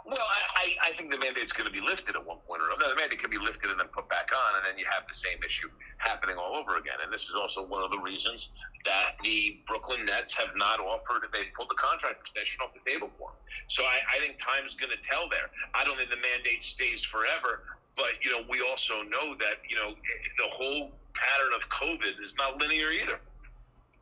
Well, 0.06 0.22
I, 0.22 0.94
I 0.94 0.94
think 0.94 1.10
the 1.10 1.18
mandate's 1.18 1.50
going 1.50 1.66
to 1.66 1.74
be 1.74 1.82
lifted 1.82 2.14
at 2.14 2.22
one 2.22 2.38
point 2.46 2.62
or 2.62 2.70
another. 2.70 2.94
The 2.94 3.00
mandate 3.02 3.18
can 3.18 3.26
be 3.26 3.42
lifted 3.42 3.74
and 3.74 3.78
then 3.82 3.90
put 3.90 4.06
back 4.06 4.30
on, 4.30 4.54
and 4.54 4.62
then 4.62 4.78
you 4.78 4.86
have 4.86 5.02
the 5.02 5.18
same 5.18 5.42
issue 5.42 5.66
happening 5.98 6.38
all 6.38 6.54
over 6.54 6.78
again. 6.78 7.02
And 7.02 7.10
this 7.10 7.26
is 7.26 7.34
also 7.34 7.66
one 7.66 7.82
of 7.82 7.90
the 7.90 7.98
reasons 7.98 8.46
that 8.86 9.18
the 9.26 9.58
Brooklyn 9.66 10.06
Nets 10.06 10.30
have 10.38 10.54
not 10.54 10.78
offered, 10.78 11.26
they 11.34 11.50
pulled 11.58 11.74
the 11.74 11.80
contract 11.82 12.22
extension 12.22 12.62
off 12.62 12.70
the 12.70 12.86
table 12.86 13.10
for 13.18 13.34
him. 13.34 13.38
So 13.74 13.82
I, 13.82 13.98
I 14.14 14.16
think 14.22 14.38
time's 14.38 14.78
going 14.78 14.94
to 14.94 15.02
tell 15.10 15.26
there. 15.26 15.50
I 15.74 15.82
don't 15.82 15.98
think 15.98 16.14
the 16.14 16.22
mandate 16.22 16.62
stays 16.62 17.02
forever, 17.10 17.66
but, 17.98 18.22
you 18.22 18.30
know, 18.30 18.46
we 18.46 18.62
also 18.62 19.02
know 19.10 19.34
that, 19.42 19.58
you 19.66 19.74
know, 19.74 19.90
the 19.90 20.48
whole 20.54 20.94
pattern 21.18 21.50
of 21.50 21.66
COVID 21.74 22.14
is 22.22 22.30
not 22.38 22.62
linear 22.62 22.94
either. 22.94 23.18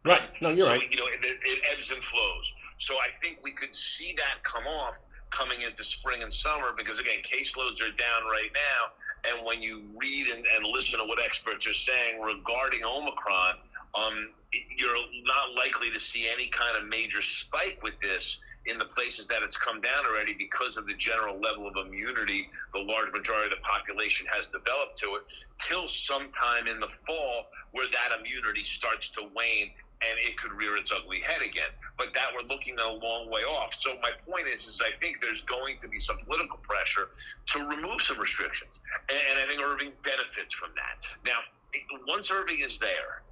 Right. 0.05 0.29
No, 0.45 0.53
you're 0.53 0.69
so, 0.69 0.77
right. 0.77 0.85
You 0.85 1.01
know, 1.01 1.09
it, 1.09 1.25
it 1.25 1.59
ebbs 1.73 1.89
and 1.89 2.05
flows. 2.13 2.47
So 2.85 3.01
I 3.01 3.09
think 3.25 3.41
we 3.41 3.57
could 3.57 3.73
see 3.73 4.13
that 4.21 4.45
come 4.45 4.69
off 4.69 5.01
coming 5.37 5.63
into 5.63 5.85
spring 5.85 6.23
and 6.23 6.33
summer 6.33 6.73
because 6.77 6.99
again, 6.99 7.19
caseloads 7.27 7.83
are 7.83 7.95
down 7.99 8.23
right 8.31 8.51
now. 8.55 8.95
And 9.27 9.45
when 9.45 9.63
you 9.63 9.83
read 9.97 10.29
and, 10.29 10.45
and 10.47 10.67
listen 10.67 10.99
to 10.99 11.05
what 11.05 11.19
experts 11.23 11.67
are 11.67 11.75
saying 11.75 12.21
regarding 12.21 12.85
Omicron, 12.85 13.57
um, 13.95 14.31
you're 14.77 14.97
not 15.25 15.55
likely 15.57 15.91
to 15.91 16.01
see 16.01 16.29
any 16.33 16.49
kind 16.49 16.77
of 16.77 16.89
major 16.89 17.23
spike 17.23 17.79
with 17.83 17.95
this 18.01 18.39
in 18.67 18.79
the 18.79 18.85
places 18.87 19.27
that 19.29 19.43
it's 19.43 19.57
come 19.59 19.81
down 19.81 20.07
already 20.07 20.33
because 20.33 20.77
of 20.77 20.87
the 20.87 20.95
general 20.95 21.39
level 21.41 21.69
of 21.69 21.75
immunity 21.77 22.49
the 22.73 22.81
large 22.81 23.13
majority 23.13 23.47
of 23.47 23.51
the 23.51 23.61
population 23.61 24.27
has 24.33 24.47
developed 24.49 24.97
to 24.97 25.17
it 25.17 25.23
till 25.69 25.87
sometime 26.09 26.67
in 26.67 26.81
the 26.81 26.89
fall 27.07 27.45
where 27.73 27.87
that 27.93 28.17
immunity 28.19 28.65
starts 28.65 29.11
to 29.11 29.29
wane 29.37 29.71
and 30.03 30.19
it 30.19 30.37
could 30.39 30.53
rear 30.53 30.77
its 30.77 30.91
ugly 30.95 31.21
head 31.21 31.41
again. 31.43 31.71
But 31.97 32.11
that 32.15 32.35
we're 32.35 32.47
looking 32.49 32.79
a 32.79 32.91
long 32.91 33.31
way 33.31 33.43
off. 33.43 33.71
So 33.81 33.95
my 34.03 34.11
point 34.27 34.49
is, 34.49 34.67
is 34.67 34.81
I 34.83 34.91
think 35.01 35.23
there's 35.23 35.43
going 35.43 35.79
to 35.83 35.89
be 35.89 36.01
some 36.01 36.19
political 36.27 36.59
pressure 36.67 37.09
to 37.55 37.59
remove 37.67 38.03
some 38.03 38.19
restrictions, 38.19 38.75
and, 39.09 39.19
and 39.31 39.37
I 39.39 39.47
think 39.47 39.63
Irving 39.63 39.93
benefits 40.03 40.53
from 40.59 40.71
that. 40.75 40.99
Now, 41.25 41.39
once 42.07 42.31
Irving 42.31 42.61
is 42.61 42.79
there, 42.81 43.23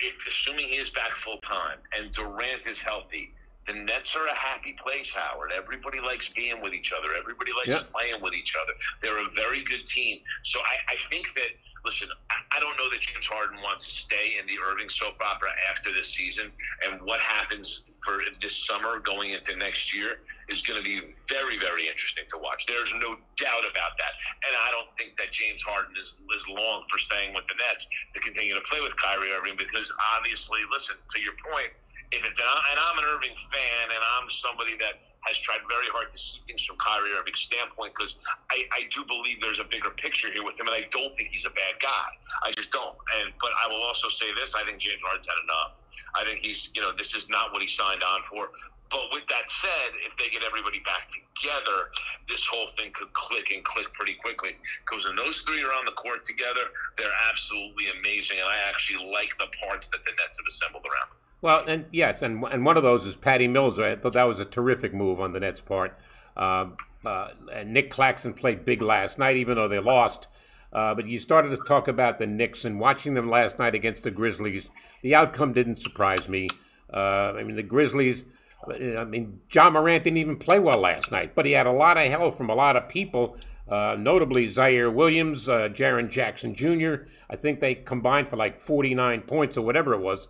if 0.00 0.14
assuming 0.28 0.68
he 0.68 0.76
is 0.76 0.90
back 0.90 1.10
full 1.24 1.38
time 1.38 1.78
and 1.96 2.12
Durant 2.12 2.66
is 2.66 2.78
healthy. 2.80 3.32
The 3.68 3.74
Nets 3.74 4.16
are 4.16 4.26
a 4.26 4.34
happy 4.34 4.74
place, 4.82 5.08
Howard. 5.14 5.52
Everybody 5.54 6.00
likes 6.00 6.28
being 6.34 6.60
with 6.60 6.74
each 6.74 6.92
other. 6.92 7.14
Everybody 7.14 7.52
likes 7.52 7.68
Yeah. 7.68 7.86
playing 7.94 8.20
with 8.20 8.34
each 8.34 8.52
other. 8.60 8.72
They're 9.00 9.22
a 9.24 9.30
very 9.36 9.62
good 9.62 9.86
team. 9.86 10.18
So 10.42 10.58
I, 10.58 10.94
I 10.94 10.96
think 11.10 11.28
that 11.36 11.50
listen, 11.84 12.08
I, 12.30 12.58
don't 12.62 12.78
know 12.78 12.86
that 12.90 13.02
James 13.02 13.26
Harden 13.26 13.58
wants 13.58 13.82
to 13.82 13.92
stay 14.06 14.38
in 14.38 14.46
the 14.46 14.54
Irving 14.62 14.86
soap 14.88 15.18
opera 15.18 15.50
after 15.70 15.90
this 15.90 16.14
season, 16.14 16.54
and 16.86 17.02
what 17.02 17.18
happens 17.18 17.66
for 18.06 18.22
this 18.42 18.54
summer 18.66 18.98
going 18.98 19.34
into 19.34 19.54
next 19.58 19.94
year 19.94 20.22
is 20.50 20.62
going 20.62 20.78
to 20.78 20.86
be 20.86 21.14
very, 21.30 21.58
very 21.58 21.86
interesting 21.86 22.26
to 22.30 22.38
watch. 22.38 22.62
There's 22.66 22.90
no 22.98 23.18
doubt 23.38 23.64
about 23.66 23.94
that, 23.98 24.14
and 24.46 24.54
I 24.54 24.70
don't 24.70 24.90
think 24.94 25.18
that 25.18 25.34
James 25.34 25.62
Harden 25.62 25.94
is 25.98 26.14
is 26.34 26.44
long 26.50 26.86
for 26.86 26.98
staying 26.98 27.34
with 27.34 27.46
the 27.50 27.58
Nets 27.58 27.86
to 28.14 28.18
continue 28.22 28.54
to 28.54 28.64
play 28.66 28.82
with 28.82 28.94
Kyrie 28.98 29.34
Irving 29.34 29.58
because 29.58 29.86
obviously, 30.14 30.62
listen 30.70 30.98
to 30.98 31.18
your 31.18 31.34
point. 31.42 31.74
If 32.12 32.22
it's 32.22 32.38
an, 32.38 32.46
and 32.46 32.78
I'm 32.78 32.98
an 33.00 33.06
Irving 33.08 33.34
fan, 33.50 33.84
and 33.90 34.02
I'm 34.02 34.28
somebody 34.44 34.76
that 34.78 35.11
has 35.22 35.38
tried 35.46 35.62
very 35.70 35.86
hard 35.94 36.10
to 36.10 36.18
see 36.18 36.42
things 36.46 36.62
from 36.66 36.76
Kyrie 36.82 37.14
Irving's 37.14 37.40
standpoint 37.46 37.94
because 37.94 38.18
I, 38.50 38.66
I 38.74 38.90
do 38.90 39.06
believe 39.06 39.38
there's 39.38 39.62
a 39.62 39.68
bigger 39.68 39.90
picture 39.94 40.30
here 40.34 40.42
with 40.42 40.58
him, 40.58 40.66
and 40.66 40.74
I 40.74 40.90
don't 40.90 41.14
think 41.14 41.30
he's 41.30 41.46
a 41.46 41.54
bad 41.54 41.78
guy. 41.78 42.10
I 42.42 42.50
just 42.52 42.74
don't. 42.74 42.98
And 43.22 43.30
but 43.38 43.54
I 43.54 43.70
will 43.70 43.82
also 43.82 44.10
say 44.18 44.34
this: 44.34 44.54
I 44.58 44.66
think 44.66 44.82
James 44.82 45.02
Harden's 45.02 45.26
had 45.30 45.38
enough. 45.46 45.78
I 46.14 46.24
think 46.24 46.44
he's, 46.44 46.68
you 46.74 46.82
know, 46.82 46.92
this 46.92 47.14
is 47.14 47.24
not 47.32 47.52
what 47.52 47.62
he 47.62 47.68
signed 47.72 48.02
on 48.04 48.20
for. 48.28 48.50
But 48.92 49.08
with 49.08 49.24
that 49.32 49.48
said, 49.64 49.96
if 50.04 50.12
they 50.20 50.28
get 50.28 50.44
everybody 50.44 50.84
back 50.84 51.08
together, 51.08 51.88
this 52.28 52.44
whole 52.44 52.68
thing 52.76 52.92
could 52.92 53.08
click 53.16 53.48
and 53.48 53.64
click 53.64 53.88
pretty 53.96 54.20
quickly. 54.20 54.52
Because 54.84 55.08
when 55.08 55.16
those 55.16 55.40
three 55.48 55.64
are 55.64 55.72
on 55.72 55.88
the 55.88 55.96
court 55.96 56.28
together, 56.28 56.68
they're 57.00 57.16
absolutely 57.32 57.88
amazing, 57.88 58.36
and 58.36 58.44
I 58.44 58.60
actually 58.68 59.08
like 59.08 59.32
the 59.40 59.48
parts 59.64 59.88
that 59.96 60.04
the 60.04 60.12
Nets 60.12 60.36
have 60.36 60.44
assembled 60.44 60.84
around. 60.84 61.08
them. 61.08 61.21
Well, 61.42 61.64
and 61.66 61.86
yes, 61.90 62.22
and 62.22 62.44
and 62.44 62.64
one 62.64 62.76
of 62.76 62.84
those 62.84 63.04
is 63.04 63.16
Patty 63.16 63.48
Mills. 63.48 63.78
I 63.78 63.96
thought 63.96 64.12
that 64.12 64.22
was 64.22 64.38
a 64.38 64.44
terrific 64.44 64.94
move 64.94 65.20
on 65.20 65.32
the 65.32 65.40
Nets' 65.40 65.60
part. 65.60 65.98
Um, 66.36 66.76
uh, 67.04 67.30
Nic 67.66 67.90
Claxton 67.90 68.32
played 68.32 68.64
big 68.64 68.80
last 68.80 69.18
night, 69.18 69.36
even 69.36 69.56
though 69.56 69.66
they 69.66 69.80
lost. 69.80 70.28
Uh, 70.72 70.94
but 70.94 71.06
you 71.06 71.18
started 71.18 71.50
to 71.50 71.62
talk 71.64 71.88
about 71.88 72.18
the 72.18 72.26
Knicks 72.26 72.64
and 72.64 72.80
watching 72.80 73.14
them 73.14 73.28
last 73.28 73.58
night 73.58 73.74
against 73.74 74.04
the 74.04 74.10
Grizzlies. 74.10 74.70
The 75.02 75.16
outcome 75.16 75.52
didn't 75.52 75.76
surprise 75.76 76.28
me. 76.28 76.48
Uh, 76.94 77.32
I 77.36 77.42
mean, 77.42 77.56
the 77.56 77.62
Grizzlies. 77.64 78.24
I 78.70 79.02
mean, 79.02 79.40
Ja 79.52 79.68
Morant 79.68 80.04
didn't 80.04 80.18
even 80.18 80.36
play 80.36 80.60
well 80.60 80.78
last 80.78 81.10
night, 81.10 81.34
but 81.34 81.44
he 81.44 81.52
had 81.52 81.66
a 81.66 81.72
lot 81.72 81.98
of 81.98 82.04
help 82.04 82.38
from 82.38 82.48
a 82.48 82.54
lot 82.54 82.76
of 82.76 82.88
people, 82.88 83.36
uh, 83.68 83.96
notably 83.98 84.46
Ziaire 84.46 84.94
Williams, 84.94 85.48
uh, 85.48 85.68
Jaren 85.68 86.08
Jackson 86.08 86.54
Jr. 86.54 87.08
I 87.28 87.34
think 87.34 87.58
they 87.58 87.74
combined 87.74 88.28
for 88.28 88.36
like 88.36 88.60
49 88.60 89.22
points 89.22 89.58
or 89.58 89.62
whatever 89.62 89.92
it 89.94 90.00
was 90.00 90.28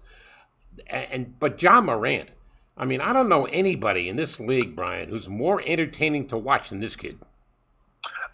and, 0.86 1.38
but 1.38 1.60
Ja 1.62 1.80
Morant, 1.80 2.30
I 2.76 2.84
mean, 2.84 3.00
I 3.00 3.12
don't 3.12 3.28
know 3.28 3.46
anybody 3.46 4.08
in 4.08 4.16
this 4.16 4.40
league, 4.40 4.74
Brian, 4.74 5.08
who's 5.08 5.28
more 5.28 5.62
entertaining 5.64 6.26
to 6.28 6.38
watch 6.38 6.70
than 6.70 6.80
this 6.80 6.96
kid. 6.96 7.18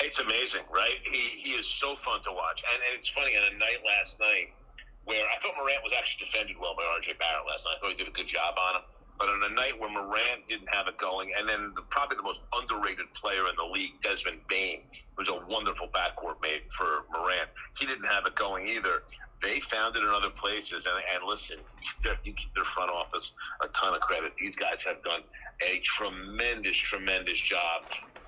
It's 0.01 0.19
amazing, 0.21 0.63
right? 0.73 0.95
He 1.11 1.43
he 1.43 1.51
is 1.59 1.67
so 1.81 1.97
fun 2.05 2.23
to 2.23 2.31
watch, 2.31 2.63
and, 2.73 2.81
and 2.87 2.99
it's 2.99 3.11
funny. 3.11 3.35
On 3.35 3.43
a 3.43 3.59
night 3.59 3.83
last 3.85 4.21
night 4.21 4.55
where 5.09 5.25
I 5.27 5.41
thought 5.43 5.57
Morant 5.57 5.81
was 5.83 5.93
actually 5.97 6.29
defended 6.29 6.61
well 6.61 6.77
by 6.77 6.85
R.J. 6.85 7.17
Barrett 7.19 7.49
last 7.49 7.65
night. 7.65 7.77
I 7.77 7.79
thought 7.81 7.93
he 7.97 7.99
did 7.99 8.09
a 8.09 8.15
good 8.15 8.29
job 8.29 8.55
on 8.61 8.77
him. 8.77 8.85
But 9.19 9.29
on 9.29 9.43
a 9.51 9.55
night 9.55 9.79
where 9.79 9.91
Morant 9.91 10.47
didn't 10.49 10.73
have 10.73 10.87
it 10.87 10.97
going, 10.99 11.33
and 11.37 11.49
then 11.49 11.73
the, 11.75 11.83
probably 11.91 12.17
the 12.17 12.23
most 12.23 12.41
underrated 12.55 13.13
player 13.15 13.49
in 13.49 13.57
the 13.57 13.65
league, 13.65 14.01
Desmond 14.03 14.41
Bane, 14.49 14.83
who's 15.17 15.29
a 15.29 15.41
wonderful 15.49 15.89
backcourt 15.89 16.41
mate 16.41 16.63
for 16.77 17.03
Morant, 17.11 17.51
he 17.79 17.87
didn't 17.87 18.07
have 18.07 18.27
it 18.27 18.37
going 18.37 18.69
either. 18.69 19.03
They 19.43 19.61
found 19.71 19.97
it 19.97 20.03
in 20.03 20.09
other 20.09 20.31
places, 20.31 20.87
and, 20.87 21.03
and 21.15 21.29
listen, 21.29 21.59
you 22.05 22.33
give 22.33 22.55
their 22.55 22.65
front 22.75 22.91
office 22.91 23.33
a 23.61 23.69
ton 23.69 23.95
of 23.95 24.01
credit. 24.01 24.33
These 24.39 24.57
guys 24.57 24.79
have 24.87 25.03
done 25.03 25.23
a 25.63 25.81
tremendous, 25.85 26.77
tremendous 26.77 27.41
job 27.41 27.85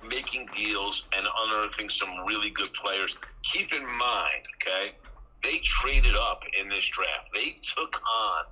making 0.07 0.47
deals 0.55 1.05
and 1.15 1.27
unearthing 1.43 1.89
some 1.89 2.25
really 2.25 2.49
good 2.49 2.73
players. 2.73 3.15
Keep 3.53 3.73
in 3.73 3.85
mind, 3.85 4.43
okay, 4.55 4.91
they 5.43 5.61
traded 5.81 6.15
up 6.15 6.41
in 6.59 6.69
this 6.69 6.85
draft. 6.87 7.29
They 7.33 7.55
took 7.75 7.93
on 7.95 8.43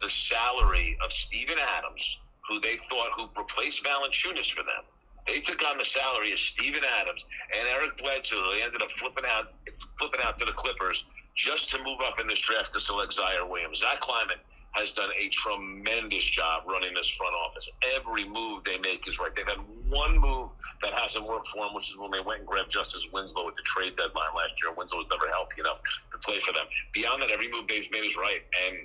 the 0.00 0.10
salary 0.28 0.96
of 1.04 1.12
Steven 1.26 1.58
Adams, 1.58 2.02
who 2.48 2.60
they 2.60 2.78
thought 2.88 3.10
who 3.16 3.28
replaced 3.36 3.82
Valanciunas 3.84 4.50
for 4.52 4.62
them. 4.62 4.84
They 5.26 5.40
took 5.40 5.60
on 5.66 5.78
the 5.78 5.84
salary 5.84 6.32
of 6.32 6.38
Steven 6.38 6.82
Adams 6.84 7.24
and 7.58 7.68
Eric 7.68 7.98
Bledsoe. 7.98 8.52
They 8.54 8.62
ended 8.62 8.82
up 8.82 8.90
flipping 8.98 9.24
out, 9.26 9.52
flipping 9.98 10.20
out 10.22 10.38
to 10.38 10.44
the 10.44 10.52
Clippers 10.52 11.04
just 11.34 11.68
to 11.70 11.82
move 11.82 12.00
up 12.00 12.20
in 12.20 12.26
this 12.26 12.38
draft 12.40 12.72
to 12.72 12.80
select 12.80 13.14
Ziaire 13.18 13.48
Williams. 13.48 13.80
Zach 13.80 14.00
Kleiman 14.00 14.38
has 14.72 14.92
done 14.92 15.08
a 15.16 15.28
tremendous 15.32 16.24
job 16.36 16.64
running 16.68 16.92
this 16.92 17.08
front 17.16 17.34
office. 17.34 17.68
Every 17.96 18.28
move 18.28 18.62
they 18.64 18.78
make 18.78 19.08
is 19.08 19.18
right. 19.18 19.32
They've 19.34 19.48
had 19.48 19.60
one 19.88 20.18
move 20.18 20.50
that 20.82 20.92
hasn't 20.92 21.24
worked 21.26 21.48
for 21.48 21.64
them, 21.64 21.74
which 21.74 21.88
is 21.88 21.96
when 21.96 22.10
they 22.10 22.20
went 22.20 22.40
and 22.40 22.48
grabbed 22.48 22.70
Justice 22.70 23.06
Winslow 23.12 23.48
at 23.48 23.56
the 23.56 23.64
trade 23.64 23.96
deadline 23.96 24.36
last 24.36 24.52
year. 24.62 24.72
Winslow 24.76 24.98
was 24.98 25.08
never 25.10 25.32
healthy 25.32 25.60
enough 25.60 25.80
to 26.12 26.18
play 26.20 26.40
for 26.44 26.52
them. 26.52 26.68
Beyond 26.92 27.22
that, 27.22 27.30
every 27.30 27.50
move 27.50 27.66
they've 27.68 27.90
made 27.90 28.04
is 28.04 28.16
right. 28.16 28.44
And 28.68 28.84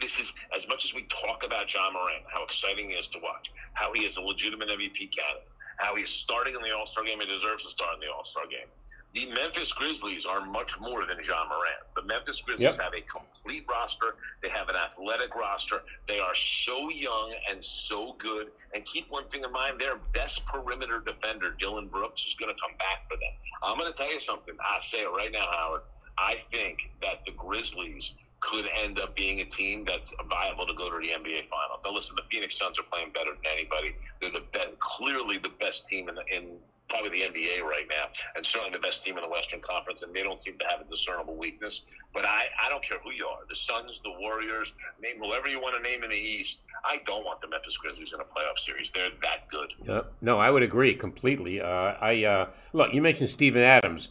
this 0.00 0.12
is 0.18 0.28
as 0.56 0.66
much 0.68 0.84
as 0.84 0.92
we 0.94 1.06
talk 1.22 1.42
about 1.44 1.68
John 1.68 1.92
Moran, 1.92 2.22
how 2.32 2.44
exciting 2.44 2.90
he 2.90 2.96
is 2.96 3.08
to 3.12 3.18
watch, 3.22 3.50
how 3.74 3.92
he 3.94 4.04
is 4.04 4.16
a 4.16 4.20
legitimate 4.20 4.68
MVP 4.68 5.10
candidate, 5.14 5.48
how 5.78 5.94
he's 5.96 6.10
starting 6.24 6.54
in 6.54 6.62
the 6.62 6.74
All 6.74 6.86
Star 6.86 7.04
game, 7.04 7.20
he 7.20 7.26
deserves 7.26 7.64
to 7.64 7.70
start 7.70 7.94
in 7.94 8.00
the 8.00 8.12
All 8.12 8.24
Star 8.24 8.44
game. 8.46 8.68
The 9.14 9.32
Memphis 9.32 9.72
Grizzlies 9.72 10.26
are 10.26 10.44
much 10.44 10.68
more 10.78 11.06
than 11.06 11.16
John 11.24 11.48
Moran. 11.48 11.80
The 11.94 12.02
Memphis 12.02 12.42
Grizzlies 12.44 12.76
Yep. 12.76 12.80
have 12.84 12.92
a 12.92 13.00
complete 13.08 13.64
roster. 13.66 14.16
They 14.42 14.50
have 14.50 14.68
an 14.68 14.76
athletic 14.76 15.34
roster. 15.34 15.80
They 16.06 16.20
are 16.20 16.34
so 16.66 16.90
young 16.90 17.32
and 17.48 17.64
so 17.64 18.12
good. 18.18 18.48
And 18.74 18.84
keep 18.84 19.08
one 19.08 19.24
thing 19.30 19.42
in 19.42 19.52
mind: 19.52 19.80
their 19.80 19.96
best 20.12 20.44
perimeter 20.44 21.00
defender, 21.00 21.52
Dillon 21.58 21.88
Brooks, 21.88 22.20
is 22.26 22.34
going 22.34 22.54
to 22.54 22.60
come 22.60 22.76
back 22.76 23.08
for 23.08 23.16
them. 23.16 23.32
I'm 23.62 23.78
going 23.78 23.90
to 23.90 23.96
tell 23.96 24.12
you 24.12 24.20
something. 24.20 24.54
I 24.60 24.80
say 24.84 24.98
it 24.98 25.08
right 25.08 25.32
now, 25.32 25.48
Howard. 25.50 25.82
I 26.18 26.36
think 26.50 26.78
that 27.00 27.24
the 27.24 27.32
Grizzlies 27.32 28.12
could 28.46 28.66
end 28.82 28.98
up 28.98 29.14
being 29.16 29.40
a 29.40 29.44
team 29.44 29.84
that's 29.86 30.12
viable 30.30 30.66
to 30.66 30.74
go 30.74 30.88
to 30.90 30.96
the 30.98 31.12
NBA 31.12 31.50
Finals. 31.50 31.82
Now, 31.84 31.92
listen, 31.92 32.14
the 32.16 32.22
Phoenix 32.30 32.58
Suns 32.58 32.78
are 32.78 32.86
playing 32.90 33.10
better 33.12 33.30
than 33.34 33.50
anybody. 33.50 33.94
They're 34.20 34.30
the 34.30 34.46
best, 34.52 34.78
clearly 34.78 35.38
the 35.38 35.50
best 35.60 35.88
team 35.88 36.08
in, 36.08 36.14
the, 36.14 36.24
in 36.30 36.58
probably 36.88 37.10
the 37.10 37.26
NBA 37.26 37.66
right 37.66 37.86
now, 37.90 38.06
and 38.36 38.46
certainly 38.46 38.70
the 38.70 38.78
best 38.78 39.04
team 39.04 39.16
in 39.18 39.22
the 39.22 39.28
Western 39.28 39.60
Conference. 39.60 40.02
And 40.02 40.14
they 40.14 40.22
don't 40.22 40.42
seem 40.42 40.58
to 40.58 40.66
have 40.70 40.80
a 40.80 40.88
discernible 40.88 41.34
weakness. 41.34 41.80
But 42.14 42.24
I, 42.24 42.46
I 42.62 42.70
don't 42.70 42.82
care 42.86 42.98
who 43.02 43.10
you 43.10 43.26
are, 43.26 43.42
the 43.50 43.56
Suns, 43.66 44.00
the 44.04 44.14
Warriors, 44.18 44.72
name 45.02 45.18
whoever 45.18 45.48
you 45.48 45.60
want 45.60 45.74
to 45.76 45.82
name 45.82 46.04
in 46.04 46.10
the 46.10 46.16
East. 46.16 46.58
I 46.84 46.98
don't 47.04 47.24
want 47.24 47.40
the 47.40 47.48
Memphis 47.48 47.76
Grizzlies 47.82 48.12
in 48.14 48.20
a 48.20 48.24
playoff 48.24 48.58
series. 48.64 48.90
They're 48.94 49.10
that 49.22 49.48
good. 49.50 49.72
Yep. 49.82 50.12
No, 50.20 50.38
I 50.38 50.50
would 50.50 50.62
agree 50.62 50.94
completely. 50.94 51.60
Uh, 51.60 51.66
I 52.00 52.24
uh, 52.24 52.46
look. 52.72 52.94
You 52.94 53.02
mentioned 53.02 53.28
Steven 53.28 53.62
Adams. 53.62 54.10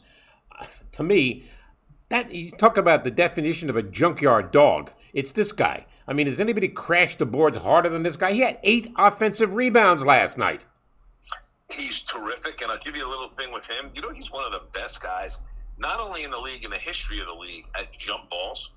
To 0.94 1.04
me, 1.04 1.44
that 2.10 2.34
you 2.34 2.52
talk 2.52 2.78
about 2.78 3.04
the 3.04 3.12
definition 3.12 3.70
of 3.70 3.76
a 3.76 3.84
junkyard 3.84 4.52
dog. 4.52 4.92
It's 5.14 5.32
this 5.32 5.52
guy. 5.52 5.86
I 6.08 6.14
mean, 6.14 6.28
has 6.28 6.40
anybody 6.40 6.68
crashed 6.68 7.20
the 7.20 7.26
boards 7.26 7.58
harder 7.58 7.90
than 7.90 8.04
this 8.04 8.18
guy? 8.18 8.34
He 8.34 8.42
had 8.42 8.60
eight 8.64 8.92
offensive 8.98 9.56
rebounds 9.56 10.06
last 10.06 10.38
night. 10.38 10.66
He's 11.70 12.04
terrific, 12.04 12.62
and 12.62 12.72
I'll 12.72 12.80
give 12.80 12.96
you 12.96 13.08
a 13.08 13.10
little 13.10 13.32
thing 13.38 13.52
with 13.52 13.64
him. 13.66 13.90
You 13.96 14.02
know, 14.02 14.12
he's 14.12 14.30
one 14.32 14.46
of 14.46 14.52
the 14.52 14.68
best 14.74 15.02
guys, 15.02 15.36
not 15.80 16.00
only 16.00 16.24
in 16.24 16.32
the 16.32 16.38
league, 16.38 16.64
in 16.64 16.70
the 16.70 16.78
history 16.78 17.20
of 17.20 17.26
the 17.26 17.34
league, 17.34 17.66
at 17.74 17.88
jump 17.98 18.30
balls. 18.30 18.70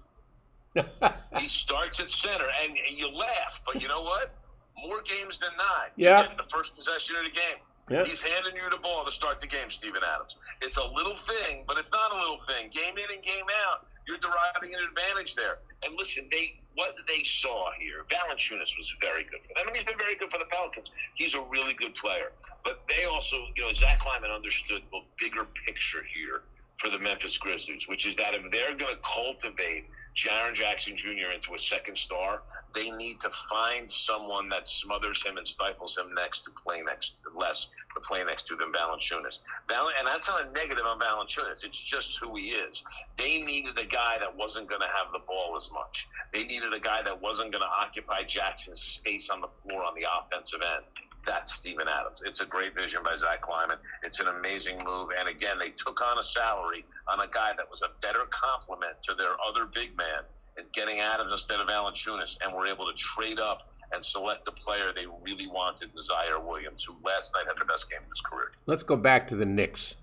he 0.75 1.49
starts 1.49 2.01
at 2.01 2.11
center, 2.11 2.47
and 2.65 2.79
you 2.97 3.09
laugh, 3.09 3.61
but 3.67 3.83
you 3.83 3.89
know 3.89 4.03
what? 4.03 4.35
More 4.83 5.03
games 5.03 5.39
than 5.39 5.51
not. 5.57 5.93
Yeah. 5.97 6.29
the 6.37 6.49
first 6.51 6.75
possession 6.77 7.17
of 7.17 7.25
the 7.25 7.31
game. 7.31 7.61
Yeah. 7.89 8.05
He's 8.05 8.21
handing 8.21 8.53
you 8.57 8.69
the 8.71 8.81
ball 8.85 9.05
to 9.05 9.13
start 9.13 9.41
the 9.41 9.49
game, 9.49 9.73
Steven 9.73 10.05
Adams. 10.05 10.37
It's 10.61 10.77
a 10.77 10.87
little 10.93 11.17
thing, 11.25 11.65
but 11.67 11.81
it's 11.81 11.89
not 11.91 12.13
a 12.13 12.19
little 12.21 12.41
thing. 12.45 12.69
Game 12.69 13.01
in 13.01 13.09
and 13.09 13.25
game 13.25 13.49
out, 13.65 13.89
you're 14.05 14.21
deriving 14.21 14.77
an 14.77 14.85
advantage 14.93 15.33
there. 15.37 15.61
And 15.85 15.97
listen, 15.97 16.29
they 16.31 16.61
what 16.77 16.95
they 17.09 17.25
saw 17.43 17.73
here, 17.81 18.07
Valanciunas 18.07 18.71
was 18.79 18.89
very 19.01 19.25
good 19.25 19.43
for 19.43 19.51
them. 19.51 19.59
I 19.59 19.67
mean, 19.67 19.75
he's 19.75 19.89
been 19.89 19.99
very 19.99 20.15
good 20.15 20.31
for 20.31 20.39
the 20.39 20.47
Pelicans. 20.47 20.93
He's 21.19 21.35
a 21.35 21.43
really 21.51 21.75
good 21.75 21.95
player. 21.97 22.31
But 22.63 22.87
they 22.87 23.05
also, 23.05 23.37
you 23.57 23.67
know, 23.67 23.73
Zach 23.75 23.99
Kleiman 23.99 24.31
understood 24.31 24.87
the 24.93 25.03
bigger 25.19 25.43
picture 25.67 26.07
here 26.15 26.47
for 26.81 26.91
the 26.91 26.99
Memphis 26.99 27.37
Grizzlies, 27.39 27.83
which 27.87 28.07
is 28.07 28.15
that 28.17 28.35
if 28.35 28.43
they're 28.53 28.77
going 28.77 28.95
to 28.95 29.03
cultivate 29.03 29.87
Jaren 30.17 30.55
Jackson 30.55 30.97
Jr. 30.97 31.31
into 31.35 31.55
a 31.55 31.59
second 31.59 31.97
star, 31.97 32.43
they 32.75 32.91
need 32.91 33.19
to 33.23 33.31
find 33.49 33.91
someone 33.91 34.49
that 34.49 34.63
smothers 34.83 35.23
him 35.25 35.39
and 35.39 35.47
stifles 35.47 35.97
him 35.97 36.15
next 36.15 36.43
to 36.45 36.51
play 36.63 36.83
next 36.83 37.13
less 37.35 37.67
to 37.95 38.01
play 38.07 38.23
next 38.25 38.47
to 38.47 38.57
than 38.57 38.73
Valanciunas. 38.73 39.39
Val- 39.69 39.91
and 39.99 40.07
that's 40.07 40.27
not 40.27 40.47
a 40.47 40.53
negative 40.53 40.85
on 40.85 40.99
Valanciunas. 40.99 41.65
It's 41.65 41.81
just 41.91 42.19
who 42.21 42.37
he 42.37 42.51
is. 42.51 42.83
They 43.17 43.43
needed 43.43 43.79
a 43.79 43.87
guy 43.87 44.19
that 44.21 44.35
wasn't 44.35 44.69
going 44.69 44.83
to 44.83 44.91
have 44.91 45.13
the 45.13 45.21
ball 45.27 45.57
as 45.57 45.69
much. 45.73 46.07
They 46.33 46.45
needed 46.45 46.73
a 46.73 46.81
guy 46.81 47.03
that 47.03 47.21
wasn't 47.21 47.53
going 47.53 47.63
to 47.63 47.73
occupy 47.73 48.25
Jackson's 48.29 48.81
space 49.01 49.31
on 49.33 49.41
the 49.41 49.49
floor 49.63 49.83
on 49.85 49.95
the 49.95 50.07
offensive 50.07 50.61
end. 50.63 50.85
That's 51.29 51.53
Steven 51.61 51.87
Adams. 51.87 52.23
It's 52.25 52.41
a 52.41 52.47
great 52.47 52.75
vision 52.75 53.05
by 53.05 53.15
Zach 53.21 53.43
Kleiman. 53.43 53.77
It's 54.03 54.19
an 54.19 54.29
amazing 54.29 54.83
move. 54.83 55.11
And 55.13 55.29
again, 55.29 55.59
they 55.61 55.77
took 55.77 56.01
on 56.01 56.19
a 56.19 56.23
salary 56.23 56.87
on 57.07 57.21
a 57.21 57.29
guy 57.29 57.53
that 57.55 57.69
was 57.71 57.83
a 57.83 57.93
better 58.01 58.25
complement 58.33 58.97
to 59.05 59.15
their 59.15 59.37
other 59.47 59.67
big 59.67 59.95
man 59.95 60.25
in 60.57 60.65
getting 60.73 61.01
Adams 61.01 61.31
instead 61.31 61.61
of 61.61 61.69
Alan 61.69 61.93
Valanciunas, 61.93 62.37
and 62.41 62.57
were 62.57 62.67
able 62.67 62.87
to 62.87 62.97
trade 62.97 63.39
up 63.39 63.69
and 63.93 64.05
select 64.05 64.45
the 64.47 64.53
player 64.53 64.93
they 64.95 65.07
really 65.23 65.47
wanted, 65.47 65.91
Ziaire 65.95 66.43
Williams, 66.45 66.85
who 66.89 66.95
last 67.05 67.31
night 67.35 67.47
had 67.47 67.61
the 67.61 67.65
best 67.65 67.89
game 67.91 68.01
of 68.03 68.09
his 68.09 68.21
career. 68.23 68.51
Let's 68.67 68.83
go 68.83 68.97
back 68.97 69.29
to 69.29 69.37
the 69.37 69.47
Knicks. 69.47 69.97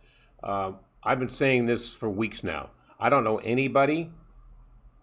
Uh, 0.43 0.73
I've 1.03 1.19
been 1.19 1.29
saying 1.29 1.65
this 1.65 1.93
for 1.93 2.09
weeks 2.09 2.43
now. 2.43 2.69
I 2.99 3.09
don't 3.09 3.23
know 3.23 3.37
anybody 3.39 4.11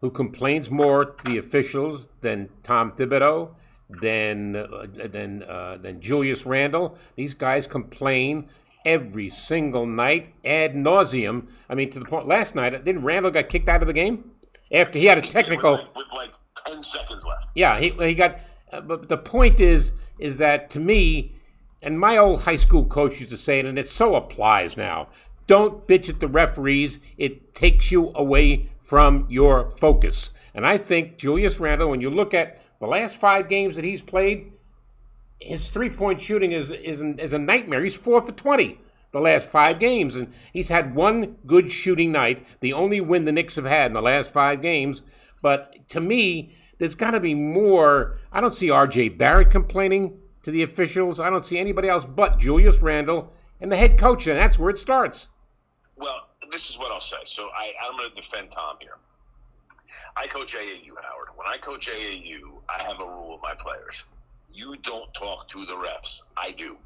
who 0.00 0.10
complains 0.10 0.70
more 0.70 1.04
to 1.04 1.24
the 1.24 1.38
officials 1.38 2.06
than 2.22 2.48
Tom 2.62 2.92
Thibodeau, 2.92 3.54
than 4.00 4.56
uh, 4.56 4.86
than 4.94 5.42
uh, 5.42 5.78
than 5.80 6.00
Julius 6.00 6.46
Randle. 6.46 6.96
These 7.16 7.34
guys 7.34 7.66
complain 7.66 8.48
every 8.84 9.30
single 9.30 9.86
night 9.86 10.34
ad 10.44 10.74
nauseum. 10.74 11.46
I 11.68 11.74
mean, 11.74 11.90
to 11.90 11.98
the 11.98 12.04
point. 12.04 12.26
Last 12.26 12.54
night, 12.54 12.84
didn't 12.84 13.02
Randle 13.02 13.30
got 13.30 13.48
kicked 13.48 13.68
out 13.68 13.82
of 13.82 13.88
the 13.88 13.94
game 13.94 14.30
after 14.72 14.98
he 14.98 15.06
had 15.06 15.18
a 15.18 15.22
technical? 15.22 15.72
with 15.72 15.80
like, 15.80 15.96
with 15.96 16.06
like 16.14 16.30
ten 16.66 16.82
seconds 16.82 17.24
left. 17.24 17.46
Yeah, 17.54 17.78
he, 17.78 17.90
he 17.90 18.14
got. 18.14 18.40
Uh, 18.72 18.80
but 18.80 19.08
the 19.08 19.18
point 19.18 19.60
is, 19.60 19.92
is 20.18 20.38
that 20.38 20.70
to 20.70 20.80
me, 20.80 21.34
and 21.82 21.98
my 21.98 22.16
old 22.16 22.42
high 22.42 22.56
school 22.56 22.84
coach 22.84 23.20
used 23.20 23.30
to 23.30 23.36
say 23.36 23.58
it, 23.58 23.66
and 23.66 23.78
it 23.78 23.88
so 23.88 24.14
applies 24.14 24.76
now. 24.76 25.08
Don't 25.46 25.86
bitch 25.86 26.08
at 26.08 26.20
the 26.20 26.28
referees. 26.28 26.98
It 27.18 27.54
takes 27.54 27.90
you 27.90 28.12
away 28.14 28.70
from 28.80 29.26
your 29.28 29.70
focus. 29.72 30.30
And 30.54 30.66
I 30.66 30.78
think 30.78 31.18
Julius 31.18 31.58
Randle, 31.58 31.90
when 31.90 32.00
you 32.00 32.10
look 32.10 32.32
at 32.32 32.58
the 32.82 32.88
last 32.88 33.14
five 33.14 33.48
games 33.48 33.76
that 33.76 33.84
he's 33.84 34.02
played, 34.02 34.54
his 35.38 35.70
three 35.70 35.88
point 35.88 36.20
shooting 36.20 36.50
is, 36.50 36.72
is, 36.72 37.00
is 37.00 37.32
a 37.32 37.38
nightmare. 37.38 37.84
He's 37.84 37.94
four 37.94 38.20
for 38.20 38.32
20 38.32 38.80
the 39.12 39.20
last 39.20 39.48
five 39.48 39.78
games, 39.78 40.16
and 40.16 40.32
he's 40.52 40.68
had 40.70 40.94
one 40.94 41.36
good 41.46 41.70
shooting 41.70 42.10
night, 42.10 42.44
the 42.60 42.72
only 42.72 43.00
win 43.00 43.24
the 43.24 43.30
Knicks 43.30 43.56
have 43.56 43.66
had 43.66 43.86
in 43.86 43.92
the 43.92 44.02
last 44.02 44.32
five 44.32 44.62
games. 44.62 45.02
But 45.42 45.86
to 45.90 46.00
me, 46.00 46.56
there's 46.78 46.94
got 46.94 47.12
to 47.12 47.20
be 47.20 47.34
more. 47.34 48.18
I 48.32 48.40
don't 48.40 48.54
see 48.54 48.68
RJ 48.68 49.16
Barrett 49.18 49.50
complaining 49.50 50.18
to 50.42 50.50
the 50.50 50.62
officials. 50.62 51.20
I 51.20 51.30
don't 51.30 51.46
see 51.46 51.58
anybody 51.58 51.88
else 51.88 52.04
but 52.04 52.38
Julius 52.38 52.78
Randle 52.78 53.32
and 53.60 53.70
the 53.70 53.76
head 53.76 53.96
coach, 53.96 54.26
and 54.26 54.38
that's 54.38 54.58
where 54.58 54.70
it 54.70 54.78
starts. 54.78 55.28
Well, 55.94 56.30
this 56.50 56.68
is 56.70 56.78
what 56.78 56.90
I'll 56.90 57.00
say. 57.00 57.18
So 57.26 57.44
I, 57.54 57.72
I'm 57.86 57.96
going 57.96 58.10
to 58.10 58.16
defend 58.16 58.48
Tom 58.50 58.76
here. 58.80 58.96
I 60.16 60.26
coach 60.28 60.54
AAU, 60.54 60.92
Howard. 61.00 61.28
When 61.36 61.46
I 61.46 61.56
coach 61.58 61.88
AAU, 61.88 62.60
I 62.68 62.82
have 62.84 63.00
a 63.00 63.04
rule 63.04 63.32
with 63.32 63.42
my 63.42 63.54
players. 63.60 63.96
You 64.52 64.76
don't 64.84 65.12
talk 65.14 65.48
to 65.48 65.64
the 65.64 65.72
refs. 65.72 66.12
I 66.36 66.52
do. 66.52 66.76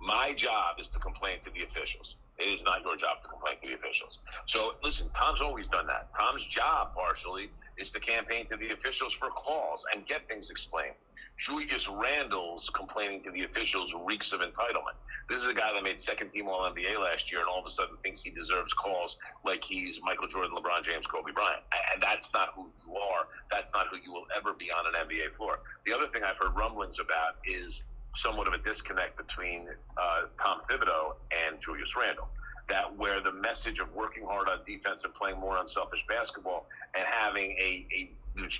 My 0.00 0.34
job 0.36 0.76
is 0.78 0.88
to 0.92 0.98
complain 1.00 1.40
to 1.44 1.50
the 1.50 1.64
officials. 1.64 2.16
It 2.38 2.48
is 2.48 2.62
not 2.64 2.80
your 2.82 2.96
job 2.96 3.20
to 3.22 3.28
complain 3.28 3.60
to 3.60 3.68
the 3.68 3.74
officials. 3.74 4.18
So 4.48 4.72
listen, 4.82 5.08
Tom's 5.16 5.40
always 5.40 5.68
done 5.68 5.86
that. 5.88 6.08
Tom's 6.16 6.44
job, 6.48 6.92
partially, 6.94 7.50
is 7.80 7.90
to 7.90 8.00
campaign 8.00 8.46
to 8.48 8.56
the 8.56 8.70
officials 8.70 9.14
for 9.18 9.30
calls 9.30 9.82
and 9.94 10.06
get 10.06 10.28
things 10.28 10.50
explained. 10.50 10.94
Julius 11.46 11.88
Randle's 11.88 12.70
complaining 12.76 13.22
to 13.24 13.30
the 13.30 13.44
officials 13.44 13.92
reeks 14.04 14.32
of 14.32 14.40
entitlement. 14.40 15.00
This 15.28 15.40
is 15.40 15.48
a 15.48 15.54
guy 15.54 15.72
that 15.72 15.82
made 15.82 16.00
second 16.00 16.30
team 16.30 16.48
All 16.48 16.68
NBA 16.68 17.00
last 17.00 17.32
year 17.32 17.40
and 17.40 17.48
all 17.48 17.60
of 17.60 17.66
a 17.66 17.70
sudden 17.70 17.96
thinks 18.02 18.22
he 18.22 18.30
deserves 18.30 18.72
calls 18.74 19.16
like 19.44 19.64
he's 19.64 19.98
Michael 20.04 20.28
Jordan, 20.28 20.52
LeBron 20.52 20.84
James, 20.84 21.06
Kobe 21.06 21.32
Bryant. 21.32 21.62
And 21.94 22.02
that's 22.02 22.28
not 22.34 22.50
who 22.54 22.68
you 22.86 22.94
are. 22.96 23.24
That's 23.50 23.72
not 23.72 23.86
who 23.88 23.96
you 23.96 24.12
will 24.12 24.26
ever 24.36 24.52
be 24.52 24.70
on 24.70 24.84
an 24.92 25.08
NBA 25.08 25.36
floor. 25.36 25.60
The 25.86 25.94
other 25.94 26.08
thing 26.12 26.22
I've 26.22 26.36
heard 26.36 26.54
rumblings 26.54 26.98
about 27.00 27.40
is 27.46 27.82
somewhat 28.16 28.48
of 28.48 28.54
a 28.54 28.58
disconnect 28.58 29.16
between 29.16 29.68
uh, 29.96 30.28
Tom 30.42 30.60
Thibodeau 30.68 31.14
and 31.46 31.60
Julius 31.62 31.94
Randle. 31.96 32.28
That 32.70 32.96
where 32.96 33.20
the 33.20 33.32
message 33.32 33.80
of 33.80 33.92
working 33.94 34.24
hard 34.24 34.48
on 34.48 34.58
defense 34.64 35.02
and 35.04 35.12
playing 35.14 35.38
more 35.40 35.58
unselfish 35.58 36.04
basketball 36.08 36.66
and 36.94 37.04
having 37.04 37.56
a, 37.60 37.86
a 37.92 38.10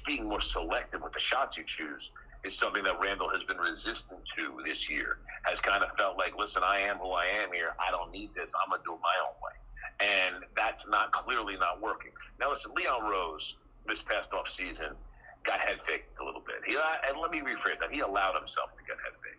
being 0.05 0.29
more 0.29 0.41
selective 0.41 1.01
with 1.01 1.13
the 1.13 1.21
shots 1.21 1.57
you 1.57 1.65
choose 1.65 2.11
is 2.45 2.59
something 2.59 2.83
that 2.83 2.99
Randle 3.01 3.29
has 3.31 3.43
been 3.45 3.59
resistant 3.59 4.21
to 4.37 4.59
this 4.67 4.91
year. 4.91 5.19
Has 5.45 5.61
kind 5.61 5.85
of 5.85 5.91
felt 5.97 6.19
like, 6.19 6.37
listen, 6.37 6.63
I 6.65 6.81
am 6.81 6.99
who 6.99 7.11
I 7.13 7.25
am 7.27 7.53
here. 7.53 7.73
I 7.79 7.91
don't 7.91 8.11
need 8.11 8.35
this. 8.35 8.51
I'm 8.59 8.71
gonna 8.71 8.83
do 8.85 8.95
it 8.95 9.01
my 9.01 9.15
own 9.23 9.37
way, 9.39 9.57
and 10.03 10.45
that's 10.57 10.85
not 10.89 11.13
clearly 11.13 11.57
not 11.57 11.81
working. 11.81 12.11
Now, 12.41 12.51
listen, 12.51 12.73
Leon 12.75 13.09
Rose 13.09 13.55
this 13.87 14.03
past 14.03 14.33
off 14.35 14.49
season 14.49 14.99
got 15.45 15.61
head 15.61 15.79
faked 15.87 16.19
a 16.21 16.25
little 16.25 16.43
bit. 16.43 16.57
He 16.67 16.77
uh, 16.77 16.83
and 17.09 17.21
let 17.21 17.31
me 17.31 17.41
rephrase 17.41 17.79
that. 17.81 17.93
He 17.93 18.01
allowed 18.01 18.35
himself 18.35 18.75
to 18.77 18.83
get 18.85 18.97
head 19.01 19.15
faked. 19.23 19.30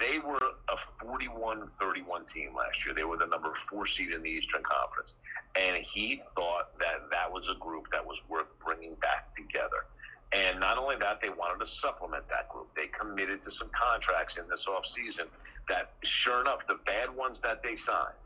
They 0.00 0.18
were 0.18 0.38
a 0.38 1.04
41-31 1.04 2.32
team 2.32 2.56
last 2.56 2.84
year. 2.84 2.94
They 2.94 3.04
were 3.04 3.18
the 3.18 3.26
number 3.26 3.52
four 3.68 3.86
seed 3.86 4.12
in 4.12 4.22
the 4.22 4.30
Eastern 4.30 4.62
Conference, 4.62 5.14
and 5.54 5.76
he 5.76 6.22
thought 6.34 6.78
that 6.78 7.10
that 7.10 7.30
was 7.30 7.48
a 7.54 7.58
group 7.60 7.86
that 7.92 8.04
was 8.04 8.18
worth 8.28 8.46
bringing 8.64 8.94
back 8.94 9.36
together. 9.36 9.84
And 10.32 10.58
not 10.58 10.78
only 10.78 10.96
that, 10.96 11.20
they 11.20 11.28
wanted 11.28 11.62
to 11.64 11.70
supplement 11.70 12.26
that 12.30 12.48
group. 12.48 12.68
They 12.74 12.86
committed 12.86 13.42
to 13.42 13.50
some 13.50 13.68
contracts 13.74 14.38
in 14.38 14.48
this 14.48 14.66
offseason 14.66 15.26
that, 15.68 15.90
sure 16.02 16.40
enough, 16.40 16.66
the 16.66 16.78
bad 16.86 17.14
ones 17.14 17.40
that 17.42 17.62
they 17.62 17.76
signed, 17.76 18.16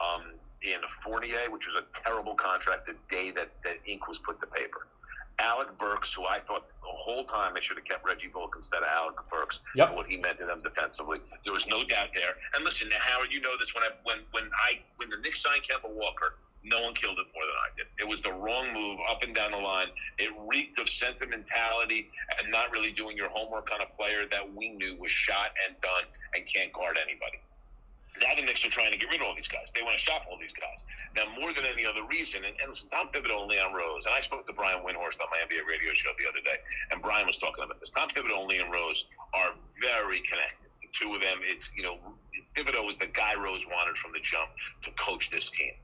um, 0.00 0.22
in 0.62 0.80
Fournier, 1.02 1.50
which 1.50 1.66
was 1.66 1.76
a 1.76 2.02
terrible 2.02 2.34
contract 2.34 2.86
the 2.86 2.94
day 3.10 3.30
that, 3.32 3.50
that 3.64 3.76
ink 3.86 4.06
was 4.08 4.18
put 4.18 4.40
to 4.40 4.46
paper. 4.46 4.86
Alec 5.38 5.76
Burks, 5.78 6.12
who 6.14 6.24
I 6.26 6.40
thought 6.46 6.68
the 6.68 6.86
whole 6.94 7.24
time 7.24 7.54
they 7.54 7.60
should 7.60 7.76
have 7.76 7.84
kept 7.84 8.04
Reggie 8.06 8.28
Bullock 8.28 8.54
instead 8.56 8.78
of 8.82 8.88
Alec 8.88 9.16
Burks, 9.30 9.58
Yep. 9.74 9.94
what 9.94 10.06
he 10.06 10.16
meant 10.16 10.38
to 10.38 10.46
them 10.46 10.60
defensively. 10.62 11.18
There 11.44 11.52
was 11.52 11.66
no 11.66 11.84
doubt 11.84 12.10
there. 12.14 12.36
And 12.54 12.64
listen, 12.64 12.90
Howard, 12.92 13.32
you 13.32 13.40
know 13.40 13.56
this 13.58 13.74
when 13.74 13.84
I 13.84 13.90
when 14.04 14.18
when 14.30 14.44
I 14.54 14.80
when 14.96 15.10
the 15.10 15.16
Knicks 15.18 15.42
signed 15.42 15.62
Kemba 15.68 15.90
Walker, 15.90 16.36
no 16.62 16.80
one 16.82 16.94
killed 16.94 17.18
it 17.18 17.26
more 17.34 17.44
than 17.44 17.58
I 17.60 17.68
did. 17.76 17.86
It 17.98 18.08
was 18.08 18.22
the 18.22 18.32
wrong 18.32 18.72
move 18.72 18.98
up 19.10 19.22
and 19.22 19.34
down 19.34 19.50
the 19.50 19.58
line. 19.58 19.88
It 20.18 20.30
reeked 20.48 20.78
of 20.78 20.88
sentimentality 20.88 22.10
and 22.40 22.50
not 22.50 22.70
really 22.70 22.92
doing 22.92 23.16
your 23.16 23.28
homework 23.28 23.70
on 23.72 23.80
a 23.82 23.86
player 23.96 24.24
that 24.30 24.54
we 24.54 24.70
knew 24.70 24.96
was 24.98 25.10
shot 25.10 25.50
and 25.66 25.76
done 25.82 26.04
and 26.34 26.44
can't 26.52 26.72
guard 26.72 26.96
anybody. 26.96 27.38
Now 28.22 28.30
the 28.38 28.46
Knicks 28.46 28.62
are 28.64 28.70
trying 28.70 28.92
to 28.94 28.98
get 28.98 29.10
rid 29.10 29.18
of 29.20 29.26
all 29.26 29.34
these 29.34 29.50
guys. 29.50 29.66
They 29.74 29.82
want 29.82 29.98
to 29.98 30.04
shop 30.04 30.22
all 30.30 30.38
these 30.38 30.54
guys. 30.54 30.78
Now, 31.18 31.26
more 31.34 31.50
than 31.50 31.66
any 31.66 31.82
other 31.82 32.06
reason, 32.06 32.46
and, 32.46 32.54
and 32.62 32.70
listen, 32.70 32.86
Tom 32.90 33.10
Thibodeau 33.10 33.42
and 33.42 33.50
Leon 33.50 33.74
Rose, 33.74 34.06
and 34.06 34.14
I 34.14 34.22
spoke 34.22 34.46
to 34.46 34.54
Brian 34.54 34.86
Windhorst 34.86 35.18
on 35.18 35.26
my 35.34 35.42
NBA 35.42 35.66
radio 35.66 35.90
show 35.94 36.14
the 36.14 36.30
other 36.30 36.42
day, 36.46 36.62
and 36.94 37.02
Brian 37.02 37.26
was 37.26 37.38
talking 37.42 37.66
about 37.66 37.82
this. 37.82 37.90
Tom 37.90 38.06
Thibodeau 38.14 38.46
and 38.46 38.50
Leon 38.50 38.70
Rose 38.70 39.04
are 39.34 39.58
very 39.82 40.22
connected. 40.30 40.70
The 40.78 40.90
two 40.94 41.10
of 41.14 41.22
them, 41.26 41.42
it's, 41.42 41.66
you 41.74 41.82
know, 41.82 41.98
Thibodeau 42.54 42.86
was 42.86 42.98
the 43.02 43.10
guy 43.10 43.34
Rose 43.34 43.66
wanted 43.66 43.98
from 43.98 44.14
the 44.14 44.22
jump 44.22 44.50
to 44.86 44.90
coach 44.94 45.30
this 45.34 45.50
team. 45.50 45.74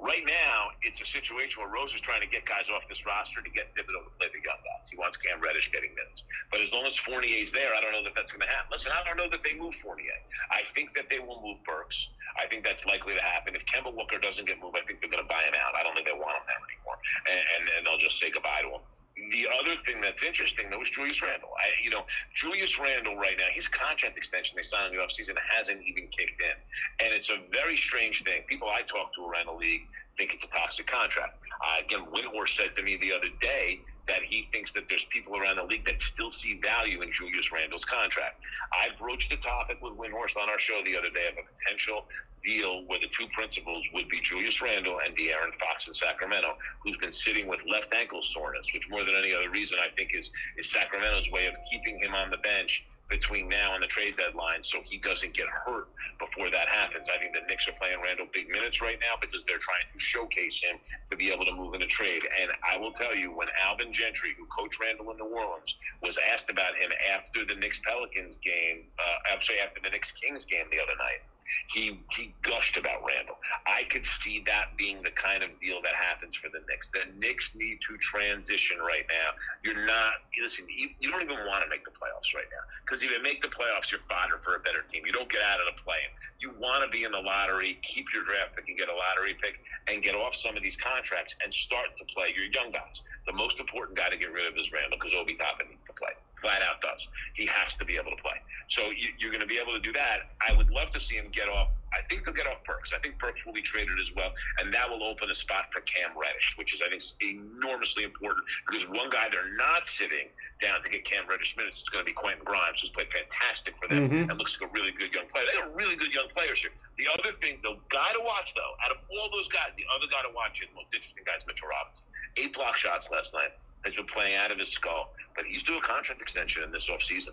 Right 0.00 0.24
now, 0.24 0.72
it's 0.80 0.96
a 0.96 1.08
situation 1.12 1.60
where 1.60 1.68
Rose 1.68 1.92
is 1.92 2.00
trying 2.00 2.24
to 2.24 2.30
get 2.32 2.48
guys 2.48 2.64
off 2.72 2.88
this 2.88 3.04
roster 3.04 3.44
to 3.44 3.52
get 3.52 3.68
Thibodeau 3.76 4.00
to 4.00 4.12
play 4.16 4.32
the 4.32 4.40
young 4.40 4.56
guys. 4.64 4.88
He 4.88 4.96
wants 4.96 5.20
Cam 5.20 5.44
Reddish 5.44 5.68
getting 5.76 5.92
minutes. 5.92 6.24
But 6.48 6.64
as 6.64 6.72
long 6.72 6.88
as 6.88 6.96
Fournier's 7.04 7.52
there, 7.52 7.76
I 7.76 7.84
don't 7.84 7.92
know 7.92 8.00
that 8.08 8.16
that's 8.16 8.32
going 8.32 8.40
to 8.40 8.48
happen. 8.48 8.72
Listen, 8.72 8.96
I 8.96 9.04
don't 9.04 9.20
know 9.20 9.28
that 9.28 9.44
they 9.44 9.52
move 9.60 9.76
Fournier. 9.84 10.16
I 10.48 10.64
think 10.72 10.96
that 10.96 11.12
they 11.12 11.20
will 11.20 11.44
move 11.44 11.60
Burks. 11.68 11.96
I 12.40 12.48
think 12.48 12.64
that's 12.64 12.80
likely 12.88 13.12
to 13.12 13.20
happen. 13.20 13.52
If 13.52 13.68
Kemba 13.68 13.92
Walker 13.92 14.16
doesn't 14.16 14.48
get 14.48 14.56
moved, 14.56 14.80
I 14.80 14.88
think 14.88 15.04
they're 15.04 15.12
going 15.12 15.22
to 15.22 15.28
buy 15.28 15.44
him 15.44 15.52
out. 15.60 15.76
I 15.76 15.84
don't 15.84 15.92
think 15.92 16.08
they 16.08 16.16
want 16.16 16.32
him 16.32 16.48
there 16.48 16.64
anymore. 16.64 16.96
And, 17.28 17.40
and, 17.60 17.62
and 17.76 17.80
they'll 17.84 18.00
just 18.00 18.16
say 18.16 18.32
goodbye 18.32 18.64
to 18.64 18.80
him. 18.80 18.84
The 19.30 19.46
other 19.60 19.76
thing 19.84 20.00
that's 20.00 20.22
interesting, 20.22 20.70
though, 20.70 20.82
is 20.82 20.90
Julius 20.90 21.20
Randle. 21.20 21.50
I, 21.60 21.68
you 21.84 21.90
know, 21.90 22.02
Julius 22.34 22.78
Randle 22.78 23.16
right 23.16 23.36
now, 23.36 23.52
his 23.52 23.68
contract 23.68 24.16
extension 24.16 24.56
they 24.56 24.64
signed 24.64 24.92
in 24.92 24.98
the 24.98 25.04
offseason 25.04 25.36
hasn't 25.36 25.82
even 25.84 26.08
kicked 26.08 26.40
in. 26.40 26.56
And 27.04 27.12
it's 27.12 27.28
a 27.28 27.38
very 27.52 27.76
strange 27.76 28.22
thing. 28.24 28.42
People 28.48 28.68
I 28.68 28.82
talk 28.82 29.14
to 29.14 29.24
around 29.26 29.46
the 29.46 29.58
league 29.58 29.82
think 30.16 30.34
it's 30.34 30.44
a 30.44 30.48
toxic 30.48 30.86
contract. 30.86 31.38
Uh, 31.64 31.84
again, 31.84 32.06
Windhorst 32.12 32.56
said 32.56 32.74
to 32.76 32.82
me 32.82 32.98
the 33.00 33.12
other 33.12 33.28
day 33.40 33.80
that 34.08 34.22
he 34.22 34.48
thinks 34.52 34.72
that 34.72 34.88
there's 34.88 35.04
people 35.10 35.36
around 35.36 35.56
the 35.56 35.64
league 35.64 35.86
that 35.86 36.00
still 36.00 36.30
see 36.30 36.58
value 36.60 37.00
in 37.00 37.12
Julius 37.12 37.52
Randle's 37.52 37.84
contract. 37.84 38.40
I 38.72 38.88
broached 38.98 39.30
the 39.30 39.36
topic 39.38 39.78
with 39.80 39.94
Windhorst 39.94 40.36
on 40.40 40.48
our 40.48 40.58
show 40.58 40.82
the 40.84 40.96
other 40.96 41.10
day 41.10 41.28
of 41.28 41.38
a 41.38 41.44
potential 41.46 42.04
deal 42.44 42.84
where 42.86 42.98
the 42.98 43.08
two 43.16 43.26
principals 43.32 43.84
would 43.94 44.08
be 44.08 44.20
Julius 44.20 44.60
Randle 44.62 45.00
and 45.04 45.16
De'Aaron 45.16 45.52
Fox 45.58 45.86
in 45.88 45.94
Sacramento, 45.94 46.56
who's 46.82 46.96
been 46.98 47.12
sitting 47.12 47.46
with 47.46 47.60
left 47.66 47.92
ankle 47.94 48.22
soreness, 48.22 48.66
which 48.74 48.88
more 48.88 49.04
than 49.04 49.14
any 49.14 49.34
other 49.34 49.50
reason 49.50 49.78
I 49.80 49.88
think 49.96 50.14
is 50.14 50.30
is 50.56 50.70
Sacramento's 50.70 51.30
way 51.30 51.46
of 51.46 51.54
keeping 51.70 51.98
him 52.02 52.14
on 52.14 52.30
the 52.30 52.38
bench 52.38 52.84
between 53.10 53.48
now 53.48 53.74
and 53.74 53.82
the 53.82 53.88
trade 53.88 54.16
deadline 54.16 54.62
so 54.62 54.78
he 54.84 54.96
doesn't 54.98 55.34
get 55.34 55.46
hurt 55.48 55.88
before 56.22 56.48
that 56.48 56.68
happens. 56.68 57.10
I 57.12 57.18
think 57.18 57.34
the 57.34 57.42
Knicks 57.48 57.66
are 57.66 57.74
playing 57.74 57.98
Randle 58.00 58.26
big 58.32 58.48
minutes 58.48 58.80
right 58.80 58.98
now 59.02 59.18
because 59.20 59.42
they're 59.48 59.60
trying 59.60 59.84
to 59.92 59.98
showcase 59.98 60.62
him 60.62 60.78
to 61.10 61.16
be 61.16 61.30
able 61.32 61.44
to 61.44 61.52
move 61.52 61.74
in 61.74 61.82
a 61.82 61.90
trade. 61.90 62.22
And 62.40 62.52
I 62.62 62.78
will 62.78 62.92
tell 62.92 63.14
you, 63.14 63.34
when 63.34 63.48
Alvin 63.66 63.92
Gentry, 63.92 64.30
who 64.38 64.46
coached 64.46 64.78
Randle 64.80 65.10
in 65.10 65.18
New 65.18 65.26
Orleans, 65.26 65.74
was 66.02 66.16
asked 66.32 66.48
about 66.48 66.76
him 66.78 66.94
after 67.10 67.44
the 67.44 67.58
Knicks 67.58 67.80
Pelicans 67.84 68.38
game, 68.44 68.86
uh, 68.96 69.34
I'm 69.34 69.42
after 69.42 69.80
the 69.82 69.90
Knicks 69.90 70.12
Kings 70.22 70.46
game 70.46 70.70
the 70.70 70.78
other 70.78 70.94
night, 70.96 71.26
he 71.68 72.00
he 72.16 72.34
gushed 72.42 72.76
about 72.76 73.04
Randle. 73.06 73.38
I 73.66 73.84
could 73.90 74.04
see 74.22 74.42
that 74.46 74.76
being 74.76 75.02
the 75.02 75.10
kind 75.12 75.42
of 75.42 75.50
deal 75.60 75.80
that 75.82 75.94
happens 75.94 76.36
for 76.36 76.48
the 76.48 76.60
Knicks. 76.68 76.88
The 76.92 77.12
Knicks 77.18 77.52
need 77.54 77.78
to 77.88 77.96
transition 77.98 78.78
right 78.78 79.04
now. 79.08 79.36
You're 79.62 79.86
not 79.86 80.24
listen. 80.40 80.66
You, 80.68 80.90
you 81.00 81.10
don't 81.10 81.22
even 81.22 81.46
want 81.46 81.62
to 81.64 81.70
make 81.70 81.84
the 81.84 81.94
playoffs 81.94 82.34
right 82.34 82.48
now 82.50 82.64
because 82.84 83.02
if 83.02 83.10
you 83.10 83.22
make 83.22 83.42
the 83.42 83.52
playoffs, 83.52 83.90
you're 83.90 84.04
fodder 84.08 84.40
for 84.42 84.56
a 84.56 84.60
better 84.60 84.82
team. 84.90 85.06
You 85.06 85.12
don't 85.12 85.30
get 85.30 85.42
out 85.42 85.60
of 85.60 85.66
the 85.70 85.76
play-in. 85.82 86.10
You 86.40 86.52
want 86.58 86.82
to 86.84 86.88
be 86.90 87.04
in 87.04 87.12
the 87.12 87.22
lottery, 87.22 87.78
keep 87.82 88.06
your 88.12 88.24
draft 88.24 88.56
pick 88.56 88.68
and 88.68 88.78
get 88.78 88.88
a 88.88 88.94
lottery 88.94 89.34
pick, 89.40 89.60
and 89.88 90.02
get 90.02 90.14
off 90.14 90.34
some 90.42 90.56
of 90.56 90.62
these 90.62 90.76
contracts 90.82 91.34
and 91.42 91.52
start 91.52 91.94
to 91.98 92.04
play 92.14 92.32
your 92.34 92.46
young 92.50 92.70
guys. 92.70 93.02
The 93.26 93.32
most 93.32 93.60
important 93.60 93.96
guy 93.96 94.08
to 94.08 94.16
get 94.16 94.32
rid 94.32 94.46
of 94.46 94.56
is 94.58 94.70
Randle 94.72 94.98
because 94.98 95.14
Obi 95.14 95.34
Toppin 95.34 95.68
needs 95.68 95.84
to 95.86 95.94
play. 95.94 96.14
Flat 96.40 96.62
out 96.62 96.80
does. 96.80 97.06
He 97.34 97.46
has 97.46 97.74
to 97.78 97.84
be 97.84 97.96
able 97.96 98.10
to 98.10 98.20
play. 98.22 98.36
So 98.70 98.90
you, 98.90 99.10
you're 99.18 99.30
going 99.30 99.42
to 99.42 99.50
be 99.50 99.58
able 99.58 99.72
to 99.72 99.80
do 99.80 99.92
that. 99.92 100.30
I 100.40 100.52
would 100.56 100.70
love 100.70 100.90
to 100.92 101.00
see 101.00 101.16
him 101.16 101.28
get 101.32 101.48
off. 101.48 101.68
I 101.90 102.06
think 102.06 102.22
they'll 102.22 102.34
get 102.34 102.46
off 102.46 102.62
Burks. 102.62 102.94
I 102.94 103.02
think 103.02 103.18
Burks 103.18 103.42
will 103.42 103.52
be 103.52 103.66
traded 103.66 103.98
as 103.98 104.14
well, 104.14 104.30
and 104.62 104.70
that 104.70 104.86
will 104.86 105.02
open 105.02 105.26
a 105.26 105.34
spot 105.34 105.74
for 105.74 105.82
Cam 105.82 106.14
Reddish, 106.14 106.54
which 106.54 106.70
is 106.70 106.78
I 106.78 106.86
think 106.86 107.02
enormously 107.18 108.06
important 108.06 108.46
because 108.62 108.86
one 108.94 109.10
guy 109.10 109.26
they're 109.26 109.58
not 109.58 109.82
sitting 109.98 110.30
down 110.62 110.86
to 110.86 110.88
get 110.88 111.02
Cam 111.02 111.26
Reddish 111.26 111.58
minutes 111.58 111.82
is 111.82 111.90
going 111.90 112.06
to 112.06 112.08
be 112.08 112.14
Quentin 112.14 112.46
Grimes, 112.46 112.78
who's 112.78 112.94
played 112.94 113.10
fantastic 113.10 113.74
for 113.82 113.90
them 113.90 114.06
mm-hmm. 114.06 114.30
and 114.30 114.38
looks 114.38 114.54
like 114.54 114.70
a 114.70 114.72
really 114.72 114.94
good 114.94 115.10
young 115.10 115.26
player. 115.34 115.42
They 115.50 115.58
got 115.58 115.74
really 115.74 115.98
good 115.98 116.14
young 116.14 116.30
players 116.30 116.62
here. 116.62 116.70
The 116.94 117.10
other 117.10 117.34
thing, 117.42 117.58
the 117.66 117.74
guy 117.90 118.14
to 118.14 118.22
watch 118.22 118.54
though, 118.54 118.74
out 118.86 118.94
of 118.94 119.02
all 119.10 119.26
those 119.34 119.50
guys, 119.50 119.74
the 119.74 119.88
other 119.90 120.06
guy 120.06 120.22
to 120.22 120.30
watch 120.30 120.62
is 120.62 120.70
the 120.70 120.78
most 120.78 120.94
interesting 120.94 121.26
guy 121.26 121.34
is 121.34 121.42
Mitchell 121.42 121.66
Robinson. 121.66 122.06
Eight 122.38 122.54
block 122.54 122.78
shots 122.78 123.10
last 123.10 123.34
night. 123.34 123.50
Has 123.84 123.94
been 123.94 124.06
playing 124.06 124.36
out 124.36 124.52
of 124.52 124.58
his 124.58 124.68
skull, 124.70 125.14
but 125.34 125.44
he's 125.46 125.62
due 125.62 125.78
a 125.78 125.80
contract 125.80 126.20
extension 126.20 126.62
in 126.62 126.70
this 126.70 126.88
offseason. 126.90 127.32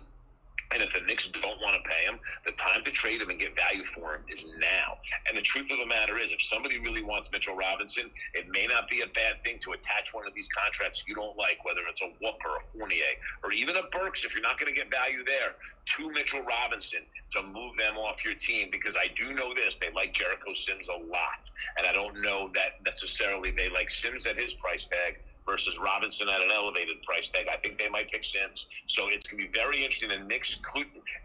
And 0.70 0.82
if 0.82 0.92
the 0.92 1.00
Knicks 1.00 1.28
don't 1.40 1.60
want 1.62 1.80
to 1.80 1.82
pay 1.88 2.04
him, 2.04 2.20
the 2.44 2.52
time 2.60 2.84
to 2.84 2.90
trade 2.90 3.22
him 3.22 3.30
and 3.30 3.40
get 3.40 3.56
value 3.56 3.84
for 3.96 4.16
him 4.16 4.22
is 4.28 4.44
now. 4.60 5.00
And 5.28 5.36
the 5.36 5.42
truth 5.42 5.70
of 5.72 5.78
the 5.78 5.86
matter 5.86 6.18
is, 6.18 6.30
if 6.30 6.42
somebody 6.52 6.78
really 6.78 7.02
wants 7.02 7.30
Mitchell 7.32 7.56
Robinson, 7.56 8.10
it 8.34 8.48
may 8.50 8.66
not 8.66 8.86
be 8.88 9.00
a 9.00 9.06
bad 9.06 9.40
thing 9.44 9.60
to 9.64 9.72
attach 9.72 10.12
one 10.12 10.26
of 10.26 10.34
these 10.34 10.48
contracts 10.52 11.02
you 11.08 11.14
don't 11.14 11.36
like, 11.38 11.64
whether 11.64 11.80
it's 11.88 12.02
a 12.02 12.12
Walker, 12.20 12.52
or 12.52 12.56
a 12.60 12.64
Fournier, 12.76 13.16
or 13.42 13.52
even 13.52 13.76
a 13.76 13.88
Burks, 13.88 14.24
if 14.24 14.34
you're 14.34 14.44
not 14.44 14.60
going 14.60 14.68
to 14.68 14.76
get 14.76 14.90
value 14.90 15.24
there, 15.24 15.56
to 15.96 16.12
Mitchell 16.12 16.44
Robinson 16.44 17.00
to 17.32 17.42
move 17.42 17.76
them 17.78 17.96
off 17.96 18.22
your 18.22 18.34
team. 18.34 18.68
Because 18.70 18.94
I 18.94 19.08
do 19.16 19.32
know 19.32 19.54
this, 19.54 19.78
they 19.80 19.88
like 19.96 20.12
Jericho 20.12 20.52
Sims 20.52 20.88
a 20.88 21.00
lot. 21.08 21.48
And 21.78 21.86
I 21.86 21.92
don't 21.92 22.20
know 22.20 22.50
that 22.52 22.84
necessarily 22.84 23.52
they 23.52 23.70
like 23.70 23.88
Sims 23.88 24.26
at 24.26 24.36
his 24.36 24.52
price 24.60 24.86
tag 24.92 25.16
versus 25.48 25.74
Robinson 25.82 26.28
at 26.28 26.42
an 26.42 26.50
elevated 26.54 27.02
price 27.02 27.28
tag. 27.32 27.46
I 27.48 27.56
think 27.56 27.78
they 27.78 27.88
might 27.88 28.10
pick 28.10 28.24
Sims. 28.24 28.66
So 28.88 29.08
it's 29.08 29.26
going 29.26 29.42
to 29.42 29.48
be 29.48 29.58
very 29.58 29.82
interesting. 29.84 30.10
The 30.10 30.18
Knicks, 30.18 30.60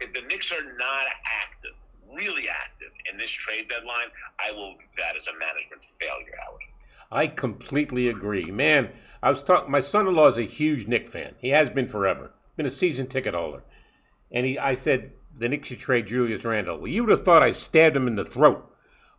if 0.00 0.12
the 0.14 0.22
Knicks 0.22 0.50
are 0.50 0.64
not 0.78 1.06
active, 1.44 1.76
really 2.10 2.48
active 2.48 2.90
in 3.10 3.18
this 3.18 3.30
trade 3.30 3.68
deadline, 3.68 4.08
I 4.40 4.52
will 4.52 4.72
view 4.78 4.88
that 4.98 5.16
as 5.16 5.26
a 5.26 5.38
management 5.38 5.82
failure, 6.00 6.34
Howard. 6.44 6.62
I 7.12 7.26
completely 7.26 8.08
agree. 8.08 8.50
Man, 8.50 8.90
I 9.22 9.30
was 9.30 9.42
talking. 9.42 9.70
My 9.70 9.80
son-in-law 9.80 10.28
is 10.28 10.38
a 10.38 10.42
huge 10.42 10.88
Knick 10.88 11.08
fan. 11.08 11.34
He 11.38 11.50
has 11.50 11.68
been 11.68 11.86
forever. 11.86 12.32
Been 12.56 12.66
a 12.66 12.70
season 12.70 13.06
ticket 13.06 13.34
holder. 13.34 13.62
And 14.32 14.46
he, 14.46 14.58
I 14.58 14.74
said, 14.74 15.12
the 15.36 15.48
Knicks 15.48 15.68
should 15.68 15.80
trade 15.80 16.06
Julius 16.06 16.44
Randle. 16.44 16.78
Well, 16.78 16.88
you 16.88 17.04
would 17.04 17.10
have 17.10 17.24
thought 17.24 17.42
I 17.42 17.50
stabbed 17.50 17.96
him 17.96 18.08
in 18.08 18.16
the 18.16 18.24
throat. 18.24 18.68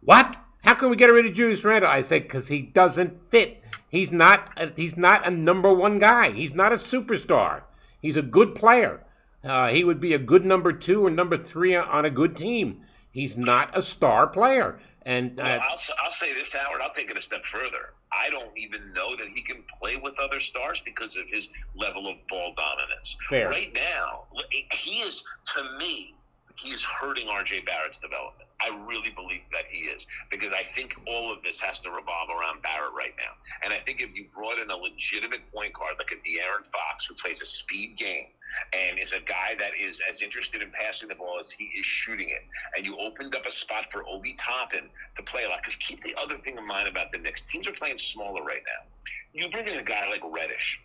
What? 0.02 0.36
How 0.66 0.74
can 0.74 0.90
we 0.90 0.96
get 0.96 1.08
rid 1.08 1.28
of 1.28 1.34
Julius 1.34 1.64
Randle? 1.64 1.90
I 1.90 2.02
said 2.02 2.24
because 2.24 2.48
he 2.48 2.64
doesn't 2.64 3.30
fit. 3.30 3.62
He's 3.88 4.12
not. 4.12 4.50
A, 4.58 4.72
he's 4.76 4.98
not 4.98 5.26
a 5.26 5.30
number 5.30 5.72
one 5.72 6.00
guy. 6.00 6.32
He's 6.32 6.56
not 6.56 6.74
a 6.74 6.78
superstar. 6.78 7.62
He's 8.02 8.18
a 8.18 8.24
good 8.24 8.56
player. 8.56 9.04
Uh, 9.44 9.70
he 9.70 9.84
would 9.84 10.00
be 10.00 10.14
a 10.14 10.20
good 10.20 10.44
number 10.44 10.74
two 10.74 11.06
or 11.06 11.12
number 11.12 11.38
three 11.38 11.76
on 11.76 12.04
a 12.04 12.10
good 12.10 12.36
team. 12.36 12.82
He's 13.12 13.38
not 13.38 13.78
a 13.78 13.82
star 13.82 14.26
player. 14.26 14.80
And 15.04 15.40
uh, 15.40 15.44
Well, 15.44 15.62
I'll, 15.62 15.80
I'll 16.04 16.12
say 16.20 16.34
this, 16.34 16.52
Howard. 16.52 16.82
I'll 16.82 16.94
take 16.96 17.12
it 17.12 17.18
a 17.18 17.22
step 17.22 17.44
further. 17.52 17.94
I 18.12 18.32
don't 18.32 18.58
even 18.58 18.92
know 18.94 19.16
that 19.16 19.28
he 19.36 19.44
can 19.44 19.64
play 19.80 19.98
with 19.98 20.16
other 20.20 20.40
stars 20.40 20.82
because 20.84 21.16
of 21.16 21.24
his 21.30 21.48
level 21.76 22.08
of 22.10 22.16
ball 22.28 22.56
dominance. 22.58 23.16
Fair. 23.30 23.50
Right 23.50 23.72
now, 23.74 24.24
he 24.72 25.02
is, 25.02 25.24
to 25.56 25.78
me, 25.78 26.16
he 26.56 26.70
is 26.70 26.84
hurting 26.84 27.28
R.J. 27.28 27.62
Barrett's 27.62 28.00
development. 28.00 28.50
I 28.66 28.74
really 28.90 29.14
believe 29.14 29.46
that 29.54 29.70
he 29.70 29.86
is 29.86 30.02
because 30.32 30.50
I 30.52 30.66
think 30.74 30.98
all 31.06 31.32
of 31.32 31.44
this 31.44 31.60
has 31.62 31.78
to 31.86 31.92
revolve 31.92 32.34
around 32.34 32.64
Barrett 32.66 32.98
right 32.98 33.14
now. 33.18 33.38
And 33.64 33.72
I 33.72 33.78
think 33.86 34.02
if 34.02 34.10
you 34.16 34.26
brought 34.34 34.58
in 34.58 34.72
a 34.72 34.76
legitimate 34.76 35.46
point 35.54 35.74
guard 35.74 36.02
like 36.02 36.10
a 36.10 36.18
De'Aaron 36.26 36.66
Fox 36.74 37.06
who 37.06 37.14
plays 37.16 37.42
a 37.42 37.46
speed 37.46 37.98
game 37.98 38.34
and 38.74 38.98
is 38.98 39.12
a 39.12 39.22
guy 39.22 39.54
that 39.60 39.78
is 39.78 40.02
as 40.10 40.22
interested 40.22 40.62
in 40.62 40.72
passing 40.72 41.10
the 41.10 41.16
ball 41.16 41.38
as 41.40 41.52
he 41.52 41.66
is 41.78 41.86
shooting 41.86 42.30
it, 42.30 42.42
and 42.76 42.86
you 42.86 42.98
opened 42.98 43.36
up 43.36 43.46
a 43.46 43.52
spot 43.52 43.86
for 43.92 44.08
Obi 44.08 44.36
Toppin 44.42 44.90
to 45.18 45.24
play 45.24 45.44
a 45.46 45.50
lot. 45.50 45.60
Because 45.62 45.78
keep 45.78 46.02
the 46.04 46.16
other 46.16 46.38
thing 46.40 46.58
in 46.58 46.66
mind 46.66 46.88
about 46.88 47.12
the 47.12 47.18
Knicks: 47.18 47.44
teams 47.52 47.68
are 47.68 47.74
playing 47.74 48.00
smaller 48.00 48.44
right 48.44 48.64
now. 48.66 48.90
You 49.34 49.50
bring 49.50 49.68
in 49.68 49.78
a 49.78 49.84
guy 49.84 50.10
like 50.10 50.22
Reddish, 50.24 50.80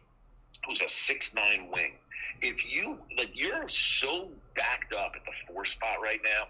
who's 0.66 0.80
a 0.80 0.88
six 1.06 1.32
nine 1.34 1.70
wing. 1.72 1.94
If 2.40 2.64
you 2.66 2.98
like, 3.16 3.30
you're 3.34 3.68
so 3.68 4.28
backed 4.56 4.92
up 4.92 5.12
at 5.14 5.22
the 5.24 5.32
four 5.46 5.64
spot 5.64 6.02
right 6.02 6.20
now 6.24 6.44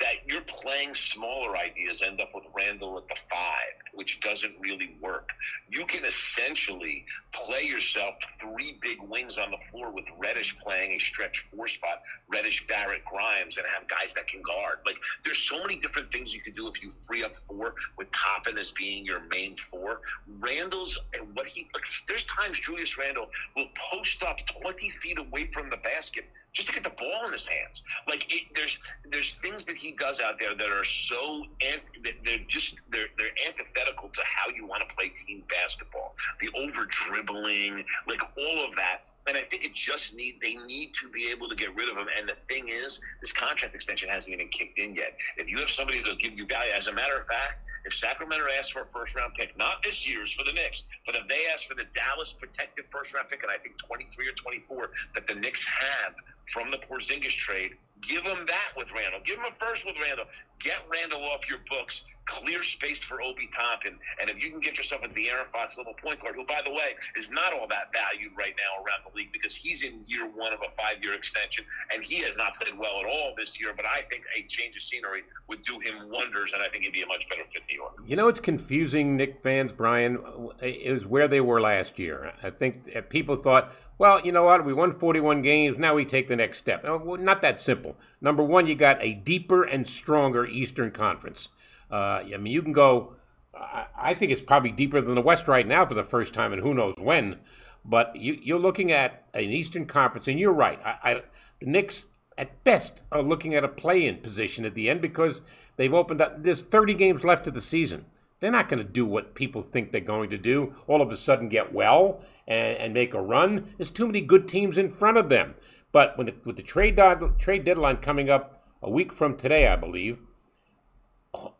that 0.00 0.26
you're 0.26 0.42
playing 0.42 0.94
smaller 0.94 1.56
ideas. 1.56 2.02
End 2.04 2.20
up 2.20 2.30
with 2.34 2.44
Randle 2.56 2.98
at 2.98 3.08
the 3.08 3.14
five, 3.30 3.74
which 3.94 4.18
doesn't 4.20 4.54
really 4.60 4.96
work. 5.00 5.28
You 5.70 5.84
can 5.86 6.02
essentially 6.04 7.04
play 7.32 7.62
yourself 7.62 8.14
three 8.40 8.78
big 8.80 8.98
wings 9.02 9.38
on 9.38 9.50
the 9.50 9.58
floor 9.70 9.90
with 9.90 10.04
Reddish 10.18 10.56
playing 10.62 10.92
a 10.92 10.98
stretch 10.98 11.44
four 11.54 11.68
spot, 11.68 12.02
Reddish, 12.28 12.64
Barrett, 12.68 13.04
Grimes, 13.04 13.56
and 13.56 13.66
have 13.66 13.88
guys 13.88 14.12
that 14.14 14.26
can 14.28 14.42
guard. 14.42 14.78
Like 14.86 14.96
there's 15.24 15.38
so 15.48 15.60
many 15.60 15.76
different 15.76 16.10
things 16.10 16.34
you 16.34 16.40
can 16.40 16.54
do 16.54 16.68
if 16.68 16.82
you 16.82 16.92
free 17.06 17.24
up 17.24 17.32
four 17.48 17.74
with 17.96 18.08
Toppin 18.12 18.58
as 18.58 18.72
being 18.78 19.04
your 19.04 19.20
main 19.30 19.56
four. 19.70 20.00
Randle's 20.40 20.98
and 21.14 21.34
what 21.34 21.46
he 21.46 21.68
like, 21.74 21.84
there's 22.08 22.24
times 22.26 22.58
Julius 22.64 22.96
Randle 22.98 23.28
will 23.56 23.68
post 23.92 24.22
up 24.22 24.36
20 24.62 24.90
feet 25.02 25.11
away 25.18 25.50
from 25.52 25.70
the 25.70 25.76
basket 25.78 26.24
just 26.52 26.68
to 26.68 26.74
get 26.74 26.84
the 26.84 26.90
ball 26.90 27.26
in 27.26 27.32
his 27.32 27.46
hands. 27.46 27.82
Like 28.08 28.26
it, 28.32 28.42
there's 28.54 28.78
there's 29.10 29.34
things 29.42 29.64
that 29.66 29.76
he 29.76 29.92
does 29.92 30.20
out 30.20 30.38
there 30.38 30.54
that 30.54 30.70
are 30.70 30.84
so 30.84 31.44
that 31.60 32.14
they're 32.24 32.44
just 32.48 32.74
they're 32.90 33.08
they're 33.18 33.34
antithetical 33.46 34.10
to 34.10 34.20
how 34.24 34.52
you 34.54 34.66
want 34.66 34.82
to 34.88 34.94
play 34.94 35.12
team 35.26 35.44
basketball. 35.48 36.14
The 36.40 36.48
over 36.58 36.86
dribbling, 36.86 37.84
like 38.06 38.20
all 38.36 38.64
of 38.64 38.76
that. 38.76 39.11
And 39.26 39.36
I 39.36 39.42
think 39.50 39.64
it 39.64 39.74
just 39.74 40.14
need 40.14 40.38
they 40.42 40.56
need 40.66 40.92
to 41.02 41.08
be 41.08 41.30
able 41.30 41.48
to 41.48 41.54
get 41.54 41.74
rid 41.76 41.88
of 41.88 41.96
him. 41.96 42.06
And 42.18 42.28
the 42.28 42.34
thing 42.48 42.68
is, 42.68 42.98
this 43.20 43.32
contract 43.32 43.74
extension 43.74 44.08
hasn't 44.08 44.34
even 44.34 44.48
kicked 44.48 44.78
in 44.78 44.94
yet. 44.94 45.14
If 45.36 45.48
you 45.48 45.58
have 45.58 45.70
somebody 45.70 45.98
that'll 45.98 46.16
give 46.16 46.34
you 46.34 46.46
value, 46.46 46.72
as 46.72 46.86
a 46.88 46.92
matter 46.92 47.18
of 47.18 47.26
fact, 47.26 47.62
if 47.84 47.94
Sacramento 47.94 48.46
asks 48.58 48.70
for 48.70 48.82
a 48.82 48.86
first 48.94 49.14
round 49.14 49.34
pick, 49.34 49.56
not 49.58 49.82
this 49.82 50.06
year's 50.06 50.32
for 50.32 50.44
the 50.44 50.52
Knicks, 50.52 50.82
but 51.06 51.14
if 51.14 51.26
they 51.28 51.46
ask 51.52 51.66
for 51.66 51.74
the 51.74 51.86
Dallas 51.94 52.34
protected 52.38 52.84
first 52.92 53.12
round 53.14 53.28
pick, 53.28 53.42
and 53.42 53.50
I 53.50 53.58
think 53.58 53.74
23 53.86 54.28
or 54.28 54.32
24 54.32 54.90
that 55.14 55.26
the 55.26 55.34
Knicks 55.34 55.64
have 55.64 56.14
from 56.52 56.70
the 56.70 56.78
Porzingis 56.78 57.34
trade, 57.34 57.72
give 58.02 58.24
them 58.24 58.44
that 58.46 58.70
with 58.76 58.88
Randle. 58.92 59.20
Give 59.24 59.36
them 59.36 59.46
a 59.46 59.54
first 59.64 59.86
with 59.86 59.96
Randle. 60.02 60.26
Get 60.60 60.78
Randle 60.90 61.22
off 61.24 61.48
your 61.48 61.58
books. 61.68 62.02
Clear 62.26 62.62
space 62.62 63.00
for 63.08 63.20
Obi 63.20 63.50
Toppin. 63.50 63.98
And 64.20 64.30
if 64.30 64.38
you 64.38 64.50
can 64.50 64.60
get 64.60 64.78
yourself 64.78 65.02
a 65.02 65.08
De'Aaron 65.08 65.50
Fox 65.50 65.76
level 65.76 65.94
point 66.00 66.22
guard, 66.22 66.36
who, 66.36 66.46
by 66.46 66.62
the 66.64 66.70
way, 66.70 66.94
is 67.18 67.28
not 67.30 67.52
all 67.52 67.66
that 67.66 67.90
valued 67.90 68.30
right 68.38 68.54
now 68.54 68.78
around 68.78 69.02
the 69.02 69.16
league 69.16 69.32
because 69.32 69.56
he's 69.56 69.82
in 69.82 70.04
year 70.06 70.30
one 70.30 70.52
of 70.52 70.60
a 70.60 70.70
five 70.78 71.02
year 71.02 71.14
extension 71.14 71.64
and 71.92 72.04
he 72.04 72.22
has 72.22 72.36
not 72.36 72.54
played 72.54 72.78
well 72.78 73.00
at 73.00 73.06
all 73.06 73.34
this 73.36 73.58
year. 73.58 73.72
But 73.74 73.86
I 73.86 74.02
think 74.08 74.22
a 74.38 74.46
change 74.46 74.76
of 74.76 74.82
scenery 74.82 75.22
would 75.48 75.64
do 75.64 75.80
him 75.80 76.10
wonders, 76.10 76.52
and 76.54 76.62
I 76.62 76.68
think 76.68 76.84
he'd 76.84 76.92
be 76.92 77.02
a 77.02 77.06
much 77.06 77.26
better 77.28 77.42
fit 77.52 77.62
in 77.68 77.74
New 77.74 77.82
York. 77.82 77.94
You 78.06 78.14
know, 78.14 78.28
it's 78.28 78.40
confusing 78.40 79.16
Knick 79.16 79.42
fans, 79.42 79.72
Brian, 79.72 80.18
is 80.62 81.04
where 81.04 81.26
they 81.26 81.40
were 81.40 81.60
last 81.60 81.98
year. 81.98 82.32
I 82.42 82.50
think 82.50 82.88
people 83.10 83.36
thought, 83.36 83.72
well, 83.98 84.20
you 84.24 84.32
know 84.32 84.44
what, 84.44 84.64
we 84.64 84.72
won 84.72 84.92
41 84.92 85.42
games, 85.42 85.78
now 85.78 85.94
we 85.94 86.04
take 86.04 86.28
the 86.28 86.36
next 86.36 86.58
step. 86.58 86.84
No, 86.84 86.98
not 87.16 87.42
that 87.42 87.60
simple. 87.60 87.91
Number 88.20 88.42
one, 88.42 88.66
you 88.66 88.74
got 88.74 89.02
a 89.02 89.14
deeper 89.14 89.64
and 89.64 89.86
stronger 89.86 90.46
Eastern 90.46 90.90
Conference. 90.90 91.48
Uh, 91.90 92.22
I 92.34 92.36
mean, 92.38 92.52
you 92.52 92.62
can 92.62 92.72
go, 92.72 93.14
I, 93.54 93.86
I 93.96 94.14
think 94.14 94.32
it's 94.32 94.40
probably 94.40 94.72
deeper 94.72 95.00
than 95.00 95.14
the 95.14 95.20
West 95.20 95.48
right 95.48 95.66
now 95.66 95.84
for 95.84 95.94
the 95.94 96.02
first 96.02 96.32
time, 96.32 96.52
and 96.52 96.62
who 96.62 96.74
knows 96.74 96.94
when. 96.98 97.38
But 97.84 98.14
you, 98.16 98.38
you're 98.40 98.58
looking 98.58 98.92
at 98.92 99.24
an 99.34 99.44
Eastern 99.44 99.86
Conference, 99.86 100.28
and 100.28 100.38
you're 100.38 100.52
right. 100.52 100.80
I, 100.84 101.10
I, 101.10 101.22
the 101.60 101.66
Knicks, 101.66 102.06
at 102.38 102.62
best, 102.64 103.02
are 103.10 103.22
looking 103.22 103.54
at 103.54 103.64
a 103.64 103.68
play 103.68 104.06
in 104.06 104.18
position 104.18 104.64
at 104.64 104.74
the 104.74 104.88
end 104.88 105.00
because 105.00 105.42
they've 105.76 105.92
opened 105.92 106.20
up. 106.20 106.42
There's 106.42 106.62
30 106.62 106.94
games 106.94 107.24
left 107.24 107.46
of 107.46 107.54
the 107.54 107.60
season. 107.60 108.06
They're 108.40 108.50
not 108.50 108.68
going 108.68 108.84
to 108.84 108.88
do 108.88 109.06
what 109.06 109.34
people 109.34 109.62
think 109.62 109.92
they're 109.92 110.00
going 110.00 110.30
to 110.30 110.38
do, 110.38 110.74
all 110.88 111.00
of 111.00 111.12
a 111.12 111.16
sudden 111.16 111.48
get 111.48 111.72
well 111.72 112.22
and, 112.48 112.76
and 112.76 112.94
make 112.94 113.14
a 113.14 113.20
run. 113.20 113.72
There's 113.76 113.90
too 113.90 114.06
many 114.06 114.20
good 114.20 114.48
teams 114.48 114.76
in 114.78 114.90
front 114.90 115.16
of 115.16 115.28
them. 115.28 115.54
But 115.92 116.16
the, 116.16 116.34
with 116.44 116.56
the 116.56 116.62
trade, 116.62 116.96
dod- 116.96 117.38
trade 117.38 117.64
deadline 117.64 117.98
coming 117.98 118.30
up 118.30 118.64
a 118.82 118.90
week 118.90 119.12
from 119.12 119.36
today, 119.36 119.68
I 119.68 119.76
believe, 119.76 120.18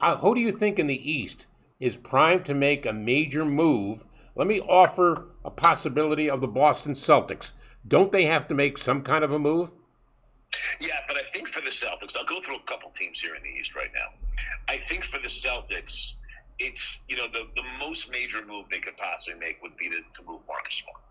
uh, 0.00 0.16
who 0.16 0.34
do 0.34 0.40
you 0.40 0.52
think 0.52 0.78
in 0.78 0.86
the 0.86 1.10
East 1.10 1.46
is 1.78 1.96
primed 1.96 2.44
to 2.46 2.54
make 2.54 2.84
a 2.84 2.92
major 2.92 3.44
move? 3.44 4.04
Let 4.34 4.46
me 4.46 4.60
offer 4.60 5.28
a 5.44 5.50
possibility 5.50 6.28
of 6.28 6.40
the 6.40 6.46
Boston 6.46 6.94
Celtics. 6.94 7.52
Don't 7.86 8.12
they 8.12 8.24
have 8.24 8.48
to 8.48 8.54
make 8.54 8.78
some 8.78 9.02
kind 9.02 9.24
of 9.24 9.32
a 9.32 9.38
move? 9.38 9.72
Yeah, 10.80 11.00
but 11.08 11.16
I 11.16 11.22
think 11.32 11.48
for 11.48 11.60
the 11.60 11.70
Celtics, 11.70 12.16
I'll 12.16 12.26
go 12.26 12.40
through 12.44 12.56
a 12.56 12.68
couple 12.68 12.92
teams 12.98 13.20
here 13.20 13.34
in 13.34 13.42
the 13.42 13.48
East 13.48 13.74
right 13.74 13.90
now. 13.94 14.08
I 14.68 14.80
think 14.88 15.04
for 15.04 15.18
the 15.18 15.28
Celtics, 15.28 16.14
it's 16.58 16.98
you 17.08 17.16
know 17.16 17.26
the 17.32 17.48
the 17.56 17.62
most 17.78 18.10
major 18.10 18.44
move 18.46 18.66
they 18.70 18.78
could 18.78 18.96
possibly 18.96 19.38
make 19.38 19.60
would 19.62 19.76
be 19.76 19.88
to, 19.88 19.96
to 19.96 20.22
move 20.26 20.40
Marcus 20.46 20.82
Smart, 20.84 21.02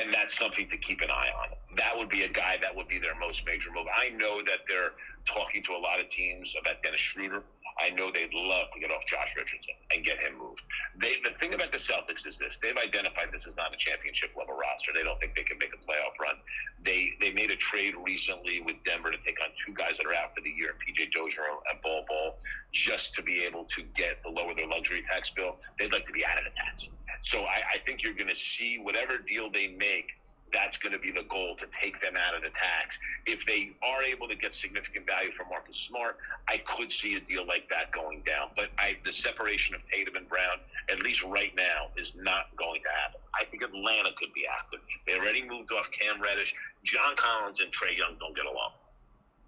and 0.00 0.14
that's 0.14 0.38
something 0.38 0.68
to 0.70 0.76
keep 0.78 1.00
an 1.00 1.10
eye 1.10 1.30
on. 1.42 1.76
That 1.76 1.96
would 1.96 2.08
be 2.08 2.22
a 2.22 2.28
guy 2.28 2.56
that 2.62 2.74
would 2.74 2.88
be 2.88 2.98
their 2.98 3.18
most 3.18 3.42
major 3.44 3.70
move. 3.74 3.86
I 3.94 4.10
know 4.10 4.42
that 4.44 4.60
they're 4.68 4.92
talking 5.26 5.62
to 5.64 5.72
a 5.72 5.80
lot 5.80 6.00
of 6.00 6.08
teams 6.10 6.54
about 6.60 6.82
Dennis 6.82 7.00
Schroeder. 7.00 7.42
I 7.78 7.90
know 7.94 8.10
they'd 8.10 8.34
love 8.34 8.68
to 8.74 8.78
get 8.80 8.90
off 8.90 9.06
Josh 9.06 9.34
Richardson 9.38 9.74
and 9.94 10.04
get 10.04 10.18
him 10.18 10.38
moved. 10.38 10.62
They, 11.00 11.22
the 11.22 11.38
thing 11.38 11.54
about 11.54 11.70
the 11.70 11.78
Celtics 11.78 12.26
is 12.26 12.38
this: 12.38 12.58
they've 12.62 12.76
identified 12.76 13.30
this 13.30 13.46
is 13.46 13.54
not 13.56 13.72
a 13.72 13.78
championship 13.78 14.34
level 14.34 14.58
roster. 14.58 14.90
They 14.92 15.06
don't 15.06 15.18
think 15.20 15.38
they 15.38 15.46
can 15.46 15.58
make 15.58 15.70
a 15.70 15.80
playoff 15.86 16.18
run. 16.18 16.42
They 16.84 17.14
they 17.20 17.32
made 17.32 17.50
a 17.50 17.56
trade 17.56 17.94
recently 18.02 18.60
with 18.60 18.76
Denver 18.84 19.10
to 19.10 19.20
take 19.22 19.38
on 19.40 19.54
two 19.62 19.74
guys 19.74 19.94
that 19.98 20.06
are 20.06 20.14
out 20.14 20.34
for 20.34 20.42
the 20.42 20.50
year, 20.50 20.74
PJ 20.82 21.14
Dozier 21.14 21.46
and 21.70 21.78
Bol 21.82 22.04
Bol, 22.08 22.38
just 22.72 23.14
to 23.14 23.22
be 23.22 23.46
able 23.46 23.66
to 23.76 23.82
get 23.94 24.22
to 24.24 24.30
lower 24.30 24.54
their 24.54 24.66
luxury 24.66 25.02
tax 25.06 25.30
bill. 25.34 25.56
They'd 25.78 25.92
like 25.92 26.06
to 26.06 26.12
be 26.12 26.26
out 26.26 26.38
of 26.38 26.44
the 26.44 26.54
tax. 26.58 26.88
So 27.22 27.42
I, 27.42 27.62
I 27.74 27.78
think 27.86 28.02
you're 28.02 28.14
going 28.14 28.30
to 28.30 28.42
see 28.58 28.78
whatever 28.78 29.18
deal 29.18 29.50
they 29.50 29.68
make 29.68 30.06
that's 30.52 30.78
going 30.78 30.92
to 30.92 30.98
be 30.98 31.10
the 31.10 31.24
goal 31.28 31.56
to 31.56 31.66
take 31.80 32.00
them 32.00 32.14
out 32.16 32.34
of 32.34 32.42
the 32.42 32.50
tax. 32.50 32.98
If 33.26 33.44
they 33.46 33.72
are 33.82 34.02
able 34.02 34.28
to 34.28 34.36
get 34.36 34.54
significant 34.54 35.06
value 35.06 35.32
from 35.32 35.48
Marcus 35.48 35.76
Smart, 35.88 36.16
I 36.48 36.58
could 36.58 36.92
see 36.92 37.16
a 37.16 37.20
deal 37.20 37.46
like 37.46 37.68
that 37.70 37.92
going 37.92 38.22
down. 38.26 38.50
But 38.56 38.70
I, 38.78 38.96
the 39.04 39.12
separation 39.12 39.74
of 39.74 39.82
Tatum 39.90 40.16
and 40.16 40.28
Brown, 40.28 40.58
at 40.90 41.02
least 41.02 41.22
right 41.24 41.54
now, 41.56 41.88
is 41.96 42.14
not 42.16 42.54
going 42.56 42.82
to 42.82 42.88
happen. 42.88 43.20
I 43.38 43.44
think 43.44 43.62
Atlanta 43.62 44.10
could 44.16 44.32
be 44.34 44.46
active. 44.46 44.80
They 45.06 45.18
already 45.18 45.46
moved 45.46 45.72
off 45.72 45.86
Cam 45.98 46.20
Reddish. 46.20 46.54
John 46.84 47.16
Collins 47.16 47.60
and 47.60 47.72
Trae 47.72 47.96
Young 47.96 48.16
don't 48.18 48.34
get 48.34 48.46
along. 48.46 48.72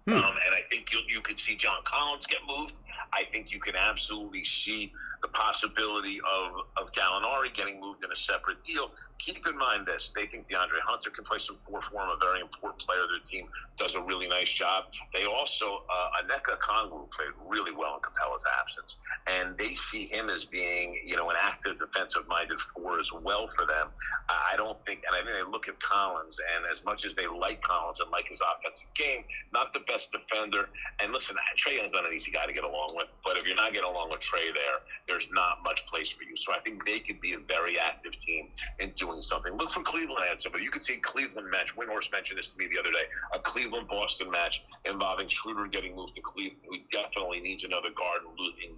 Um, 0.07 0.15
and 0.15 0.53
I 0.55 0.61
think 0.69 0.91
you 0.91 0.99
you 1.07 1.21
could 1.21 1.39
see 1.39 1.55
John 1.55 1.77
Collins 1.85 2.25
get 2.27 2.39
moved. 2.47 2.73
I 3.13 3.23
think 3.31 3.51
you 3.51 3.59
can 3.59 3.75
absolutely 3.75 4.43
see 4.43 4.91
the 5.21 5.27
possibility 5.27 6.19
of, 6.21 6.65
of 6.77 6.91
Gallinari 6.93 7.53
getting 7.53 7.79
moved 7.79 8.03
in 8.03 8.11
a 8.11 8.15
separate 8.15 8.63
deal. 8.63 8.89
Keep 9.19 9.45
in 9.45 9.57
mind 9.57 9.85
this. 9.85 10.11
They 10.15 10.25
think 10.25 10.47
DeAndre 10.49 10.81
Hunter 10.81 11.11
can 11.11 11.23
play 11.23 11.37
some 11.37 11.57
four 11.67 11.81
for 11.91 12.01
him, 12.01 12.09
a 12.09 12.17
very 12.17 12.41
important 12.41 12.81
player. 12.81 13.03
Of 13.03 13.09
their 13.09 13.25
team 13.29 13.47
does 13.77 13.93
a 13.93 14.01
really 14.01 14.27
nice 14.27 14.49
job. 14.49 14.85
They 15.13 15.25
also, 15.25 15.83
uh, 15.85 16.23
Onyeka 16.23 16.57
Okongwu 16.57 17.11
played 17.11 17.35
really 17.45 17.71
well 17.71 17.95
in 17.95 18.01
Capela's 18.01 18.43
absence. 18.71 18.97
And 19.27 19.57
they 19.57 19.75
see 19.91 20.07
him 20.07 20.29
as 20.29 20.45
being, 20.45 20.99
you 21.05 21.15
know, 21.15 21.29
an 21.29 21.35
active 21.39 21.77
defensive-minded 21.77 22.57
four 22.73 22.99
as 22.99 23.09
well 23.21 23.49
for 23.55 23.65
them. 23.67 23.91
I 24.29 24.55
don't 24.55 24.79
think, 24.85 25.03
and 25.07 25.13
I 25.15 25.19
think 25.19 25.35
they 25.35 25.51
look 25.51 25.67
at 25.67 25.75
Collins, 25.83 26.37
and 26.55 26.65
as 26.71 26.83
much 26.85 27.05
as 27.05 27.13
they 27.15 27.27
like 27.27 27.61
Collins 27.61 27.99
and 27.99 28.09
like 28.11 28.27
his 28.27 28.39
offensive 28.39 28.91
game, 28.95 29.23
not 29.53 29.73
the 29.73 29.83
best 29.87 30.11
defender. 30.11 30.71
And 31.03 31.11
listen, 31.11 31.35
Trae 31.59 31.77
Young's 31.77 31.91
not 31.91 32.07
an 32.07 32.13
easy 32.13 32.31
guy 32.31 32.47
to 32.47 32.53
get 32.53 32.63
along 32.63 32.95
with, 32.95 33.07
but 33.23 33.37
if 33.37 33.45
you're 33.45 33.59
not 33.59 33.75
getting 33.75 33.89
along 33.89 34.09
with 34.09 34.23
Trae 34.23 34.49
there, 34.55 34.79
there's 35.07 35.27
not 35.31 35.63
much 35.63 35.85
place 35.87 36.09
for 36.17 36.23
you. 36.23 36.35
So 36.37 36.53
I 36.53 36.59
think 36.61 36.85
they 36.85 36.99
could 36.99 37.21
be 37.21 37.33
a 37.33 37.39
very 37.39 37.77
active 37.79 38.13
team 38.19 38.49
in 38.79 38.91
doing 38.97 39.21
something. 39.23 39.53
Look 39.53 39.71
for 39.71 39.83
Cleveland 39.83 40.25
had 40.27 40.41
somebody. 40.41 40.63
You 40.63 40.71
could 40.71 40.83
see 40.83 40.99
Cleveland 41.03 41.49
match. 41.49 41.75
Windhorst 41.77 42.11
mentioned 42.11 42.39
this 42.39 42.49
to 42.49 42.57
me 42.57 42.67
the 42.71 42.79
other 42.79 42.91
day. 42.91 43.05
A 43.33 43.39
Cleveland 43.39 43.87
Boston 43.87 44.31
match 44.31 44.61
involving 44.85 45.27
Schroeder 45.29 45.67
getting 45.67 45.95
moved 45.95 46.15
to 46.15 46.21
Cleveland, 46.21 46.61
who 46.67 46.77
definitely 46.91 47.39
needs 47.39 47.63
another 47.63 47.89
guard 47.89 48.21
losing 48.37 48.75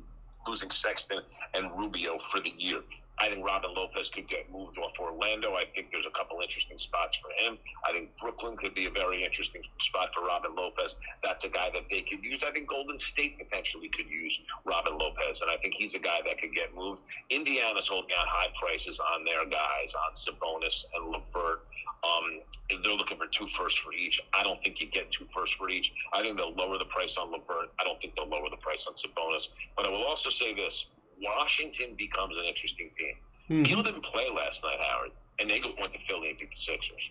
losing 0.48 0.70
Sexton 0.72 1.20
and 1.54 1.72
Rubio 1.78 2.20
for 2.32 2.42
the 2.42 2.52
year. 2.58 2.82
I 3.20 3.30
think 3.30 3.46
Robin 3.46 3.74
Lopez 3.74 4.10
could 4.14 4.28
get 4.28 4.52
moved 4.52 4.78
off 4.78 4.92
Orlando. 5.00 5.54
I 5.54 5.66
think 5.76 5.92
there's 5.92 6.06
a 6.06 6.18
couple 6.18 6.42
interesting 6.42 6.78
spots 6.80 7.18
for 7.22 7.30
him. 7.38 7.58
I 7.88 7.94
think 7.94 8.10
Brooklyn 8.20 8.58
could 8.58 8.74
be 8.74 8.86
a 8.86 8.92
very 8.92 9.24
interesting 9.24 9.62
spot 9.82 10.10
for 10.14 10.26
Robin 10.26 10.56
Lopez. 10.56 10.96
That's 11.24 11.46
a 11.46 11.50
guy 11.50 11.70
that 11.74 11.86
they 11.90 12.02
could 12.02 12.24
use. 12.24 12.44
I 12.46 12.52
think 12.52 12.68
Golden 12.68 13.00
State 13.00 13.38
potentially 13.38 13.90
could 13.90 14.10
use 14.10 14.34
Robin 14.66 14.98
Lopez, 14.98 15.42
and 15.42 15.50
I 15.52 15.58
think 15.62 15.76
he's 15.78 15.94
a 15.94 16.00
guy 16.00 16.20
that 16.26 16.42
could 16.42 16.54
get 16.54 16.74
moved. 16.76 17.02
Indiana's 17.30 17.88
holding 17.88 18.12
out 18.18 18.28
high 18.28 18.50
prices 18.60 19.00
on 19.14 19.24
their 19.24 19.46
guys, 19.46 19.94
on 19.94 20.12
Sabonis 20.18 20.84
and 20.96 21.14
Levert. 21.14 21.70
Um, 22.04 22.42
they're 22.84 22.98
looking 22.98 23.18
for 23.18 23.28
two 23.32 23.48
firsts 23.58 23.80
for 23.80 23.94
each. 23.94 24.20
I 24.34 24.44
don't 24.44 24.62
think 24.64 24.82
you 24.82 24.90
get 24.90 25.12
two 25.12 25.26
firsts 25.34 25.56
for 25.56 25.70
each. 25.70 25.94
I 26.12 26.22
think 26.22 26.38
they'll 26.38 26.54
lower 26.54 26.78
the 26.78 26.90
price 26.92 27.16
on 27.16 27.32
Levert. 27.32 27.72
I 27.80 27.84
don't 27.84 28.00
think 28.02 28.16
they'll 28.16 28.28
lower 28.28 28.50
the 28.50 28.60
price 28.60 28.84
on 28.88 28.96
Sabonis. 29.00 29.48
But 29.78 29.86
I 29.86 29.90
will 29.90 30.04
also 30.04 30.30
say 30.30 30.54
this 30.54 30.86
Washington 31.24 31.96
becomes 31.96 32.36
an 32.38 32.44
interesting 32.44 32.92
team. 32.98 33.18
Mhm. 33.50 33.66
Beal 33.66 33.84
didn't 33.84 34.04
play 34.04 34.30
last 34.30 34.64
night, 34.64 34.80
Howard, 34.80 35.12
and 35.40 35.50
they 35.50 35.60
go 35.60 35.74
went 35.80 35.94
to 35.94 36.00
Philly 36.08 36.30
and 36.30 36.38
beat 36.38 36.50
the 36.50 36.56
Sixers. 36.56 37.10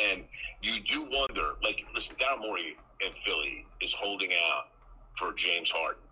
And 0.00 0.28
you 0.60 0.80
do 0.80 1.02
wonder, 1.02 1.54
like, 1.62 1.84
listen, 1.94 2.16
Daryl 2.16 2.40
Morey 2.40 2.76
in 3.00 3.12
Philly 3.24 3.66
is 3.80 3.92
holding 3.94 4.32
out 4.34 4.68
for 5.18 5.32
James 5.34 5.70
Harden. 5.70 6.02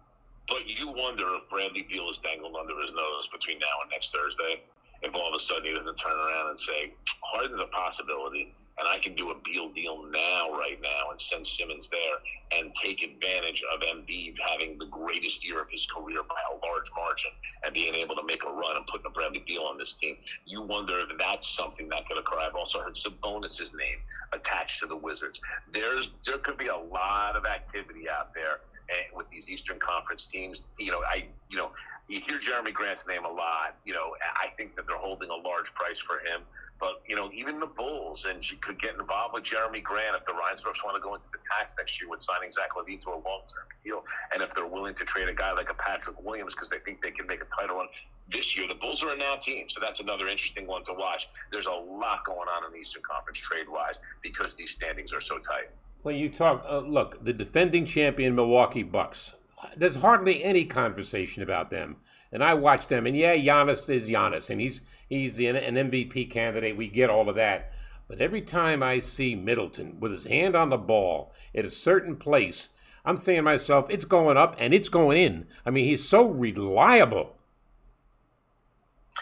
But 0.49 0.67
you 0.67 0.89
wonder 0.89 1.35
if 1.37 1.49
Bradley 1.49 1.83
Beal 1.83 2.11
is 2.11 2.19
dangling 2.19 2.55
under 2.57 2.79
his 2.81 2.93
nose 2.93 3.29
between 3.29 3.59
now 3.59 3.81
and 3.83 3.91
next 3.91 4.13
Thursday. 4.13 4.63
If 5.03 5.15
all 5.15 5.29
of 5.29 5.35
a 5.35 5.41
sudden 5.41 5.65
he 5.65 5.73
doesn't 5.73 5.97
turn 5.97 6.17
around 6.17 6.51
and 6.51 6.61
say, 6.61 6.93
Harden's 7.23 7.61
a 7.61 7.67
possibility, 7.67 8.55
and 8.79 8.89
I 8.89 8.99
can 8.99 9.15
do 9.15 9.31
a 9.31 9.37
Beal 9.45 9.69
deal 9.71 10.03
now, 10.11 10.51
right 10.53 10.81
now, 10.81 11.11
and 11.11 11.21
send 11.21 11.47
Simmons 11.47 11.89
there 11.91 12.17
and 12.59 12.73
take 12.83 13.03
advantage 13.03 13.63
of 13.75 13.81
Embiid 13.81 14.35
having 14.41 14.79
the 14.79 14.87
greatest 14.87 15.45
year 15.45 15.61
of 15.61 15.69
his 15.71 15.87
career 15.95 16.23
by 16.25 16.41
a 16.49 16.57
large 16.65 16.89
margin 16.97 17.31
and 17.65 17.75
being 17.75 17.95
able 17.95 18.15
to 18.17 18.25
make 18.25 18.43
a 18.45 18.53
run 18.53 18.77
and 18.77 18.87
putting 18.87 19.07
a 19.07 19.11
Bradley 19.11 19.45
Beal 19.47 19.63
on 19.63 19.79
this 19.79 19.95
team. 20.01 20.17
You 20.47 20.63
wonder 20.63 21.01
if 21.01 21.09
that's 21.19 21.47
something 21.57 21.89
that 21.91 22.09
could 22.09 22.19
occur. 22.19 22.39
I've 22.39 22.55
also 22.55 22.81
heard 22.81 22.97
Sabonis' 22.97 23.61
name 23.77 24.01
attached 24.33 24.81
to 24.81 24.87
the 24.87 24.97
Wizards. 24.97 25.39
There's 25.73 26.09
there 26.25 26.39
could 26.39 26.57
be 26.57 26.69
a 26.69 26.77
lot 26.77 27.37
of 27.37 27.45
activity 27.45 28.09
out 28.09 28.33
there 28.35 28.61
eh, 28.89 29.13
with 29.15 29.29
these 29.31 29.49
Eastern 29.49 29.79
Conference 29.81 30.27
teams. 30.33 30.61
You 30.79 30.93
know, 30.93 31.03
I 31.05 31.27
you 31.49 31.57
know 31.57 31.71
you 32.09 32.21
hear 32.21 32.39
Jerami 32.41 32.73
Grant's 32.73 33.05
name 33.07 33.25
a 33.25 33.33
lot. 33.33 33.77
You 33.85 33.95
know, 33.95 34.17
I 34.21 34.55
think 34.57 34.77
that 34.77 34.87
they're 34.87 34.97
holding 34.97 35.31
a 35.31 35.37
large 35.37 35.73
price 35.75 36.01
for 36.07 36.19
him. 36.21 36.43
But 36.83 36.99
you 37.07 37.15
know, 37.15 37.31
even 37.31 37.61
the 37.61 37.71
Bulls 37.71 38.27
and 38.29 38.43
she 38.43 38.57
could 38.57 38.81
get 38.81 38.99
involved 38.99 39.35
with 39.35 39.45
Jerami 39.45 39.81
Grant 39.81 40.19
if 40.19 40.27
the 40.27 40.33
Reinsdorfs 40.33 40.83
want 40.83 40.99
to 40.99 41.01
go 41.01 41.15
into 41.15 41.31
the 41.31 41.39
tax 41.47 41.73
next 41.79 41.95
year 42.01 42.11
with 42.11 42.21
signing 42.23 42.51
Zach 42.51 42.75
LaVine 42.75 43.01
to 43.03 43.11
a 43.11 43.23
long-term 43.23 43.71
deal, 43.85 44.03
and 44.35 44.43
if 44.43 44.51
they're 44.57 44.67
willing 44.67 44.97
to 44.97 45.05
trade 45.05 45.29
a 45.29 45.33
guy 45.33 45.53
like 45.53 45.71
a 45.71 45.75
Patrick 45.75 46.21
Williams 46.25 46.55
because 46.55 46.69
they 46.71 46.81
think 46.81 47.01
they 47.01 47.13
can 47.13 47.29
make 47.29 47.41
a 47.41 47.47
title 47.55 47.77
run 47.77 47.87
this 48.33 48.57
year. 48.57 48.67
The 48.67 48.75
Bulls 48.75 49.01
are 49.05 49.13
a 49.13 49.17
now 49.17 49.37
team, 49.37 49.67
so 49.69 49.79
that's 49.81 50.01
another 50.01 50.27
interesting 50.27 50.67
one 50.67 50.85
to 50.87 50.93
watch. 50.95 51.29
There's 51.53 51.67
a 51.67 51.71
lot 51.71 52.25
going 52.27 52.49
on 52.51 52.67
in 52.67 52.73
the 52.73 52.79
Eastern 52.79 53.03
Conference 53.09 53.39
trade-wise 53.39 54.03
because 54.21 54.57
these 54.59 54.73
standings 54.73 55.13
are 55.13 55.21
so 55.21 55.39
tight. 55.39 55.71
Well, 56.03 56.17
you 56.17 56.31
talk. 56.31 56.67
Uh, 56.69 56.79
look, 56.79 57.23
the 57.23 57.33
defending 57.33 57.87
champion 57.87 58.35
Milwaukee 58.35 58.83
Bucks. 58.83 59.35
There's 59.77 60.03
hardly 60.03 60.43
any 60.43 60.65
conversation 60.65 61.45
about 61.45 61.71
them, 61.71 61.99
and 62.33 62.43
I 62.43 62.55
watch 62.55 62.89
them. 62.89 63.07
And 63.07 63.17
yeah, 63.17 63.37
Giannis 63.37 63.89
is 63.89 64.09
Giannis, 64.09 64.51
and 64.51 64.61
he's 64.61 64.81
he's 65.13 65.39
an, 65.39 65.57
an 65.57 65.91
MVP 65.91 66.31
candidate. 66.31 66.77
We 66.77 66.89
get 66.89 67.11
all 67.11 67.29
of 67.29 67.37
that. 67.37 67.73
But 68.09 68.21
every 68.21 68.43
time 68.43 68.83
I 68.83 69.01
see 69.01 69.35
Middleton 69.35 69.99
with 70.01 70.13
his 70.13 70.25
hand 70.25 70.57
on 70.57 70.71
the 70.71 70.79
ball 70.79 71.33
at 71.55 71.65
a 71.65 71.71
certain 71.71 72.17
place, 72.17 72.71
I'm 73.05 73.17
saying 73.17 73.39
to 73.39 73.43
myself, 73.43 73.87
it's 73.91 74.05
going 74.05 74.37
up 74.37 74.57
and 74.59 74.73
it's 74.73 74.89
going 74.89 75.23
in. 75.23 75.47
I 75.67 75.71
mean, 75.71 75.85
he's 75.85 76.07
so 76.09 76.27
reliable. 76.27 77.37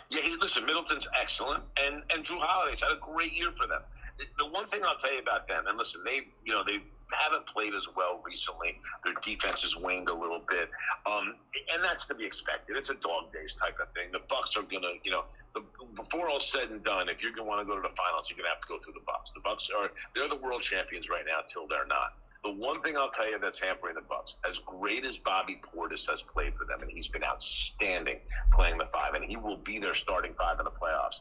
Yeah, 0.09 0.22
he, 0.22 0.36
listen, 0.41 0.64
Middleton's 0.64 1.07
excellent, 1.20 1.62
and 1.84 2.03
and 2.12 2.24
Jrue 2.24 2.38
Holiday's 2.41 2.80
had 2.80 2.93
a 2.93 3.01
great 3.01 3.32
year 3.32 3.51
for 3.57 3.66
them. 3.66 3.80
The, 4.18 4.24
the 4.45 4.51
one 4.51 4.68
thing 4.68 4.82
I'll 4.84 4.99
tell 4.99 5.12
you 5.12 5.20
about 5.20 5.47
them, 5.49 5.64
and 5.68 5.78
listen, 5.78 6.03
they 6.05 6.22
you 6.45 6.53
know 6.53 6.62
they 6.64 6.78
haven't 7.12 7.46
played 7.46 7.74
as 7.74 7.86
well 7.96 8.22
recently. 8.24 8.78
Their 9.04 9.14
defense 9.22 9.62
has 9.62 9.76
waned 9.76 10.08
a 10.08 10.14
little 10.14 10.42
bit, 10.48 10.70
um, 11.06 11.34
and 11.72 11.82
that's 11.82 12.06
to 12.06 12.14
be 12.14 12.24
expected. 12.24 12.76
It's 12.76 12.90
a 12.90 12.98
dog 12.98 13.32
days 13.32 13.54
type 13.61 13.78
of 13.82 13.92
thing. 13.94 14.12
The 14.12 14.24
Bucks 14.28 14.56
are 14.56 14.66
gonna, 14.66 14.98
you 15.02 15.11
know, 15.11 15.24
the, 15.54 15.62
before 15.96 16.28
all 16.28 16.40
said 16.40 16.70
and 16.70 16.82
done, 16.84 17.08
if 17.08 17.22
you're 17.22 17.32
gonna 17.32 17.48
want 17.48 17.61
to 17.61 17.68
go 17.68 17.74
to 17.74 17.82
the 17.82 17.94
finals, 17.94 18.26
you're 18.28 18.38
gonna 18.38 18.52
have 18.52 18.62
to 18.62 18.70
go 18.70 18.78
through 18.82 18.94
the 18.94 19.06
Bucks. 19.06 19.30
The 19.34 19.42
Bucks 19.42 19.68
are 19.74 19.90
they're 20.14 20.30
the 20.30 20.40
world 20.42 20.62
champions 20.62 21.08
right 21.08 21.26
now 21.26 21.42
till 21.52 21.66
they're 21.66 21.88
not. 21.88 22.14
The 22.42 22.52
one 22.52 22.80
thing 22.80 22.96
I'll 22.96 23.11
tell 23.11 23.28
you 23.28 23.38
that's 23.38 23.61
hampering 23.61 23.96
the 23.96 24.06
Bucks, 24.08 24.36
as 24.48 24.58
great 24.64 25.04
as 25.04 25.18
Bobby 25.18 25.61
Portis 25.61 26.08
has 26.08 26.22
played 26.32 26.54
for 26.56 26.64
them, 26.64 26.78
and 26.80 26.90
he's 26.90 27.08
been 27.08 27.24
outstanding 27.24 28.16
playing 28.52 28.78
the 28.78 28.88
five, 28.92 29.12
and 29.12 29.24
he 29.24 29.36
will 29.36 29.58
be 29.58 29.78
their 29.78 29.94
starting 29.94 30.32
five 30.38 30.58
in 30.58 30.64
the 30.64 30.70
playoffs. 30.70 31.20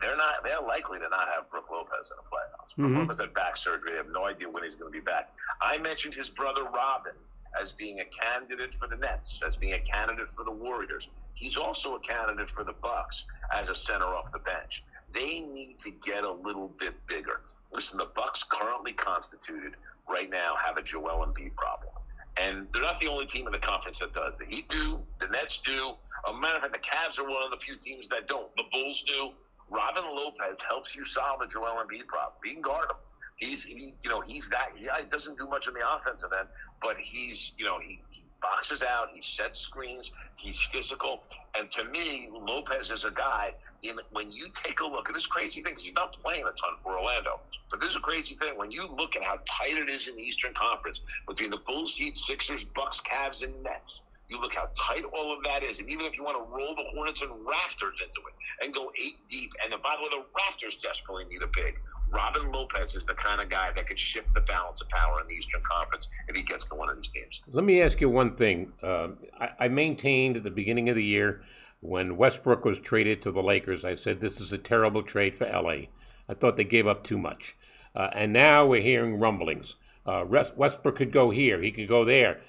They're 0.00 0.16
not. 0.16 0.42
They're 0.44 0.60
likely 0.60 0.98
to 0.98 1.08
not 1.08 1.28
have 1.34 1.50
Brook 1.50 1.70
Lopez 1.70 2.10
in 2.10 2.16
the 2.16 2.28
playoffs. 2.28 2.76
Brook 2.76 2.90
Mhm. 2.92 2.98
Lopez 3.08 3.20
had 3.20 3.32
back 3.34 3.56
surgery. 3.56 3.92
They 3.92 3.96
have 3.96 4.08
no 4.10 4.26
idea 4.26 4.48
when 4.48 4.62
he's 4.64 4.74
going 4.74 4.92
to 4.92 4.98
be 4.98 5.04
back. 5.04 5.32
I 5.60 5.78
mentioned 5.78 6.14
his 6.14 6.28
brother 6.30 6.64
Robin 6.64 7.14
as 7.60 7.72
being 7.72 8.00
a 8.00 8.04
candidate 8.04 8.74
for 8.78 8.86
the 8.86 8.96
Nets, 8.96 9.42
as 9.46 9.56
being 9.56 9.74
a 9.74 9.80
candidate 9.80 10.28
for 10.36 10.44
the 10.44 10.50
Warriors. 10.50 11.08
He's 11.34 11.56
also 11.56 11.94
a 11.94 12.00
candidate 12.00 12.50
for 12.50 12.64
the 12.64 12.72
Bucks 12.74 13.24
as 13.52 13.68
a 13.68 13.74
center 13.74 14.06
off 14.06 14.30
the 14.32 14.38
bench. 14.40 14.82
They 15.12 15.40
need 15.40 15.80
to 15.80 15.90
get 15.90 16.24
a 16.24 16.30
little 16.30 16.68
bit 16.68 16.94
bigger. 17.06 17.42
Listen, 17.70 17.98
the 17.98 18.06
Bucks 18.14 18.42
currently 18.50 18.92
constituted 18.94 19.76
right 20.08 20.28
now 20.30 20.56
have 20.56 20.76
a 20.76 20.82
Joel 20.82 21.26
Embiid 21.26 21.54
problem. 21.56 21.92
And 22.38 22.66
they're 22.72 22.82
not 22.82 22.98
the 23.00 23.08
only 23.08 23.26
team 23.26 23.46
in 23.46 23.52
the 23.52 23.58
conference 23.58 23.98
that 23.98 24.14
does. 24.14 24.32
The 24.38 24.46
Heat 24.46 24.68
do, 24.68 25.02
the 25.20 25.28
Nets 25.28 25.58
do. 25.64 25.94
A 26.26 26.32
matter 26.32 26.56
of 26.56 26.62
fact, 26.62 26.72
the 26.72 26.78
Cavs 26.78 27.18
are 27.18 27.28
one 27.28 27.42
of 27.42 27.50
the 27.50 27.58
few 27.58 27.76
teams 27.78 28.08
that 28.08 28.26
don't. 28.26 28.54
The 28.56 28.64
Bulls 28.72 29.02
do. 29.06 29.32
Robin 29.72 30.04
Lopez 30.04 30.60
helps 30.68 30.94
you 30.94 31.04
solve 31.04 31.40
the 31.40 31.46
Joel 31.46 31.80
Embiid 31.80 32.06
problem. 32.06 32.36
He 32.44 32.52
can 32.52 32.62
guard 32.62 32.90
him. 32.90 33.00
He's 33.36 33.64
he, 33.64 33.94
you 34.04 34.10
know, 34.10 34.20
he's 34.20 34.46
that. 34.50 34.76
Yeah, 34.78 35.00
he 35.00 35.08
doesn't 35.10 35.38
do 35.38 35.48
much 35.48 35.66
on 35.66 35.74
the 35.74 35.82
offensive 35.82 36.30
end, 36.38 36.48
but 36.80 36.96
he's 37.00 37.52
you 37.56 37.64
know 37.64 37.78
he, 37.80 38.00
he 38.10 38.22
boxes 38.40 38.82
out, 38.82 39.08
he 39.14 39.22
sets 39.22 39.60
screens, 39.60 40.10
he's 40.36 40.58
physical, 40.72 41.22
and 41.58 41.70
to 41.72 41.84
me, 41.84 42.28
Lopez 42.30 42.90
is 42.90 43.04
a 43.04 43.10
guy. 43.10 43.54
In 43.82 43.98
when 44.12 44.30
you 44.30 44.46
take 44.62 44.78
a 44.78 44.86
look 44.86 45.08
at 45.08 45.14
this 45.14 45.26
crazy 45.26 45.62
thing, 45.62 45.72
because 45.72 45.82
he's 45.82 45.94
not 45.94 46.12
playing 46.22 46.44
a 46.44 46.54
ton 46.54 46.78
for 46.84 46.96
Orlando, 46.98 47.40
but 47.68 47.80
this 47.80 47.90
is 47.90 47.96
a 47.96 48.00
crazy 48.00 48.36
thing. 48.36 48.56
When 48.56 48.70
you 48.70 48.86
look 48.86 49.16
at 49.16 49.24
how 49.24 49.38
tight 49.58 49.74
it 49.74 49.88
is 49.88 50.06
in 50.06 50.14
the 50.14 50.22
Eastern 50.22 50.54
Conference 50.54 51.00
between 51.26 51.50
the 51.50 51.58
Bulls, 51.66 51.92
Heat, 51.96 52.16
Sixers, 52.16 52.62
Bucks, 52.76 53.00
Cavs, 53.10 53.42
and 53.42 53.60
Nets. 53.64 54.02
You 54.32 54.40
look 54.40 54.54
how 54.54 54.70
tight 54.88 55.04
all 55.12 55.36
of 55.36 55.44
that 55.44 55.62
is, 55.62 55.78
and 55.78 55.90
even 55.90 56.06
if 56.06 56.16
you 56.16 56.24
want 56.24 56.38
to 56.40 56.56
roll 56.56 56.74
the 56.74 56.84
Hornets 56.94 57.20
and 57.20 57.30
Raptors 57.44 58.00
into 58.00 58.20
it 58.24 58.64
and 58.64 58.72
go 58.72 58.90
eight 58.96 59.20
deep, 59.28 59.50
and 59.62 59.70
the 59.70 59.76
way, 59.76 60.08
the 60.08 60.24
Raptors 60.32 60.80
desperately 60.80 61.26
need 61.26 61.42
a 61.42 61.52
big. 61.52 61.76
Robin 62.10 62.50
Lopez 62.50 62.94
is 62.94 63.04
the 63.04 63.12
kind 63.14 63.42
of 63.42 63.50
guy 63.50 63.72
that 63.76 63.86
could 63.86 63.98
shift 63.98 64.32
the 64.32 64.40
balance 64.40 64.80
of 64.80 64.88
power 64.88 65.20
in 65.20 65.26
the 65.26 65.34
Eastern 65.34 65.60
Conference 65.70 66.08
if 66.28 66.36
he 66.36 66.42
gets 66.42 66.66
to 66.68 66.74
one 66.76 66.88
of 66.88 66.96
these 66.96 67.10
games. 67.14 67.42
Let 67.52 67.64
me 67.64 67.82
ask 67.82 68.00
you 68.00 68.08
one 68.08 68.34
thing. 68.34 68.72
Uh, 68.82 69.08
I, 69.38 69.50
I 69.60 69.68
maintained 69.68 70.38
at 70.38 70.44
the 70.44 70.50
beginning 70.50 70.88
of 70.88 70.96
the 70.96 71.04
year 71.04 71.42
when 71.82 72.16
Westbrook 72.16 72.64
was 72.64 72.78
traded 72.78 73.20
to 73.22 73.32
the 73.32 73.42
Lakers, 73.42 73.84
I 73.84 73.96
said 73.96 74.20
this 74.20 74.40
is 74.40 74.52
a 74.52 74.58
terrible 74.58 75.02
trade 75.02 75.34
for 75.34 75.46
LA. 75.46 75.88
I 76.28 76.34
thought 76.34 76.56
they 76.56 76.64
gave 76.64 76.86
up 76.86 77.02
too 77.02 77.18
much. 77.18 77.56
Uh, 77.94 78.08
and 78.14 78.32
now 78.32 78.64
we're 78.64 78.80
hearing 78.80 79.18
rumblings. 79.18 79.76
Uh, 80.06 80.24
Westbrook 80.26 80.96
could 80.96 81.12
go 81.12 81.30
here, 81.30 81.60
he 81.60 81.70
could 81.70 81.88
go 81.88 82.04
there. 82.04 82.40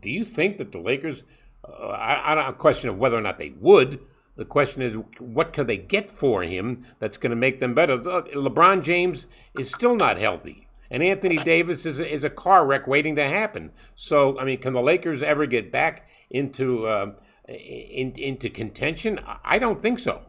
Do 0.00 0.10
you 0.10 0.24
think 0.24 0.58
that 0.58 0.72
the 0.72 0.78
Lakers, 0.78 1.24
uh, 1.66 1.88
I, 1.88 2.32
I 2.32 2.34
don't 2.34 2.48
a 2.48 2.52
question 2.52 2.90
of 2.90 2.98
whether 2.98 3.16
or 3.16 3.20
not 3.20 3.38
they 3.38 3.54
would. 3.60 4.00
The 4.36 4.44
question 4.44 4.82
is, 4.82 4.96
what 5.20 5.52
can 5.52 5.66
they 5.68 5.76
get 5.76 6.10
for 6.10 6.42
him 6.42 6.84
that's 6.98 7.16
going 7.18 7.30
to 7.30 7.36
make 7.36 7.60
them 7.60 7.72
better? 7.74 7.96
LeBron 7.98 8.82
James 8.82 9.26
is 9.56 9.70
still 9.70 9.94
not 9.94 10.18
healthy. 10.18 10.66
And 10.90 11.02
Anthony 11.02 11.38
Davis 11.38 11.86
is 11.86 11.98
is 11.98 12.24
a 12.24 12.30
car 12.30 12.66
wreck 12.66 12.86
waiting 12.86 13.16
to 13.16 13.24
happen. 13.24 13.70
So, 13.94 14.38
I 14.38 14.44
mean, 14.44 14.60
can 14.60 14.74
the 14.74 14.82
Lakers 14.82 15.22
ever 15.22 15.46
get 15.46 15.72
back 15.72 16.06
into 16.30 16.86
uh, 16.86 17.12
in, 17.48 18.12
into 18.16 18.50
contention? 18.50 19.18
I- 19.26 19.38
I 19.44 19.58
don't 19.58 19.80
think 19.80 19.98
so. 19.98 20.22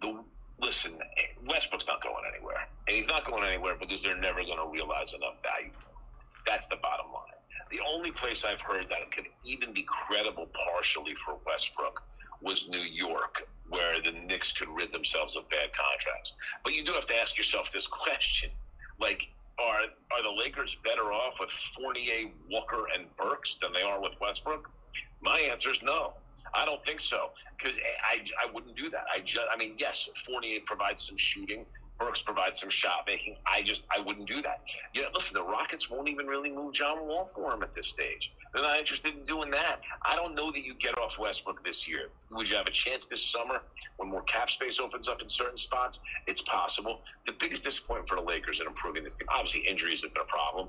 The, 0.00 0.22
listen, 0.60 0.98
Westbrook's 1.46 1.86
not 1.86 2.02
going 2.02 2.24
anywhere, 2.34 2.66
and 2.88 2.96
he's 2.96 3.06
not 3.06 3.24
going 3.26 3.44
anywhere 3.44 3.76
because 3.78 4.02
they're 4.02 4.16
never 4.18 4.42
going 4.42 4.58
to 4.58 4.68
realize 4.72 5.12
enough 5.14 5.36
value. 5.42 5.72
That's 6.46 6.64
the 6.70 6.76
bottom 6.82 7.06
line. 7.12 7.38
The 7.72 7.80
only 7.88 8.12
place 8.12 8.44
I've 8.46 8.60
heard 8.60 8.86
that 8.90 9.10
could 9.16 9.24
even 9.44 9.72
be 9.72 9.84
credible 9.88 10.46
partially 10.52 11.14
for 11.24 11.40
Westbrook 11.46 12.02
was 12.42 12.66
New 12.68 12.84
York, 12.84 13.48
where 13.70 13.96
the 14.02 14.12
Knicks 14.12 14.52
could 14.58 14.68
rid 14.68 14.92
themselves 14.92 15.34
of 15.36 15.48
bad 15.48 15.70
contracts. 15.72 16.32
But 16.64 16.74
you 16.74 16.84
do 16.84 16.92
have 16.92 17.06
to 17.06 17.16
ask 17.16 17.36
yourself 17.38 17.66
this 17.72 17.86
question: 18.04 18.50
like, 19.00 19.22
are 19.58 19.88
are 20.12 20.22
the 20.22 20.30
Lakers 20.30 20.76
better 20.84 21.12
off 21.12 21.34
with 21.40 21.48
Fournier, 21.74 22.30
Walker, 22.50 22.88
and 22.94 23.06
Burks 23.16 23.56
than 23.62 23.72
they 23.72 23.82
are 23.82 24.02
with 24.02 24.12
Westbrook? 24.20 24.68
My 25.22 25.40
answer 25.40 25.70
is 25.72 25.80
no. 25.82 26.12
I 26.54 26.66
don't 26.66 26.84
think 26.84 27.00
so 27.00 27.30
because 27.56 27.78
I, 28.04 28.20
I 28.46 28.52
wouldn't 28.52 28.76
do 28.76 28.90
that. 28.90 29.04
I 29.14 29.20
just 29.20 29.48
I 29.50 29.56
mean 29.56 29.76
yes, 29.78 29.96
Fournier 30.26 30.60
provides 30.66 31.06
some 31.06 31.16
shooting. 31.16 31.64
Burks 31.98 32.22
provides 32.22 32.60
some 32.60 32.70
shot 32.70 33.04
making. 33.06 33.36
I 33.46 33.62
just 33.62 33.82
I 33.94 34.00
wouldn't 34.00 34.26
do 34.26 34.42
that. 34.42 34.60
Yeah, 34.94 35.04
listen, 35.14 35.34
the 35.34 35.42
Rockets 35.42 35.88
won't 35.88 36.08
even 36.08 36.26
really 36.26 36.50
move 36.50 36.74
John 36.74 37.06
Wall 37.06 37.30
for 37.34 37.52
him 37.54 37.62
at 37.62 37.74
this 37.74 37.86
stage. 37.88 38.32
They're 38.52 38.62
not 38.62 38.78
interested 38.78 39.14
in 39.14 39.24
doing 39.24 39.50
that. 39.52 39.80
I 40.04 40.16
don't 40.16 40.34
know 40.34 40.50
that 40.50 40.62
you 40.62 40.74
get 40.74 40.98
off 40.98 41.12
Westbrook 41.18 41.64
this 41.64 41.86
year. 41.86 42.08
Would 42.32 42.48
you 42.48 42.56
have 42.56 42.66
a 42.66 42.72
chance 42.72 43.06
this 43.10 43.30
summer 43.30 43.60
when 43.96 44.10
more 44.10 44.22
cap 44.22 44.50
space 44.50 44.78
opens 44.82 45.08
up 45.08 45.22
in 45.22 45.28
certain 45.30 45.58
spots? 45.58 46.00
It's 46.26 46.42
possible. 46.42 47.00
The 47.26 47.32
biggest 47.38 47.64
disappointment 47.64 48.08
for 48.08 48.16
the 48.16 48.26
Lakers 48.26 48.60
in 48.60 48.66
improving 48.66 49.04
this 49.04 49.14
team, 49.14 49.28
obviously 49.30 49.60
injuries 49.60 50.02
have 50.02 50.12
been 50.12 50.22
a 50.22 50.26
problem. 50.26 50.68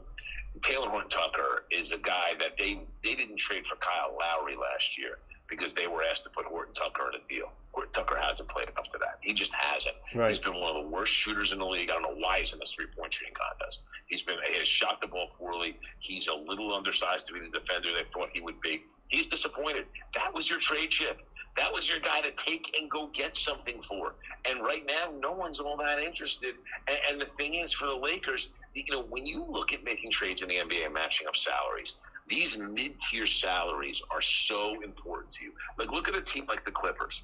Talen 0.62 0.90
Horton 0.90 1.10
Tucker 1.10 1.66
is 1.72 1.92
a 1.92 1.98
guy 1.98 2.38
that 2.40 2.54
they 2.60 2.80
they 3.04 3.16
didn't 3.16 3.40
trade 3.40 3.64
for 3.68 3.76
Kyle 3.78 4.16
Lowry 4.20 4.56
last 4.56 4.98
year 4.98 5.18
because 5.56 5.74
they 5.74 5.88
were 5.88 6.04
asked 6.04 6.24
to 6.24 6.30
put 6.30 6.46
Horton 6.46 6.74
Tucker 6.74 7.10
in 7.14 7.22
a 7.22 7.24
deal. 7.30 7.52
Horton 7.72 7.94
Tucker 7.94 8.18
hasn't 8.20 8.50
played 8.50 8.70
up 8.70 8.86
to 8.86 8.98
that. 9.00 9.18
He 9.22 9.34
just 9.34 9.52
hasn't. 9.54 9.96
Right. 10.14 10.32
He's 10.32 10.40
been 10.40 10.56
one 10.56 10.76
of 10.76 10.84
the 10.84 10.90
worst 10.90 11.14
shooters 11.14 11.52
in 11.52 11.60
the 11.60 11.66
league. 11.66 11.90
I 11.90 11.94
don't 11.94 12.04
know 12.04 12.18
why 12.18 12.40
he's 12.42 12.54
in 12.54 12.60
this 12.60 12.74
three 12.76 12.88
point 12.98 13.14
shooting 13.14 13.34
contest. 13.34 13.80
He's 14.08 14.22
been 14.22 14.38
he 14.50 14.58
has 14.58 14.68
shot 14.68 15.02
the 15.02 15.08
ball 15.08 15.30
poorly. 15.38 15.78
He's 16.00 16.28
a 16.28 16.34
little 16.34 16.74
undersized 16.74 17.28
to 17.28 17.34
be 17.34 17.40
the 17.40 17.60
defender 17.60 17.90
they 17.94 18.06
thought 18.14 18.30
he 18.34 18.42
would 18.42 18.60
be. 18.62 18.84
He's 19.08 19.28
disappointed. 19.28 19.86
That 20.16 20.34
was 20.34 20.50
your 20.50 20.60
trade 20.60 20.90
chip. 20.90 21.22
That 21.56 21.72
was 21.72 21.88
your 21.88 22.00
guy 22.00 22.22
to 22.22 22.32
take 22.48 22.76
and 22.80 22.90
go 22.90 23.12
get 23.14 23.36
something 23.38 23.82
for. 23.88 24.16
And 24.46 24.64
right 24.64 24.84
now, 24.86 25.14
no 25.20 25.34
one's 25.34 25.60
all 25.60 25.78
that 25.78 26.00
interested. 26.00 26.56
And, 26.88 26.98
and 27.10 27.22
the 27.22 27.28
thing 27.38 27.54
is, 27.54 27.72
for 27.74 27.86
the 27.86 27.96
Lakers, 27.96 28.50
you 28.74 28.84
know, 28.90 29.04
when 29.04 29.26
you 29.26 29.46
look 29.48 29.72
at 29.72 29.84
making 29.84 30.12
trades 30.12 30.42
in 30.42 30.48
the 30.48 30.56
NBA 30.56 30.86
and 30.86 30.94
matching 30.94 31.28
up 31.28 31.36
salaries, 31.36 31.94
these 32.28 32.58
mid-tier 32.58 33.28
salaries 33.28 34.02
are 34.12 34.22
so 34.22 34.82
important 34.82 35.34
to 35.34 35.46
you. 35.46 35.52
Like, 35.78 35.92
look 35.92 36.08
at 36.08 36.16
a 36.16 36.24
team 36.24 36.46
like 36.48 36.64
the 36.66 36.72
Clippers, 36.72 37.22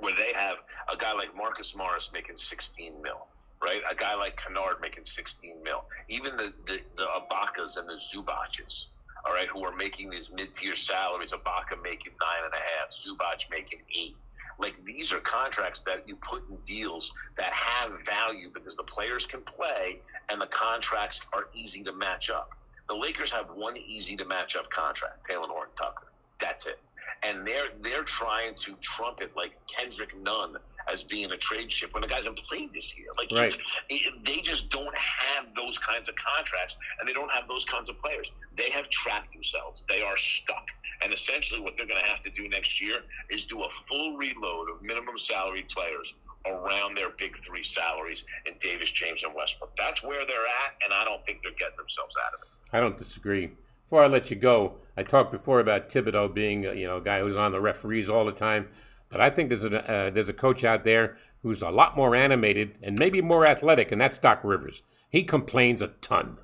where 0.00 0.14
they 0.14 0.32
have 0.32 0.56
a 0.92 0.96
guy 0.96 1.12
like 1.12 1.36
Marcus 1.36 1.74
Morris 1.76 2.08
making 2.12 2.36
16 2.36 3.02
mil, 3.02 3.26
right? 3.62 3.82
A 3.90 3.94
guy 3.94 4.14
like 4.14 4.38
Kennard 4.38 4.80
making 4.80 5.04
16 5.04 5.62
mil. 5.62 5.84
Even 6.08 6.36
the 6.36 6.52
the, 6.66 6.78
the 6.96 7.04
Ibakas 7.04 7.76
and 7.76 7.88
the 7.88 7.98
Zubacs, 8.14 8.86
all 9.26 9.34
right, 9.34 9.48
who 9.48 9.64
are 9.64 9.74
making 9.74 10.10
these 10.10 10.30
mid-tier 10.32 10.76
salaries. 10.76 11.32
Ibaka 11.32 11.82
making 11.82 12.12
nine 12.20 12.44
and 12.44 12.54
a 12.54 12.62
half, 12.62 12.88
Zubac 13.04 13.50
making 13.50 13.80
eight. 13.94 14.16
Like 14.58 14.74
these 14.84 15.12
are 15.12 15.20
contracts 15.20 15.82
that 15.86 16.08
you 16.08 16.16
put 16.16 16.48
in 16.48 16.56
deals 16.66 17.10
that 17.36 17.52
have 17.52 17.92
value 18.04 18.50
because 18.52 18.74
the 18.76 18.82
players 18.84 19.26
can 19.30 19.40
play 19.42 20.00
and 20.28 20.40
the 20.40 20.48
contracts 20.48 21.20
are 21.32 21.46
easy 21.54 21.84
to 21.84 21.92
match 21.92 22.28
up. 22.28 22.50
The 22.88 22.94
Lakers 22.94 23.30
have 23.30 23.46
one 23.54 23.76
easy 23.76 24.16
to 24.16 24.24
match 24.24 24.56
up 24.56 24.70
contract, 24.70 25.28
Talen 25.28 25.48
Horton 25.48 25.74
Tucker. 25.76 26.08
That's 26.40 26.66
it. 26.66 26.78
And 27.22 27.46
they're 27.46 27.68
they're 27.82 28.04
trying 28.04 28.54
to 28.64 28.74
trumpet 28.96 29.32
like 29.36 29.52
Kendrick 29.66 30.16
Nunn 30.22 30.56
as 30.90 31.02
being 31.04 31.30
a 31.32 31.36
trade 31.36 31.70
ship 31.70 31.92
when 31.92 32.00
the 32.00 32.08
guys 32.08 32.24
haven't 32.24 32.40
played 32.48 32.72
this 32.72 32.94
year. 32.96 33.08
Like 33.18 33.30
Right. 33.32 33.54
it, 33.90 34.24
they 34.24 34.40
just 34.40 34.70
don't 34.70 34.96
have 34.96 35.44
those 35.54 35.76
kinds 35.78 36.08
of 36.08 36.14
contracts 36.16 36.76
and 36.98 37.08
they 37.08 37.12
don't 37.12 37.30
have 37.30 37.46
those 37.48 37.64
kinds 37.66 37.90
of 37.90 37.98
players. 37.98 38.30
They 38.56 38.70
have 38.70 38.88
trapped 38.90 39.32
themselves. 39.32 39.84
They 39.88 40.00
are 40.02 40.16
stuck. 40.16 40.64
And 41.02 41.12
essentially 41.12 41.60
what 41.60 41.74
they're 41.76 41.86
going 41.86 42.00
to 42.00 42.06
have 42.08 42.22
to 42.22 42.30
do 42.30 42.48
next 42.48 42.80
year 42.80 43.00
is 43.30 43.44
do 43.46 43.62
a 43.62 43.68
full 43.88 44.16
reload 44.16 44.70
of 44.70 44.82
minimum 44.82 45.18
salary 45.18 45.66
players 45.74 46.12
around 46.46 46.96
their 46.96 47.10
big 47.10 47.34
three 47.46 47.64
salaries 47.64 48.22
in 48.46 48.54
Davis, 48.62 48.90
James, 48.92 49.22
and 49.24 49.34
Westbrook. 49.34 49.76
That's 49.76 50.02
where 50.02 50.24
they're 50.26 50.46
at, 50.64 50.72
and 50.84 50.92
I 50.94 51.04
don't 51.04 51.24
think 51.26 51.40
they're 51.42 51.52
getting 51.58 51.76
themselves 51.76 52.14
out 52.24 52.32
of 52.34 52.40
it. 52.42 52.48
I 52.72 52.80
don't 52.80 52.96
disagree. 52.96 53.52
Before 53.84 54.02
I 54.02 54.06
let 54.06 54.30
you 54.30 54.36
go, 54.36 54.74
I 54.96 55.02
talked 55.02 55.32
before 55.32 55.60
about 55.60 55.88
Thibodeau 55.88 56.32
being 56.32 56.66
uh, 56.66 56.72
you 56.72 56.86
know 56.86 56.98
a 56.98 57.00
guy 57.00 57.20
who's 57.20 57.36
on 57.36 57.52
the 57.52 57.60
referees 57.60 58.08
all 58.08 58.24
the 58.24 58.32
time, 58.32 58.68
but 59.08 59.20
I 59.20 59.30
think 59.30 59.48
there's 59.48 59.64
a 59.64 59.90
uh, 59.90 60.10
there's 60.10 60.28
a 60.28 60.34
coach 60.34 60.64
out 60.64 60.84
there 60.84 61.16
who's 61.42 61.62
a 61.62 61.70
lot 61.70 61.96
more 61.96 62.14
animated 62.14 62.74
and 62.82 62.98
maybe 62.98 63.22
more 63.22 63.46
athletic, 63.46 63.92
and 63.92 64.00
that's 64.00 64.18
Doc 64.18 64.40
Rivers. 64.42 64.82
He 65.08 65.22
complains 65.22 65.80
a 65.80 65.88
ton. 65.88 66.38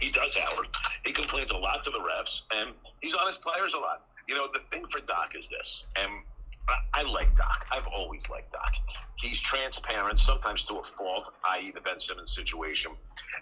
He 0.00 0.10
does, 0.10 0.34
Howard. 0.36 0.68
He 1.04 1.12
complains 1.12 1.50
a 1.50 1.56
lot 1.56 1.84
to 1.84 1.90
the 1.90 1.98
refs, 1.98 2.42
and 2.56 2.70
he's 3.00 3.14
on 3.14 3.26
his 3.26 3.36
players 3.38 3.74
a 3.74 3.78
lot. 3.78 4.06
You 4.28 4.34
know, 4.34 4.46
the 4.52 4.60
thing 4.70 4.84
for 4.90 5.00
Doc 5.00 5.32
is 5.38 5.46
this, 5.50 5.84
and 5.96 6.10
I, 6.94 7.02
like 7.02 7.34
Doc. 7.36 7.64
I've 7.72 7.86
always 7.86 8.22
liked 8.30 8.52
Doc. 8.52 8.72
He's 9.16 9.40
transparent, 9.40 10.18
sometimes 10.20 10.62
to 10.64 10.74
a 10.74 10.82
fault, 10.96 11.32
i.e., 11.56 11.72
the 11.74 11.80
Ben 11.80 11.98
Simmons 11.98 12.34
situation. 12.34 12.92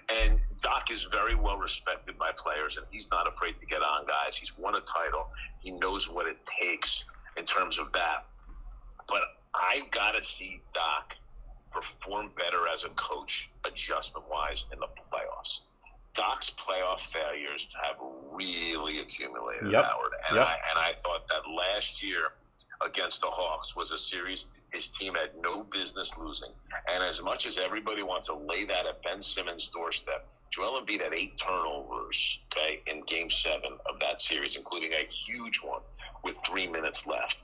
And 0.09 0.39
Doc 0.63 0.91
is 0.91 1.07
very 1.11 1.35
well 1.35 1.57
respected 1.57 2.19
by 2.19 2.31
players, 2.37 2.77
and 2.77 2.87
he's 2.91 3.07
not 3.11 3.27
afraid 3.29 3.55
to 3.61 3.67
get 3.67 3.83
on 3.83 4.07
guys. 4.07 4.37
He's 4.39 4.53
won 4.59 4.75
a 4.75 4.81
title. 4.81 5.29
He 5.61 5.71
knows 5.73 6.09
what 6.11 6.27
it 6.27 6.39
takes 6.61 7.05
in 7.37 7.47
terms 7.47 7.79
of 7.79 7.93
that. 7.93 8.27
But 9.09 9.23
I 9.55 9.81
got 9.93 10.13
to 10.13 10.23
see 10.39 10.61
Doc 10.75 11.15
perform 11.71 12.31
better 12.37 12.67
as 12.75 12.85
a 12.85 12.91
coach, 12.97 13.49
adjustment 13.65 14.25
wise, 14.31 14.65
in 14.73 14.79
the 14.81 14.87
playoffs. 15.13 15.53
Doc's 16.15 16.51
playoff 16.59 16.99
failures 17.13 17.65
have 17.83 17.97
really 18.33 18.99
accumulated, 19.01 19.71
Yep. 19.71 19.85
Howard. 19.85 20.13
And, 20.29 20.37
Yep. 20.37 20.47
I, 20.47 20.55
and 20.71 20.79
I 20.79 20.93
thought 21.03 21.29
that 21.29 21.49
last 21.49 22.03
year 22.03 22.33
against 22.85 23.21
the 23.21 23.29
Hawks 23.31 23.75
was 23.77 23.91
a 23.91 23.99
series 23.99 24.45
his 24.71 24.89
team 25.01 25.15
had 25.15 25.31
no 25.41 25.65
business 25.65 26.11
losing. 26.19 26.53
And 26.93 27.03
as 27.03 27.21
much 27.23 27.47
as 27.47 27.57
everybody 27.63 28.03
wants 28.03 28.27
to 28.29 28.35
lay 28.35 28.67
that 28.67 28.87
at 28.87 29.03
Ben 29.03 29.23
Simmons' 29.23 29.69
doorstep, 29.73 30.27
Joel 30.53 30.81
Embiid 30.83 31.03
had 31.03 31.13
eight 31.13 31.33
turnovers, 31.39 32.39
okay, 32.53 32.81
in 32.87 33.03
game 33.05 33.31
seven 33.31 33.73
of 33.89 33.99
that 34.01 34.21
series, 34.21 34.57
including 34.57 34.93
a 34.93 35.07
huge 35.27 35.61
one 35.63 35.81
with 36.25 36.37
three 36.49 36.67
minutes 36.67 37.03
left. 37.07 37.37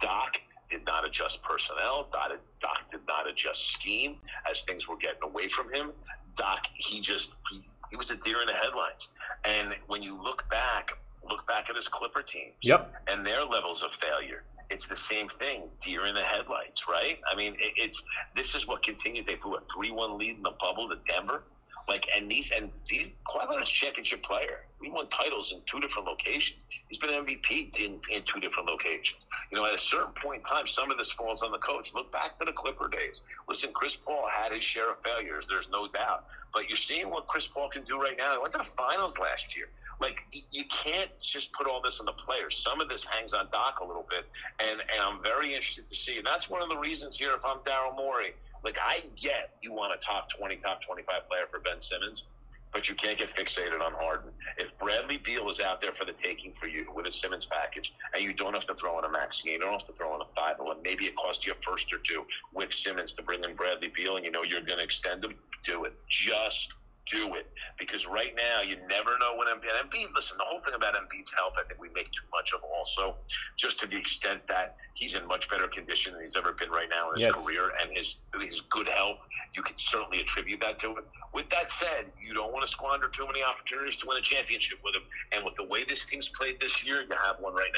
Doc 0.00 0.36
did 0.70 0.84
not 0.84 1.04
adjust 1.04 1.42
personnel. 1.42 2.08
Doc, 2.12 2.30
Doc 2.60 2.78
did 2.90 3.00
not 3.06 3.26
adjust 3.28 3.60
scheme 3.74 4.16
as 4.50 4.60
things 4.66 4.86
were 4.86 4.96
getting 4.96 5.22
away 5.22 5.48
from 5.56 5.72
him. 5.72 5.92
Doc, 6.36 6.60
he 6.76 7.00
just 7.00 7.30
he, 7.50 7.62
he 7.90 7.96
was 7.96 8.10
a 8.10 8.16
deer 8.16 8.40
in 8.40 8.46
the 8.46 8.52
headlines. 8.52 9.08
And 9.44 9.74
when 9.86 10.02
you 10.02 10.20
look 10.20 10.48
back, 10.50 10.90
look 11.28 11.46
back 11.46 11.70
at 11.70 11.76
his 11.76 11.88
Clipper 11.88 12.22
teams 12.22 12.54
Yep. 12.62 12.92
and 13.08 13.24
their 13.26 13.44
levels 13.44 13.82
of 13.82 13.90
failure. 14.00 14.42
It's 14.70 14.86
the 14.88 14.96
same 14.96 15.28
thing, 15.38 15.62
deer 15.82 16.06
in 16.06 16.14
the 16.14 16.22
headlights, 16.22 16.82
right? 16.88 17.18
I 17.30 17.34
mean, 17.34 17.54
it, 17.54 17.72
it's 17.76 18.02
this 18.36 18.54
is 18.54 18.66
what 18.66 18.82
continued. 18.82 19.26
They 19.26 19.36
blew 19.36 19.54
a 19.54 19.62
three-one 19.74 20.18
lead 20.18 20.36
in 20.36 20.42
the 20.42 20.52
bubble 20.60 20.88
to 20.90 20.96
Denver, 21.08 21.42
like, 21.88 22.06
and 22.14 22.30
these 22.30 22.50
and 22.54 22.70
these 22.88 23.06
is 23.06 23.70
championship 23.70 24.22
player. 24.22 24.66
He 24.80 24.90
won 24.90 25.08
titles 25.08 25.52
in 25.52 25.60
two 25.70 25.80
different 25.80 26.06
locations. 26.06 26.58
He's 26.88 26.98
been 26.98 27.10
MVP 27.10 27.74
in, 27.80 27.98
in 28.12 28.22
two 28.32 28.40
different 28.40 28.68
locations. 28.68 29.24
You 29.50 29.58
know, 29.58 29.64
at 29.64 29.74
a 29.74 29.78
certain 29.78 30.12
point 30.22 30.40
in 30.40 30.44
time, 30.44 30.66
some 30.66 30.90
of 30.90 30.98
this 30.98 31.10
falls 31.12 31.42
on 31.42 31.50
the 31.50 31.58
coach. 31.58 31.88
Look 31.94 32.12
back 32.12 32.38
to 32.38 32.44
the 32.44 32.52
Clipper 32.52 32.88
days. 32.88 33.20
Listen, 33.48 33.70
Chris 33.72 33.96
Paul 34.04 34.28
had 34.30 34.52
his 34.52 34.62
share 34.62 34.90
of 34.90 34.98
failures. 35.02 35.46
There's 35.48 35.68
no 35.72 35.88
doubt. 35.88 36.26
But 36.52 36.68
you're 36.68 36.78
seeing 36.78 37.10
what 37.10 37.26
Chris 37.26 37.48
Paul 37.52 37.70
can 37.70 37.84
do 37.84 38.00
right 38.00 38.16
now. 38.16 38.32
He 38.32 38.38
went 38.38 38.52
to 38.52 38.58
the 38.58 38.70
finals 38.76 39.16
last 39.18 39.56
year. 39.56 39.68
Like 40.00 40.24
you 40.50 40.64
can't 40.84 41.10
just 41.20 41.52
put 41.52 41.66
all 41.66 41.82
this 41.82 41.98
on 41.98 42.06
the 42.06 42.12
players. 42.12 42.62
Some 42.64 42.80
of 42.80 42.88
this 42.88 43.04
hangs 43.04 43.32
on 43.32 43.48
Doc 43.50 43.80
a 43.80 43.84
little 43.84 44.06
bit, 44.08 44.26
and 44.60 44.80
and 44.80 45.00
I'm 45.02 45.22
very 45.22 45.54
interested 45.54 45.88
to 45.90 45.96
see. 45.96 46.18
And 46.18 46.26
that's 46.26 46.48
one 46.48 46.62
of 46.62 46.68
the 46.68 46.76
reasons 46.76 47.18
here. 47.18 47.32
If 47.34 47.44
I'm 47.44 47.58
Daryl 47.58 47.96
Morey, 47.96 48.34
like 48.62 48.78
I 48.80 49.00
get 49.20 49.56
you 49.62 49.72
want 49.72 49.92
a 49.92 49.98
top 50.04 50.28
20, 50.38 50.56
top 50.56 50.82
25 50.82 51.28
player 51.28 51.44
for 51.50 51.58
Ben 51.60 51.80
Simmons, 51.80 52.24
but 52.72 52.88
you 52.88 52.94
can't 52.94 53.18
get 53.18 53.34
fixated 53.34 53.80
on 53.80 53.92
Harden. 53.92 54.30
If 54.56 54.68
Bradley 54.78 55.18
Beal 55.18 55.50
is 55.50 55.60
out 55.60 55.80
there 55.80 55.92
for 55.98 56.04
the 56.04 56.14
taking 56.22 56.52
for 56.60 56.66
you 56.66 56.86
with 56.94 57.06
a 57.06 57.12
Simmons 57.12 57.46
package, 57.46 57.92
and 58.14 58.22
you 58.22 58.32
don't 58.32 58.54
have 58.54 58.66
to 58.66 58.74
throw 58.74 58.98
in 58.98 59.04
a 59.04 59.10
max, 59.10 59.42
you 59.44 59.58
don't 59.58 59.72
have 59.72 59.86
to 59.86 59.92
throw 59.94 60.14
in 60.14 60.20
a 60.20 60.26
five, 60.36 60.56
and 60.60 60.82
maybe 60.82 61.06
it 61.06 61.16
costs 61.16 61.46
you 61.46 61.52
a 61.52 61.56
first 61.68 61.92
or 61.92 61.98
two 61.98 62.24
with 62.52 62.72
Simmons 62.72 63.12
to 63.14 63.22
bring 63.22 63.42
in 63.42 63.54
Bradley 63.56 63.90
Beal, 63.94 64.16
and 64.16 64.24
you 64.24 64.30
know 64.30 64.42
you're 64.42 64.62
going 64.62 64.78
to 64.78 64.84
extend 64.84 65.24
him. 65.24 65.34
Do 65.64 65.84
it. 65.84 65.94
Just 66.08 66.72
do 67.10 67.34
it 67.34 67.46
because 67.78 68.06
right 68.06 68.32
now 68.36 68.60
you 68.62 68.76
never 68.88 69.16
know 69.18 69.36
when 69.36 69.48
Embiid. 69.48 69.68
And 69.68 69.90
Embiid, 69.90 70.14
listen, 70.14 70.36
the 70.38 70.44
whole 70.44 70.60
thing 70.60 70.74
about 70.74 70.94
Embiid's 70.94 71.32
health, 71.36 71.54
I 71.58 71.66
think 71.66 71.80
we 71.80 71.88
make 71.94 72.06
too 72.12 72.26
much 72.32 72.52
of. 72.52 72.60
Also, 72.64 73.16
just 73.56 73.78
to 73.80 73.86
the 73.86 73.96
extent 73.96 74.40
that 74.48 74.76
he's 74.94 75.14
in 75.14 75.26
much 75.26 75.48
better 75.50 75.68
condition 75.68 76.12
than 76.14 76.22
he's 76.22 76.36
ever 76.36 76.52
been 76.52 76.70
right 76.70 76.88
now 76.88 77.10
in 77.10 77.20
his 77.20 77.22
Yes. 77.28 77.34
career, 77.34 77.72
and 77.80 77.90
his 77.96 78.16
his 78.40 78.60
good 78.70 78.88
health, 78.88 79.18
you 79.54 79.62
can 79.62 79.74
certainly 79.78 80.20
attribute 80.20 80.60
that 80.60 80.78
to 80.80 80.96
it. 80.96 81.04
With 81.32 81.48
that 81.50 81.70
said, 81.72 82.06
you 82.20 82.34
don't 82.34 82.52
want 82.52 82.64
to 82.64 82.70
squander 82.70 83.08
too 83.08 83.26
many 83.26 83.42
opportunities 83.42 83.96
to 84.00 84.06
win 84.06 84.16
a 84.18 84.22
championship 84.22 84.78
with 84.84 84.94
him. 84.94 85.02
And 85.32 85.44
with 85.44 85.54
the 85.56 85.64
way 85.64 85.84
this 85.84 86.04
team's 86.10 86.28
played 86.38 86.60
this 86.60 86.84
year, 86.84 87.02
you 87.02 87.08
have 87.24 87.36
one 87.40 87.54
right 87.54 87.72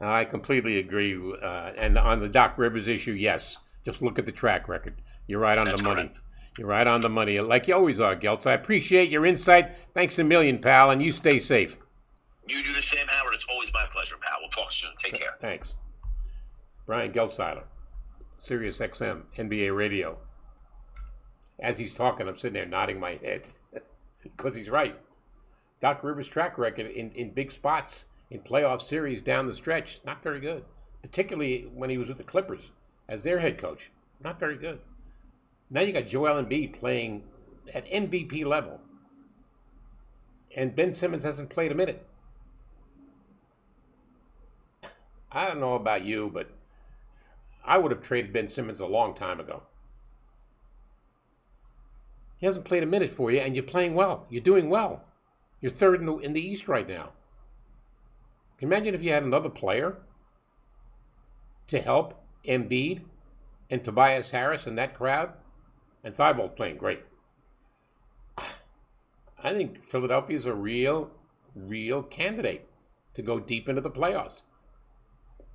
now. 0.00 0.08
I 0.08 0.24
completely 0.24 0.78
agree. 0.78 1.16
Uh, 1.42 1.72
and 1.76 1.98
on 1.98 2.20
the 2.20 2.28
Doc 2.28 2.56
Rivers 2.56 2.86
issue, 2.86 3.12
yes, 3.12 3.58
just 3.84 4.00
look 4.02 4.18
at 4.18 4.26
the 4.26 4.32
track 4.32 4.68
record. 4.68 4.94
You're 5.26 5.40
right 5.40 5.58
on 5.58 5.66
That's 5.66 5.78
the 5.78 5.82
money. 5.82 6.02
correct. 6.02 6.20
You're 6.58 6.66
right 6.66 6.88
on 6.88 7.02
the 7.02 7.08
money, 7.08 7.38
like 7.38 7.68
you 7.68 7.74
always 7.74 8.00
are, 8.00 8.16
Geltz. 8.16 8.44
I 8.44 8.52
appreciate 8.52 9.10
your 9.10 9.24
insight. 9.24 9.76
Thanks 9.94 10.18
a 10.18 10.24
million, 10.24 10.58
pal, 10.58 10.90
and 10.90 11.00
you 11.00 11.12
stay 11.12 11.38
safe. 11.38 11.76
You 12.48 12.64
do 12.64 12.72
the 12.72 12.82
same, 12.82 13.06
Howard. 13.06 13.34
It's 13.34 13.46
always 13.48 13.72
my 13.72 13.84
pleasure, 13.92 14.16
pal. 14.20 14.38
We'll 14.40 14.50
talk 14.50 14.72
soon. 14.72 14.90
Take 15.00 15.20
care. 15.20 15.36
Thanks. 15.40 15.76
Brian 16.84 17.12
Geltzeiler, 17.12 17.62
Sirius 18.38 18.80
XM, 18.80 19.22
NBA 19.36 19.76
Radio. 19.76 20.18
As 21.60 21.78
he's 21.78 21.94
talking, 21.94 22.26
I'm 22.26 22.36
sitting 22.36 22.54
there 22.54 22.66
nodding 22.66 22.98
my 22.98 23.20
head 23.22 23.46
because 24.22 24.56
he's 24.56 24.68
right. 24.68 24.98
Doc 25.80 26.02
Rivers' 26.02 26.26
track 26.26 26.58
record 26.58 26.86
in, 26.86 27.12
in 27.12 27.30
big 27.30 27.52
spots 27.52 28.06
in 28.30 28.40
playoff 28.40 28.80
series 28.80 29.22
down 29.22 29.46
the 29.46 29.54
stretch, 29.54 30.00
not 30.04 30.24
very 30.24 30.40
good, 30.40 30.64
particularly 31.02 31.70
when 31.72 31.88
he 31.88 31.98
was 31.98 32.08
with 32.08 32.18
the 32.18 32.24
Clippers 32.24 32.72
as 33.08 33.22
their 33.22 33.38
head 33.38 33.58
coach. 33.58 33.92
Not 34.20 34.40
very 34.40 34.56
good. 34.56 34.80
Now 35.70 35.80
you 35.82 35.92
got 35.92 36.06
Joel 36.06 36.42
Embiid 36.42 36.78
playing 36.78 37.24
at 37.74 37.86
MVP 37.86 38.44
level. 38.44 38.80
And 40.56 40.74
Ben 40.74 40.92
Simmons 40.92 41.24
hasn't 41.24 41.50
played 41.50 41.70
a 41.70 41.74
minute. 41.74 42.06
I 45.30 45.46
don't 45.46 45.60
know 45.60 45.74
about 45.74 46.04
you, 46.04 46.30
but 46.32 46.50
I 47.64 47.78
would 47.78 47.92
have 47.92 48.02
traded 48.02 48.32
Ben 48.32 48.48
Simmons 48.48 48.80
a 48.80 48.86
long 48.86 49.14
time 49.14 49.38
ago. 49.38 49.62
He 52.38 52.46
hasn't 52.46 52.64
played 52.64 52.82
a 52.82 52.86
minute 52.86 53.12
for 53.12 53.30
you, 53.30 53.40
and 53.40 53.54
you're 53.54 53.64
playing 53.64 53.94
well. 53.94 54.26
You're 54.30 54.42
doing 54.42 54.70
well. 54.70 55.04
You're 55.60 55.72
third 55.72 56.00
in 56.00 56.06
the, 56.06 56.16
in 56.18 56.32
the 56.32 56.40
East 56.40 56.68
right 56.68 56.88
now. 56.88 57.10
Imagine 58.60 58.94
if 58.94 59.02
you 59.02 59.12
had 59.12 59.22
another 59.22 59.48
player 59.48 59.98
to 61.66 61.80
help 61.80 62.22
Embiid 62.44 63.02
and 63.70 63.84
Tobias 63.84 64.30
Harris 64.30 64.66
and 64.66 64.78
that 64.78 64.94
crowd? 64.94 65.32
And 66.04 66.14
Thybulle 66.14 66.54
playing 66.54 66.76
great. 66.76 67.00
I 68.38 69.52
think 69.52 69.82
Philadelphia 69.82 70.36
is 70.36 70.46
a 70.46 70.54
real, 70.54 71.10
real 71.54 72.02
candidate 72.02 72.68
to 73.14 73.22
go 73.22 73.40
deep 73.40 73.68
into 73.68 73.80
the 73.80 73.90
playoffs. 73.90 74.42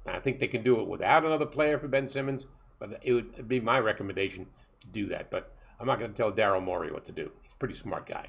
I 0.05 0.19
think 0.19 0.39
they 0.39 0.47
can 0.47 0.63
do 0.63 0.79
it 0.81 0.87
without 0.87 1.25
another 1.25 1.45
player 1.45 1.79
for 1.79 1.87
Ben 1.87 2.07
Simmons, 2.07 2.45
but 2.79 2.99
it 3.01 3.13
would 3.13 3.47
be 3.47 3.59
my 3.59 3.79
recommendation 3.79 4.47
to 4.81 4.87
do 4.87 5.07
that. 5.07 5.31
But 5.31 5.53
I'm 5.79 5.87
not 5.87 5.99
going 5.99 6.11
to 6.11 6.17
tell 6.17 6.31
Daryl 6.31 6.63
Morey 6.63 6.91
what 6.91 7.05
to 7.05 7.11
do. 7.11 7.31
He's 7.41 7.53
a 7.53 7.57
pretty 7.57 7.75
smart 7.75 8.05
guy. 8.05 8.27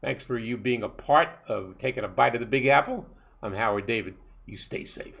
Thanks 0.00 0.24
for 0.24 0.38
you 0.38 0.56
being 0.56 0.82
a 0.82 0.88
part 0.88 1.28
of 1.48 1.78
taking 1.78 2.04
a 2.04 2.08
bite 2.08 2.34
of 2.34 2.40
the 2.40 2.46
Big 2.46 2.66
Apple. 2.66 3.06
I'm 3.42 3.54
Howard 3.54 3.86
David. 3.86 4.14
You 4.46 4.56
stay 4.56 4.84
safe. 4.84 5.20